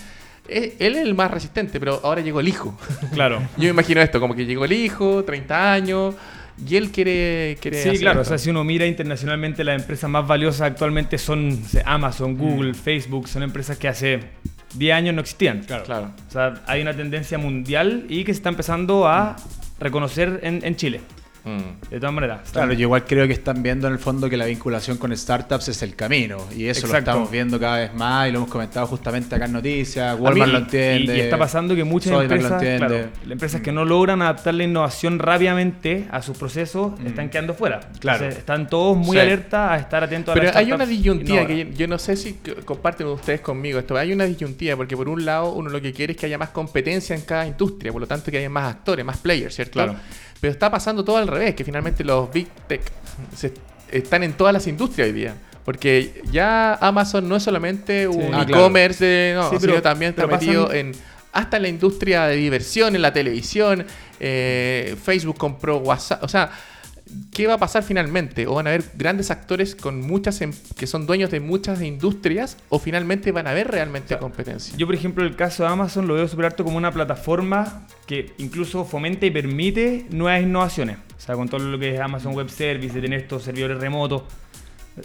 [0.48, 2.78] Eh, Él es el más resistente, pero ahora llegó el hijo.
[3.12, 3.40] Claro.
[3.56, 6.14] Yo me imagino esto, como que llegó el hijo, 30 años,
[6.64, 7.58] y él quiere...
[7.60, 8.20] quiere Sí, hacer claro.
[8.20, 13.28] O sea, si uno mira internacionalmente, las empresas más valiosas actualmente son Amazon, Google, Facebook.
[13.28, 14.20] Son empresas que hace
[14.74, 15.60] 10 años no existían.
[15.60, 15.84] Claro.
[15.84, 16.10] Claro.
[16.28, 19.36] O sea, hay una tendencia mundial y que se está empezando a
[19.78, 21.00] reconocer en, en Chile.
[21.46, 21.88] Mm.
[21.90, 22.40] De todas maneras.
[22.52, 25.68] Claro, yo igual creo que están viendo en el fondo que la vinculación con startups
[25.68, 26.38] es el camino.
[26.56, 29.52] Y eso lo estamos viendo cada vez más y lo hemos comentado justamente acá en
[29.52, 30.18] Noticias.
[30.18, 31.14] Walmart lo entiende.
[31.14, 34.64] Y, y está pasando que muchas empresas, claro, las empresas que no logran adaptar la
[34.64, 37.78] innovación rápidamente a sus procesos están quedando fuera.
[37.78, 37.98] Mm.
[37.98, 38.18] Claro.
[38.18, 39.20] Entonces, están todos muy Sí.
[39.20, 42.34] alertas a estar atentos a Pero hay una disyuntiva que yo, yo no sé si
[42.64, 43.96] comparten ustedes conmigo esto.
[43.96, 46.50] Hay una disyuntiva porque por un lado uno lo que quiere es que haya más
[46.50, 49.74] competencia en cada industria, por lo tanto que haya más actores, más players, ¿cierto?
[49.74, 49.94] Claro.
[50.40, 52.82] Pero está pasando todo al revés, que finalmente los big tech
[53.34, 53.52] se-
[53.90, 55.34] están en todas las industrias hoy día.
[55.64, 60.66] Porque ya Amazon no es solamente un Ah, e-commerce, no, Sí, sino también está metido
[60.66, 60.92] pasan- en
[61.32, 63.84] hasta en la industria de diversión, en la televisión,
[64.20, 66.50] eh, Facebook compró WhatsApp, o sea,
[67.32, 68.46] ¿qué va a pasar finalmente?
[68.46, 72.56] ¿O van a haber grandes actores con muchas em- que son dueños de muchas industrias
[72.68, 74.76] o finalmente van a haber realmente competencia?
[74.76, 78.84] Yo, por ejemplo, el caso de Amazon lo veo harto como una plataforma que incluso
[78.84, 80.98] fomenta y permite nuevas innovaciones.
[81.16, 84.22] O sea, con todo lo que es Amazon Web Service, de tener estos servidores remotos.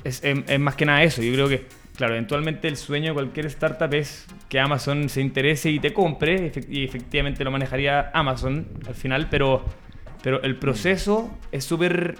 [0.03, 1.21] Es, es- es más que nada eso.
[1.21, 1.65] Yo creo que,
[1.95, 6.51] claro, eventualmente el sueño de cualquier startup es que Amazon se interese y te compre.
[6.69, 9.63] Y efectivamente lo manejaría Amazon al final, pero,
[10.23, 12.17] pero el proceso es súper...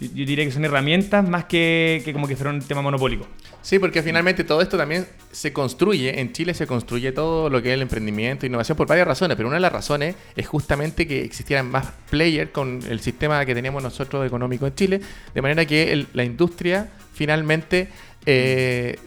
[0.00, 3.26] Yo diría que son herramientas más que, que como que fuera un tema monopólico.
[3.62, 7.68] Sí, porque finalmente todo esto también se construye, en Chile se construye todo lo que
[7.70, 11.24] es el emprendimiento, innovación por varias razones, pero una de las razones es justamente que
[11.24, 15.00] existieran más players con el sistema que teníamos nosotros económico en Chile,
[15.32, 17.88] de manera que el- la industria finalmente
[18.26, 18.98] eh,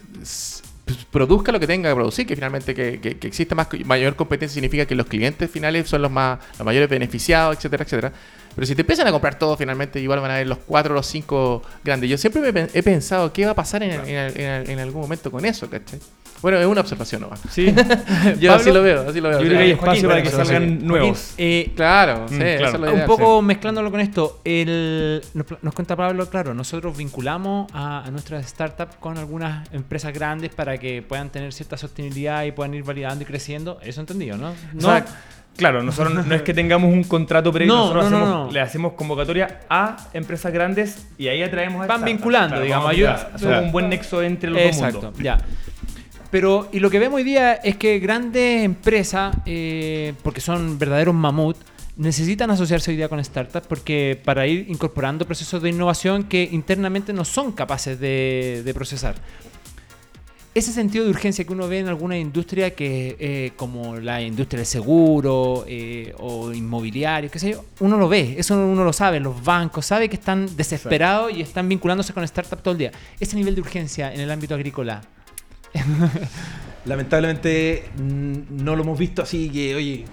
[1.10, 4.54] produzca lo que tenga que producir, que finalmente que, que- que exista más, mayor competencia
[4.54, 8.12] significa que los clientes finales son los más los mayores beneficiados, etcétera, etcétera.
[8.54, 10.96] Pero si te empiezan a comprar todo, finalmente igual van a haber los cuatro o
[10.96, 12.10] los cinco grandes.
[12.10, 15.30] Yo siempre me he pensado qué va a pasar en, en- en- en algún momento
[15.30, 16.00] con eso, ¿cachai?
[16.42, 17.40] Bueno, es una observación nomás.
[17.50, 17.66] Sí.
[17.74, 17.74] Yo
[18.50, 19.38] Pablo, así lo veo, así lo veo.
[19.40, 21.34] Yo creo que hay Joaquín, espacio para que salgan Joaquín, nuevos.
[21.38, 22.78] eh, Claro, sí, Mm, eso es claro.
[22.86, 23.46] lo un poco sí.
[23.46, 28.46] mezclándolo con esto, el, nos, pla- nos cuenta Pablo, claro, nosotros vinculamos a, a nuestras
[28.48, 33.22] startups con algunas empresas grandes para que puedan tener cierta sostenibilidad y puedan ir validando
[33.22, 33.78] y creciendo.
[33.82, 34.50] Eso entendido, ¿no?
[34.76, 35.04] O sea,
[35.56, 38.46] claro, nosotros no, no es que tengamos un contrato previo, No, nosotros no, no, hacemos-
[38.46, 38.52] no.
[38.52, 42.06] le hacemos convocatoria a empresas grandes y ahí atraemos a Van startups.
[42.06, 43.38] vinculando, digamos, ayuda- claro, claro.
[43.54, 45.20] Somos un buen nexo entre los dos Exacto, mundos.
[45.22, 45.38] ya.
[46.30, 51.14] Pero, y lo que vemos hoy día es que grandes empresas, eh, porque son verdaderos
[51.14, 51.56] mamut,
[51.96, 57.12] necesitan asociarse hoy día con startups porque para ir incorporando procesos de innovación que internamente
[57.12, 59.16] no son capaces de, de procesar.
[60.54, 64.58] Ese sentido de urgencia que uno ve en alguna industria que eh, como la industria
[64.58, 69.20] del seguro eh, o inmobiliario, qué sé yo, uno lo ve, eso uno lo sabe,
[69.20, 72.92] los bancos, sabe que están desesperados y están vinculándose con startups todo el día.
[73.20, 75.02] Ese nivel de urgencia en el ámbito agrícola,
[76.84, 80.04] Lamentablemente mm, no lo hemos visto así que, oye,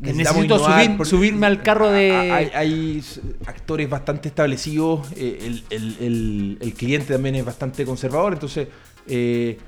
[0.00, 2.12] necesito subir- subirme al carro de...
[2.54, 3.02] Hay,
[3.46, 8.68] actores bastante establecidos, eh, el, el- el- el cliente también es bastante conservador, entonces
[9.06, 9.58] eh,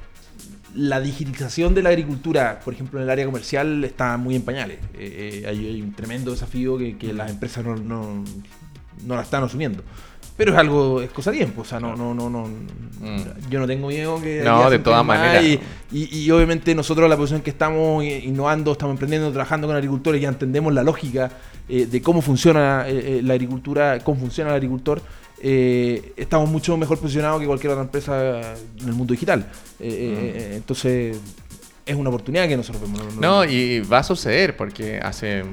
[0.74, 4.78] la digitalización de la agricultura, por ejemplo en el área comercial, está muy en pañales.
[4.94, 8.24] Eh, eh, hay, hay un tremendo desafío que, que las empresas no, no,
[9.06, 9.82] no la están asumiendo.
[10.36, 12.46] Pero es algo, es cosa de tiempo, o sea, no, no, no, no,
[13.48, 14.42] yo no tengo miedo que...
[14.44, 15.42] No, de todas maneras.
[15.42, 15.58] Y,
[15.92, 20.28] y- y obviamente nosotros la posición que estamos innovando, estamos emprendiendo, trabajando con agricultores, ya
[20.28, 21.30] entendemos la lógica
[21.68, 25.00] eh, de cómo funciona eh, eh, la agricultura, cómo funciona el agricultor.
[25.40, 28.40] eh, estamos mucho mejor posicionados que cualquier otra empresa
[28.80, 29.46] en el mundo digital.
[29.80, 31.18] Eh, entonces,
[31.86, 33.16] es una oportunidad que nosotros vemos.
[33.16, 35.44] No, y va a suceder porque hace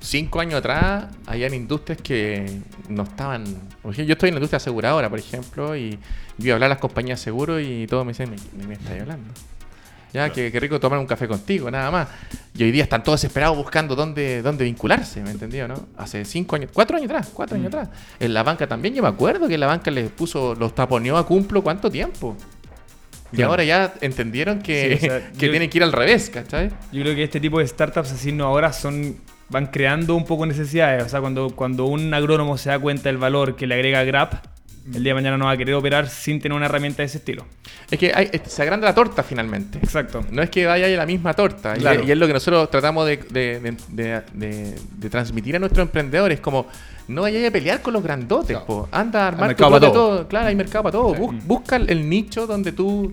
[0.00, 3.44] cinco años atrás habían industrias que no estaban.
[3.84, 5.98] yo estoy en la industria aseguradora, por ejemplo, y
[6.38, 9.32] yo hablar a las compañías de seguro y todos me dicen, ¿me, me estás hablando?
[10.12, 12.08] Ya, qué, qué rico tomar un café contigo, nada más.
[12.54, 15.88] Y hoy día están todos desesperados buscando dónde, dónde vincularse, ¿me entendió, no?
[15.98, 17.90] Hace cinco años, cuatro años atrás, cuatro años atrás.
[18.18, 21.26] En la banca también, yo me acuerdo que la banca les puso, los taponeó a
[21.26, 22.34] cumplo cuánto tiempo.
[23.32, 23.50] Y Claro.
[23.50, 26.70] ahora ya entendieron que, Sí, o sea, que yo- tienen que ir al revés, ¿cachai?
[26.90, 29.14] Yo creo que este tipo de startups así innovadoras son
[29.50, 31.04] van creando un poco necesidades.
[31.04, 34.40] O sea, cuando, cuando un agrónomo se da cuenta del valor que le agrega Grab,
[34.94, 37.18] el día de mañana no va a querer operar sin tener una herramienta de ese
[37.18, 37.44] estilo.
[37.90, 39.78] Es que hay- se agranda la torta finalmente.
[39.82, 40.24] Exacto.
[40.30, 41.74] No es que vaya a la misma torta.
[41.76, 42.04] Y- Claro.
[42.04, 45.84] Y, es lo que nosotros tratamos de, de- de- de- de- de transmitir a nuestros
[45.84, 46.40] emprendedores.
[46.40, 46.66] Como,
[47.06, 48.48] no vayáis a pelear con los grandotes.
[48.56, 48.64] Claro.
[48.66, 48.88] po.
[48.90, 49.92] Anda a armar tu mercado para todo.
[50.16, 50.28] todo.
[50.28, 51.14] Claro, hay mercado para todo.
[51.14, 53.12] Bus- busca el, el nicho donde tú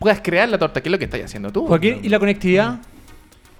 [0.00, 1.64] puedas crear la torta, que es lo que estás haciendo tú.
[1.68, 2.80] Joaquín, ¿y la conectividad?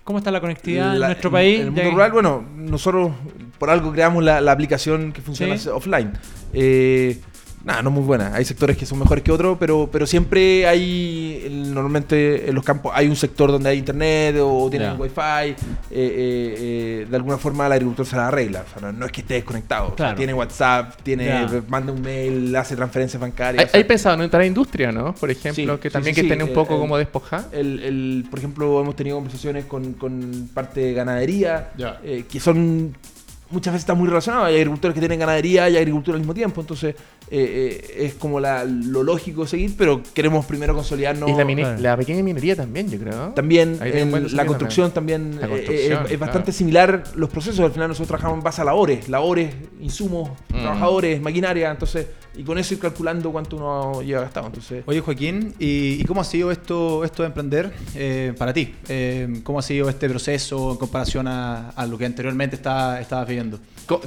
[0.05, 1.61] ¿Cómo está la conectividad en nuestro país?
[1.61, 3.13] En el mundo rural, bueno, nosotros
[3.59, 5.69] por algo creamos la, la aplicación que funciona Sí.
[5.71, 6.13] offline.
[6.53, 7.21] Eh,
[7.65, 8.35] nada, no muy buena.
[8.35, 12.62] Hay sectores que son mejores que otros, pero, pero siempre hay, el- normalmente en los
[12.65, 15.20] campos hay un sector donde hay internet o tienen wifi.
[15.20, 15.55] eh,
[15.91, 18.65] eh, eh, de alguna forma el agricultor se la arregla.
[18.69, 19.85] O sea, no, no es que esté desconectado.
[19.85, 20.16] O sea, Claro.
[20.16, 23.65] tiene WhatsApp, tiene, manda un mail, hace transferencias ¿Hay, bancarias.
[23.65, 25.15] o sea, hay pensado en entrar a industria, no?
[25.15, 26.32] Por ejemplo, Sí, que también sí, que sí.
[26.32, 27.47] estén un poco eh, como despojadas.
[27.53, 31.70] El, el- por ejemplo, hemos tenido conversaciones con, con parte de ganadería,
[32.03, 32.95] eh, que son
[33.55, 34.49] muchas veces están muy relacionados.
[34.49, 36.95] Hay agricultores que tienen ganadería y agricultura al mismo tiempo, entonces
[37.31, 41.31] eh, eh, es como la- lo lógico seguir, pero queremos primero consolidarnos.
[41.31, 41.81] y la, mine- claro.
[41.83, 43.29] la pequeña minería también, yo creo.
[43.31, 46.19] También en la construcción también, La eh, construcción, eh, es, claro.
[46.19, 47.61] bastante similar los procesos.
[47.61, 50.61] Al final nosotros trabajamos en base a labores, labores, insumos, Mm.
[50.61, 54.47] trabajadores, maquinaria, entonces y con eso ir calculando cuánto uno lleva gastado.
[54.47, 58.74] Entonces, Oye, Joaquín, ¿y, y cómo ha sido esto, esto de emprender eh, para ti?
[58.89, 63.28] Eh, ¿Cómo ha sido este proceso en comparación a, a lo que anteriormente estaba, estabas
[63.28, 63.59] viviendo?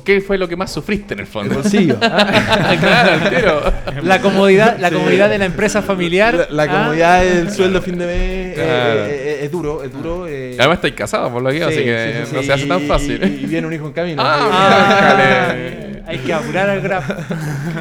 [0.04, 1.56] ¿Qué fue lo que más sufriste en el fondo?
[1.56, 2.00] el bolsillo.
[2.80, 3.74] claro.
[4.04, 6.48] La comodidad, la comodidad de la empresa familiar.
[6.50, 9.00] La, la ah, comodidad del sueldo a fin de mes eh, Claro.
[9.06, 10.28] eh, eh, es duro, es duro.
[10.28, 10.56] eh.
[10.58, 12.66] Además estáis casados, por lo que Sí, así que sí, sí, no sí, se hace
[12.66, 13.24] tan fácil.
[13.24, 14.22] Y, y viene un hijo en camino.
[14.26, 15.56] Ah.
[16.08, 17.06] Hay que apurar al graf.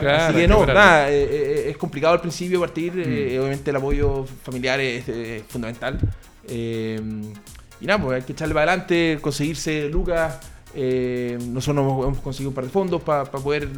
[0.01, 2.93] Claro, Así que no, nada, eh, es complicado al principio partir.
[2.94, 3.02] Mm.
[3.06, 5.98] eh, obviamente el apoyo familiar es, eh, fundamental.
[6.48, 7.01] Eh,
[7.81, 10.40] y nada, pues hay que echarle para adelante, conseguirse lucas.
[10.77, 13.69] Eh, nosotros hemos, hemos conseguido un par de fondos para poder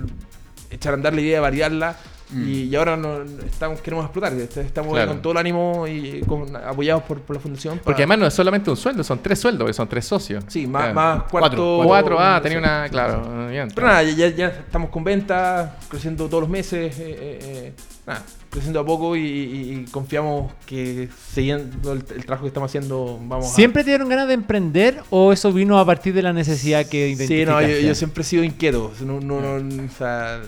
[0.71, 1.97] echar a andar la idea de variarla.
[2.37, 4.35] Y, y ahora no, estamos, queremos explotar.
[4.35, 4.95] est- Estamos Mm.
[4.97, 5.09] Claro.
[5.13, 7.77] con todo el ánimo y con- apoyados por, por la fundación.
[7.79, 10.45] Porque para- además no es solamente un sueldo, son tres sueldos, son tres socios.
[10.47, 10.95] Sí, más, Claro.
[10.95, 11.81] más cuarto.
[11.87, 12.63] Cuatro, ah, tenía sí.
[12.65, 13.69] una, claro, bien.
[13.75, 17.73] Pero nada, ya, ya- estamos con venta, creciendo todos los meses, eh, eh, eh,
[18.07, 22.71] nada, creciendo a poco y, y- y confiamos que siguiendo el, el trabajo que estamos
[22.71, 26.33] haciendo vamos ¿Siempre te dieron ganas de emprender o eso vino a partir de la
[26.33, 27.27] necesidad que a...
[27.27, 30.41] Sí, no, yo, yo siempre he sido inquieto, no, no, no, o sea,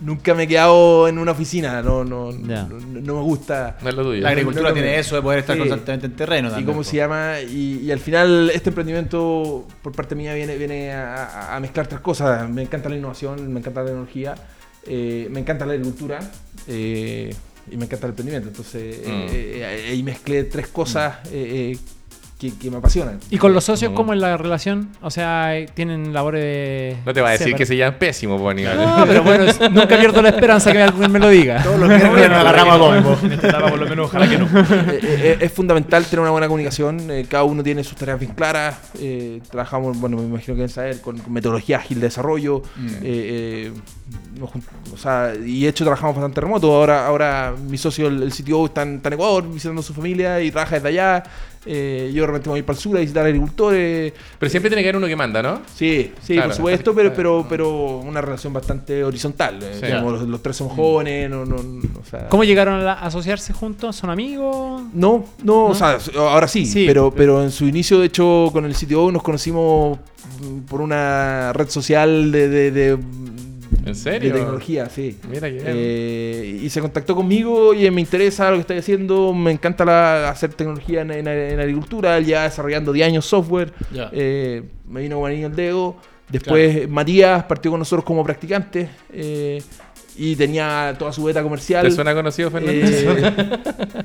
[0.00, 2.64] nunca me he quedado en una oficina, no, no, Ya.
[2.64, 3.76] no, no me gusta...
[3.82, 4.20] No es lo tuyo.
[4.22, 5.60] La agricultura no, no, tiene eso de poder estar Sí.
[5.60, 6.66] constantemente en terreno ¿Y también.
[6.66, 6.84] cómo po.
[6.84, 7.40] se llama?
[7.40, 11.86] Y, y al final este emprendimiento por parte mía viene, viene a, a- a mezclar
[11.86, 12.48] tres cosas.
[12.48, 14.34] Me encanta la innovación, me encanta la tecnología,
[14.86, 16.20] eh, me encanta la agricultura
[16.68, 17.34] eh,
[17.70, 18.48] y me encanta el emprendimiento.
[18.48, 19.10] Entonces Mm.
[19.10, 21.78] eh, eh, ahí mezclé tres cosas eh, eh,
[22.40, 23.20] que, que me apasionan.
[23.30, 23.94] ¿Y con los socios Mm.
[23.94, 24.88] cómo es la relación?
[25.02, 26.96] O sea, ¿tienen labores de...
[27.04, 28.76] No te va a decir que se llaman pésimos, pues, Aníbal.
[28.78, 31.62] No, pero bueno, es- nunca pierdo la esperanza que alguien me lo diga.
[31.62, 32.40] Todos los miércoles a.
[33.22, 34.46] En esta etapa, por lo menos, ojalá que no.
[34.46, 37.10] Eh, eh, es fundamental tener una buena comunicación.
[37.10, 38.78] eh, cada uno tiene sus tareas bien claras.
[38.98, 42.62] eh, trabajamos, bueno, me imagino que deben saber, con, con metodología ágil de desarrollo.
[43.02, 43.72] eh, eh,
[44.38, 44.62] nos jun-
[44.94, 46.72] o sea, y de hecho trabajamos bastante remoto.
[46.74, 49.92] Ahora, ahora mi socio, el, el CTO, está en, está en Ecuador visitando a su
[49.92, 51.22] familia y trabaja desde allá.
[51.66, 54.12] Eh, yo de repente me voy para el sur a visitar agricultores.
[54.38, 55.60] Pero siempre tiene que haber uno que manda, ¿no?
[55.74, 59.58] Sí, sí, Claro, por supuesto, pero, pero, pero una relación bastante horizontal.
[59.62, 59.86] eh, Sí.
[59.98, 62.92] como los, los tres somos jóvenes, no, no, no, o sea, ¿Cómo llegaron a, la-
[62.94, 63.94] a asociarse juntos?
[63.96, 64.82] ¿Son amigos?
[64.94, 66.84] No, no, o sea, ahora sí, Sí.
[66.86, 69.98] pero, pero en su inicio, de hecho, con el sitio nos conocimos
[70.42, 72.98] mm, por una red social de, de, de-
[73.90, 74.32] ¿En serio?
[74.32, 75.18] de tecnología, sí.
[75.28, 75.64] Mira que bien.
[75.68, 80.28] Eh, y se contactó conmigo y me interesa lo que estoy haciendo, me encanta la-
[80.30, 83.72] hacer tecnología en, en- en agricultura, él ya desarrollando 10 años software,
[84.12, 85.96] eh, me vino anillo al dedo,
[86.28, 89.62] después Matías partió con nosotros como practicante eh,
[90.16, 91.84] y tenía toda su beta comercial.
[91.86, 92.80] ¿Te suena conocido, Fernando?
[92.86, 93.58] Eh,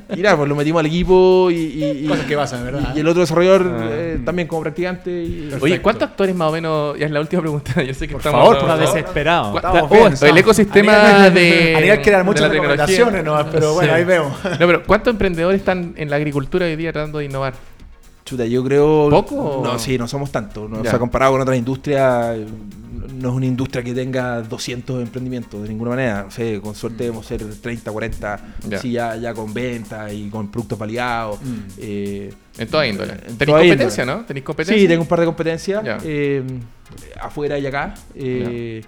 [0.16, 2.94] y nada, pues lo metimos al equipo y, y- y- Cosas que pasan, ¿verdad?
[2.96, 3.88] y el otro desarrollador Ah.
[3.92, 5.12] eh, también como practicante.
[5.12, 6.98] y- Oye, ¿cuántos actores más o menos?
[6.98, 7.82] Ya es la última pregunta.
[7.84, 8.40] Yo sé que Por estamos.
[8.42, 8.86] favor, por favor.
[8.86, 9.52] desesperado.
[9.52, 11.76] ¿Cu- Estamos oh, el ecosistema de.
[11.76, 13.46] Aníbal quiere dar muchas recomendaciones, ¿no?
[13.52, 13.98] pero bueno, Sí.
[14.00, 14.34] ahí vemos.
[14.44, 17.54] No, pero ¿cuántos emprendedores están en la agricultura hoy día tratando de innovar?
[18.26, 19.08] Chuta, yo creo.
[19.10, 20.70] ¿Poco No, sí, no somos tantos.
[20.70, 20.80] ¿no?
[20.82, 22.46] O sea, comparado con otras industrias, eh,
[23.22, 26.24] no es una industria que tenga 200 emprendimientos de ninguna manera.
[26.24, 28.80] No sé, con suerte debemos ser 30, 40, Ya.
[28.80, 31.40] sí, ya, ya con ventas y con productos validados.
[31.42, 31.56] Mm.
[31.78, 33.14] eh, En toda índole.
[33.14, 34.20] En ¿Tenéis toda competencia, índole.
[34.22, 34.26] no?
[34.26, 34.82] ¿Tenéis competencia?
[34.82, 36.44] Sí, tengo un par de competencias eh,
[37.22, 37.94] afuera y acá.
[38.16, 38.84] eh,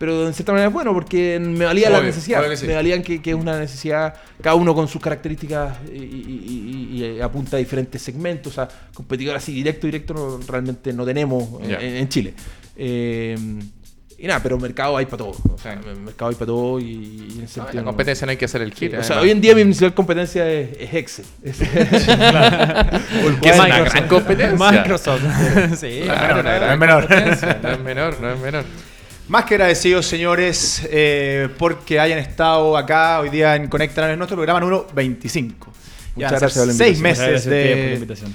[0.00, 2.48] Pero en cierta manera es bueno porque me valía la Obvio, necesidad.
[2.48, 2.66] que sí.
[2.66, 7.04] Me valían que, que es una necesidad, cada uno con sus características y, y- y-
[7.04, 8.52] y apunta a diferentes segmentos.
[8.52, 12.32] O sea, competidor así directo, directo no- realmente no tenemos en, Chile.
[12.76, 13.36] Eh,
[14.18, 15.32] y nada, pero mercado hay para todo.
[15.52, 17.66] O sea, mercado hay para todo y, y en No, sentido.
[17.74, 18.94] la no- competencia no hay que hacer el Sí, kit.
[18.98, 21.24] o sea, hoy en día mi principal competencia es, es Excel.
[21.42, 21.58] Es-
[23.42, 24.70] que es una gran competencia.
[24.72, 25.22] Microsoft.
[25.78, 26.00] sí.
[26.04, 27.06] Claro, gran es menor.
[27.10, 28.64] No es menor, no es menor.
[29.30, 34.36] Más que agradecidos, señores, eh, porque hayan estado acá hoy día en Conectar en nuestro
[34.36, 35.72] programa número 25.
[36.16, 38.34] Ya Muchas van a gracias seis meses gracias de, invitación.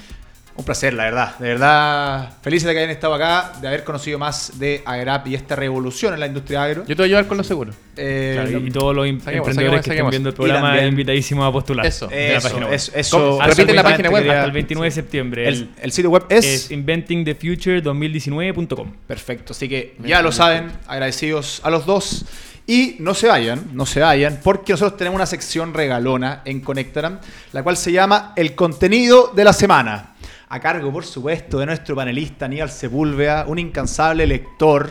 [0.58, 1.38] Un placer, la verdad.
[1.38, 5.36] De verdad, felices de que hayan estado acá, de haber conocido más de Agrap y
[5.36, 6.84] esta revolución en la industria agro.
[6.88, 7.76] Yo te voy a llevar con los seguros.
[7.98, 10.14] Eh, Claro, y todos los em- Saquemos, emprendedores saquemos, que saquemos.
[10.14, 11.86] estén viendo el programa invitadísimos a postular.
[11.86, 12.74] Eso, de la eso, página web.
[12.76, 13.40] eso, eso.
[13.42, 14.30] Repite la 20 página web.
[14.32, 15.46] hasta el 29 de septiembre.
[15.50, 18.92] El, el sitio web es, es inventingthefuture2019.com.
[19.08, 19.54] perfecto.
[19.54, 22.26] Así que ya lo saben, agradecidos a los dos.
[22.68, 27.20] Y no se vayan, no se vayan, porque nosotros tenemos una sección regalona en Conectaram,
[27.54, 30.15] la cual se llama El contenido de la semana.
[30.50, 34.90] A cargo, por supuesto, de nuestro panelista Aníbal Sepúlveda, un incansable lector,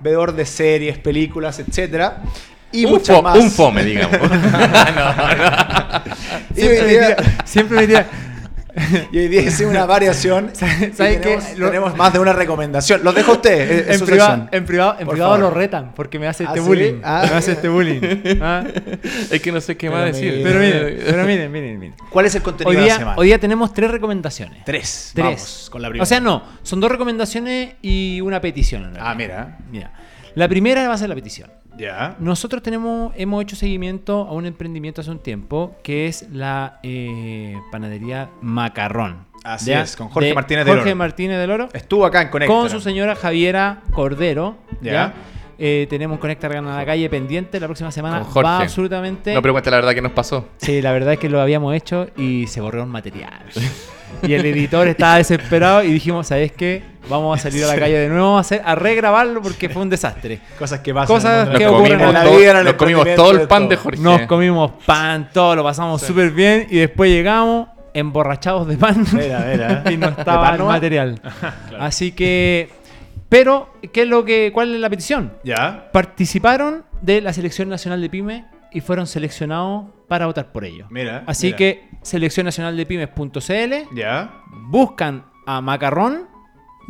[0.00, 2.22] veedor de series, películas, etcétera
[2.72, 3.38] Y un, fo- más.
[3.38, 4.16] un fome, digamos.
[6.56, 8.06] Hoy día, Siempre me diría,
[9.12, 10.50] y hoy día hicimos una variación.
[10.54, 11.20] ¿Sabe y qué?
[11.20, 13.02] tenemos, Lo- tenemos más de una recomendación.
[13.04, 13.88] Los dejo a usted.
[13.90, 16.66] es en privado, en privado, en privado lo retan porque me hace ¿Ah, este sí?
[16.66, 17.00] bullying.
[17.04, 17.26] Ah.
[17.30, 18.00] Me hace este bullying.
[18.40, 18.64] ¿Ah?
[19.30, 20.32] es que no sé qué más Pero decir.
[20.34, 20.44] mira.
[20.48, 21.94] Pero miren, pero miren, miren, miren.
[22.10, 23.16] ¿Cuál es el contenido Hoy de la día, semana?
[23.18, 24.64] hoy día tenemos tres recomendaciones.
[24.64, 25.12] Tres.
[25.14, 25.24] Tres.
[25.24, 26.02] Vamos con la primera.
[26.02, 28.84] O sea, no, son dos recomendaciones y una petición.
[28.84, 28.96] en.
[29.00, 29.58] Ah, mira.
[29.70, 29.92] Mira,
[30.34, 31.50] la primera va a ser la petición.
[32.18, 37.56] Nosotros tenemos, hemos hecho seguimiento a un emprendimiento hace un tiempo que es la eh,
[37.70, 39.26] panadería Macarrón.
[39.44, 39.82] Así ¿Ya?
[39.82, 40.96] es, con Jorge De Martínez del Jorge Oro.
[40.96, 41.68] Martínez del Oro.
[41.72, 42.52] Estuvo acá en Conecta.
[42.52, 44.56] Con su señora Javiera Cordero.
[44.82, 44.92] Ya.
[44.92, 45.14] ¿ya?
[45.58, 47.58] Eh, tenemos Conectar Gana la calle pendiente.
[47.58, 48.46] La próxima semana Con Jorge.
[48.48, 49.34] va absolutamente.
[49.34, 50.46] No, pero cuenta la verdad que nos pasó.
[50.58, 53.42] Sí, la verdad es que lo habíamos hecho y se borró un material.
[54.22, 56.82] Y el editor estaba desesperado y dijimos, ¿sabes qué?
[57.10, 59.90] Vamos a salir a la calle de nuevo a, hacer, a regrabarlo porque fue un
[59.90, 60.40] desastre.
[60.58, 61.14] Cosas que pasan.
[61.14, 63.68] Cosas que ocurren comimos, en la todo, vida, nos comimos todo de el pan todo.
[63.68, 64.00] de Jorge.
[64.00, 69.46] Nos comimos pan, todo lo pasamos súper bien y después llegamos emborrachados de pan Mira,
[69.50, 69.84] mira.
[69.90, 71.20] y no ¿De estaba el material.
[71.78, 72.70] Así que,
[73.28, 75.32] pero, ¿qué es lo que, cuál es la petición?
[75.44, 75.90] Ya.
[75.92, 80.88] Participaron de la selección nacional de pyme y fueron seleccionados para votar por ellos.
[80.90, 81.24] Mira.
[81.26, 81.56] Así mira.
[81.58, 84.32] que selección nacional de pymes.cl Ya.
[84.68, 86.26] buscan a Macarrón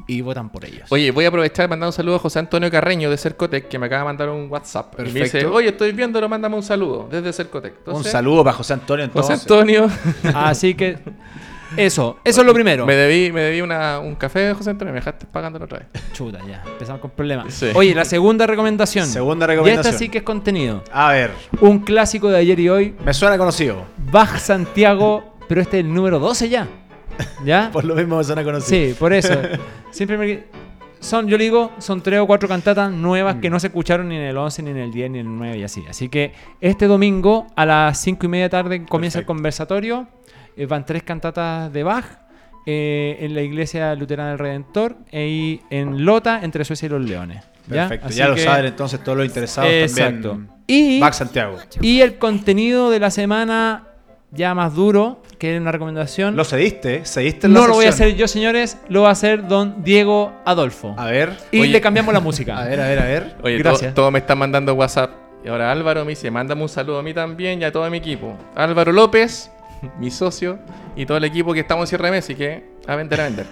[0.07, 0.87] y votan por ellos.
[0.91, 3.79] Oye, voy a aprovechar de mandar un saludo a José Antonio Carreño de Cercotec, que
[3.81, 4.95] me acaba de mandar un WhatsApp.
[4.99, 5.53] Y me dice, Perfecto.
[5.55, 7.75] oye, estoy viéndolo, mándame un saludo desde Cercotec.
[7.87, 9.51] Un saludo para José Antonio José entonces.
[9.51, 9.91] Antonio.
[10.35, 10.99] Así que
[11.77, 12.87] eso, eso es lo primero.
[12.87, 15.89] me debí, me debí una- un café de José Antonio, me dejaste pagándolo otra vez.
[16.13, 17.53] Chuta, ya, empezamos con problemas.
[17.55, 17.69] Sí.
[17.75, 19.07] Oye, la segunda recomendación.
[19.07, 19.87] Segunda Y recomendación.
[19.95, 20.83] esta sí que es contenido.
[20.93, 21.31] A ver.
[21.61, 23.85] Un clásico de ayer y hoy, Me suena conocido.
[24.11, 26.67] Bach Santiago, pero este es el número 12 ya.
[27.45, 27.71] ¿Ya?
[27.73, 28.89] Por lo mismo me suena conocido.
[28.89, 29.35] Sí, por eso.
[29.91, 30.45] Siempre me...
[31.01, 33.41] Son, yo le digo, son tres o cuatro cantatas nuevas Mm.
[33.41, 35.37] que no se escucharon ni en el 11, ni en el 10, ni en el
[35.37, 35.85] 9 y así.
[35.89, 39.33] Así que este domingo a las 5 y media de tarde comienza Perfecto.
[39.33, 40.09] el conversatorio.
[40.59, 42.05] Eh, van tres cantatas de Bach
[42.67, 47.43] eh, en la iglesia luterana del Redentor y en Lota entre Suecia y los Leones.
[47.69, 47.83] ¿ya?
[47.89, 48.07] Perfecto.
[48.09, 50.31] Así Ya lo que- saben entonces todos los interesados Exacto.
[50.31, 50.51] también.
[50.67, 51.57] Y, Back Santiago.
[51.81, 53.85] y el contenido de la semana
[54.33, 56.37] ya más duro, que es una recomendación.
[56.37, 59.13] Lo cediste, cediste en la no lo voy a hacer yo, señores, lo va a
[59.13, 60.95] hacer don Diego Adolfo.
[60.99, 61.33] A ver.
[61.53, 61.71] Y Oye.
[61.71, 62.59] le cambiamos la música.
[62.61, 63.37] A ver, a ver, a ver.
[63.43, 63.95] Oye, Gracias.
[63.95, 65.13] to- todos me están mandando WhatsApp.
[65.45, 67.99] Y ahora Álvaro me dice, mándame un saludo a mí también y a todo mi
[67.99, 68.37] equipo.
[68.57, 69.51] Álvaro López,
[69.99, 70.59] mi socio,
[70.97, 73.25] y todo el equipo que estamos en cierre de mes, así que a vender, a
[73.25, 73.47] vender.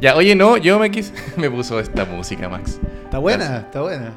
[0.00, 1.12] ya, oye, no, yo me quise...
[1.36, 2.78] me puso esta música, Max.
[3.04, 4.12] Está buena, está buena.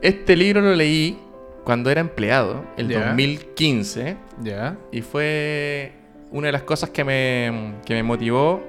[0.00, 1.18] Este libro lo leí
[1.64, 3.06] cuando era empleado, el Ya.
[3.08, 4.76] 2015, Ya.
[4.92, 5.92] y fue
[6.30, 8.62] una de las cosas que me, que me motivó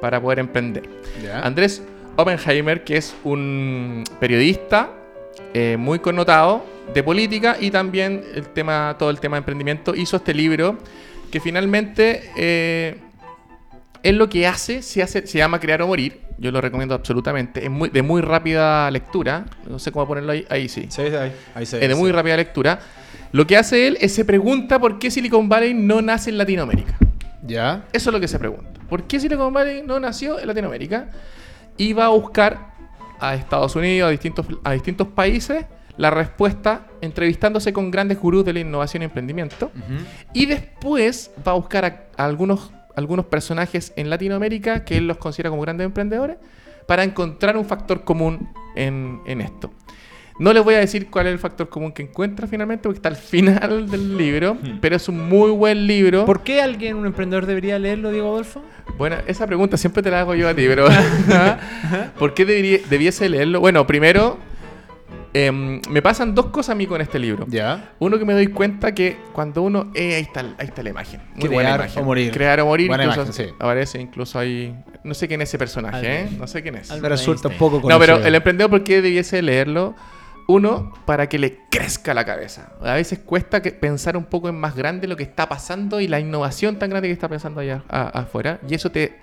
[0.00, 0.88] para poder emprender.
[1.22, 1.40] Ya.
[1.40, 1.82] Andrés
[2.16, 4.90] Oppenheimer, que es un periodista
[5.54, 6.64] eh, muy connotado
[6.94, 10.78] de política y también el tema, todo el tema de emprendimiento, hizo este libro
[11.30, 12.96] que finalmente eh,
[14.02, 16.20] es lo que hace se, hace, se llama Crear o Morir.
[16.38, 17.64] Yo lo recomiendo absolutamente.
[17.64, 19.46] Es muy, de muy rápida lectura.
[19.68, 20.46] No sé cómo ponerlo ahí.
[20.48, 20.86] Ahí sí.
[20.88, 22.78] Sí, ahí, ahí se ve, Es de muy rápida lectura.
[23.32, 26.96] Lo que hace él es se pregunta por qué Silicon Valley no nace en Latinoamérica.
[27.42, 27.84] Ya.
[27.92, 28.80] Eso es lo que se pregunta.
[28.88, 31.10] ¿Por qué Silicon Valley no nació en Latinoamérica?
[31.76, 32.72] Y va a buscar
[33.20, 35.66] a Estados Unidos, a distintos, a distintos países,
[35.98, 39.70] la respuesta entrevistándose con grandes gurús de la innovación y emprendimiento.
[40.32, 45.18] Y después va a buscar a, a algunos, algunos personajes en Latinoamérica que él los
[45.18, 46.38] considera como grandes emprendedores
[46.86, 49.70] para encontrar un factor común en, en esto.
[50.40, 53.08] No les voy a decir cuál es el factor común que encuentra finalmente, porque está
[53.08, 56.24] al final del libro, pero es un muy buen libro.
[56.26, 58.62] ¿Por qué alguien, un emprendedor, debería leerlo, Diego Adolfo?
[58.96, 60.86] Bueno, esa pregunta siempre te la hago yo a ti, pero
[62.18, 63.60] ¿por qué debería- debiese leerlo?
[63.60, 64.38] Bueno, primero,
[65.46, 67.46] Em, me pasan dos cosas a mí con este libro.
[67.48, 67.92] Ya.
[68.00, 69.90] Uno que me doy cuenta que cuando uno...
[69.94, 71.20] Eh, ahí, está, ahí está la imagen.
[71.36, 72.02] Muy buena Crear imagen.
[72.02, 72.32] o morir.
[72.32, 72.88] Crear o morir.
[72.88, 73.54] Buena incluso imagen, sí.
[73.58, 74.74] Aparece incluso ahí...
[75.04, 76.28] No sé quién es ese personaje, ¿eh?
[76.38, 76.90] No sé quién es.
[77.00, 78.16] Me resulta un poco No, conocido.
[78.16, 79.94] pero el emprendedor, ¿por qué debiese leerlo?
[80.48, 82.72] Uno, para que le crezca la cabeza.
[82.82, 86.08] A veces cuesta que pensar un poco en más grande lo que está pasando y
[86.08, 88.58] la innovación tan grande que está pensando allá a- afuera.
[88.68, 89.14] Y eso te,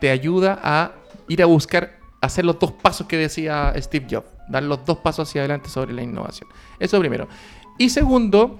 [0.00, 0.92] te ayuda a
[1.28, 4.28] ir a buscar, hacer los dos pasos que decía Steve Jobs.
[4.48, 6.48] Dar los dos pasos hacia adelante sobre la innovación.
[6.78, 7.28] Eso primero.
[7.76, 8.58] Y segundo,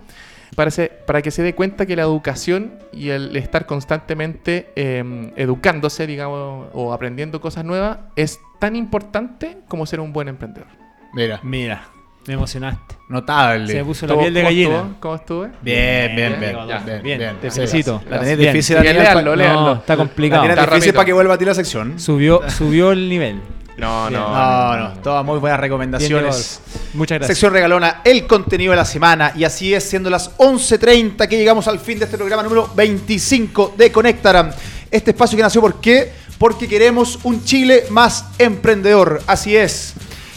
[0.55, 5.33] para, se- para que se dé cuenta que la educación y el estar constantemente eh,
[5.37, 10.69] educándose, digamos, o aprendiendo cosas nuevas, es tan importante como ser un buen emprendedor.
[11.15, 11.85] Mira, Mira,
[12.27, 12.97] me emocionaste.
[13.09, 13.73] notable.
[13.73, 14.77] Se puso la ¿Cómo- piel de cómo gallina.
[14.77, 14.95] estuvo?
[15.01, 15.49] ¿Cómo estuve?
[15.63, 16.57] Bien, bien, bien.
[16.67, 17.37] Bien, bien, bien.
[17.41, 18.03] te felicito.
[18.11, 18.53] La tenés Bien.
[18.53, 18.77] difícil.
[18.77, 19.37] La tenés pa- léanlo.
[19.37, 20.43] No, está La complicado.
[20.43, 21.99] tenés Está difícil para que vuelva a ti la sección.
[21.99, 23.41] Subió, subió el nivel.
[23.79, 24.29] No, no.
[24.29, 26.61] No, no, todas muy buenas recomendaciones.
[26.95, 27.37] Muchas gracias.
[27.39, 29.33] Sección regalona, el contenido de la semana.
[29.37, 33.75] Y así es, siendo las 11.30 que llegamos al fin de este programa número 25
[33.79, 34.51] de Conectaram.
[34.91, 36.13] Este espacio que nació, ¿por qué?
[36.39, 39.23] Porque queremos un Chile más emprendedor.
[39.29, 39.95] Así es.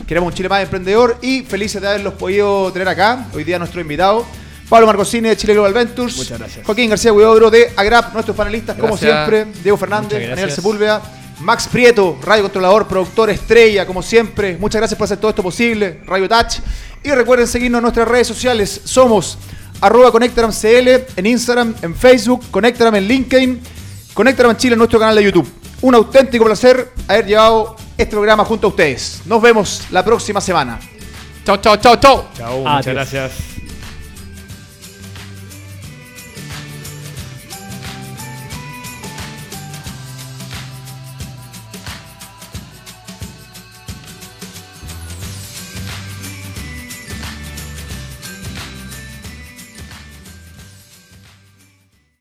[0.08, 3.26] Queremos un Chile más emprendedor y felices de haberlos podido tener acá.
[3.34, 4.24] Hoy día nuestro invitado,
[4.70, 6.16] Pablo Marcosini de Chile Global Ventures.
[6.16, 6.66] Muchas gracias.
[6.66, 9.48] Joaquín García Huidobro de Agrap, nuestros panelistas, como siempre.
[9.64, 10.52] Diego Fernández, Daniel.
[10.52, 11.02] Sepúlveda.
[11.42, 14.58] Max Prieto, radio controlador, productor estrella, como siempre.
[14.58, 16.02] Muchas gracias por hacer todo esto posible.
[16.06, 16.60] Radio Touch.
[17.04, 18.82] Y recuerden seguirnos en nuestras redes sociales.
[18.84, 19.38] Somos
[19.82, 23.62] arroba ConectaramCL en Instagram, en Facebook, Conectaram en LinkedIn,
[24.14, 25.52] Conectaram en Chile en nuestro canal de YouTube.
[25.82, 29.22] Un auténtico placer haber llevado este programa junto a ustedes.
[29.26, 30.80] Nos vemos la próxima semana.
[31.44, 32.28] Chao, chao, chao, chao.
[32.38, 33.51] Chao, muchas gracias.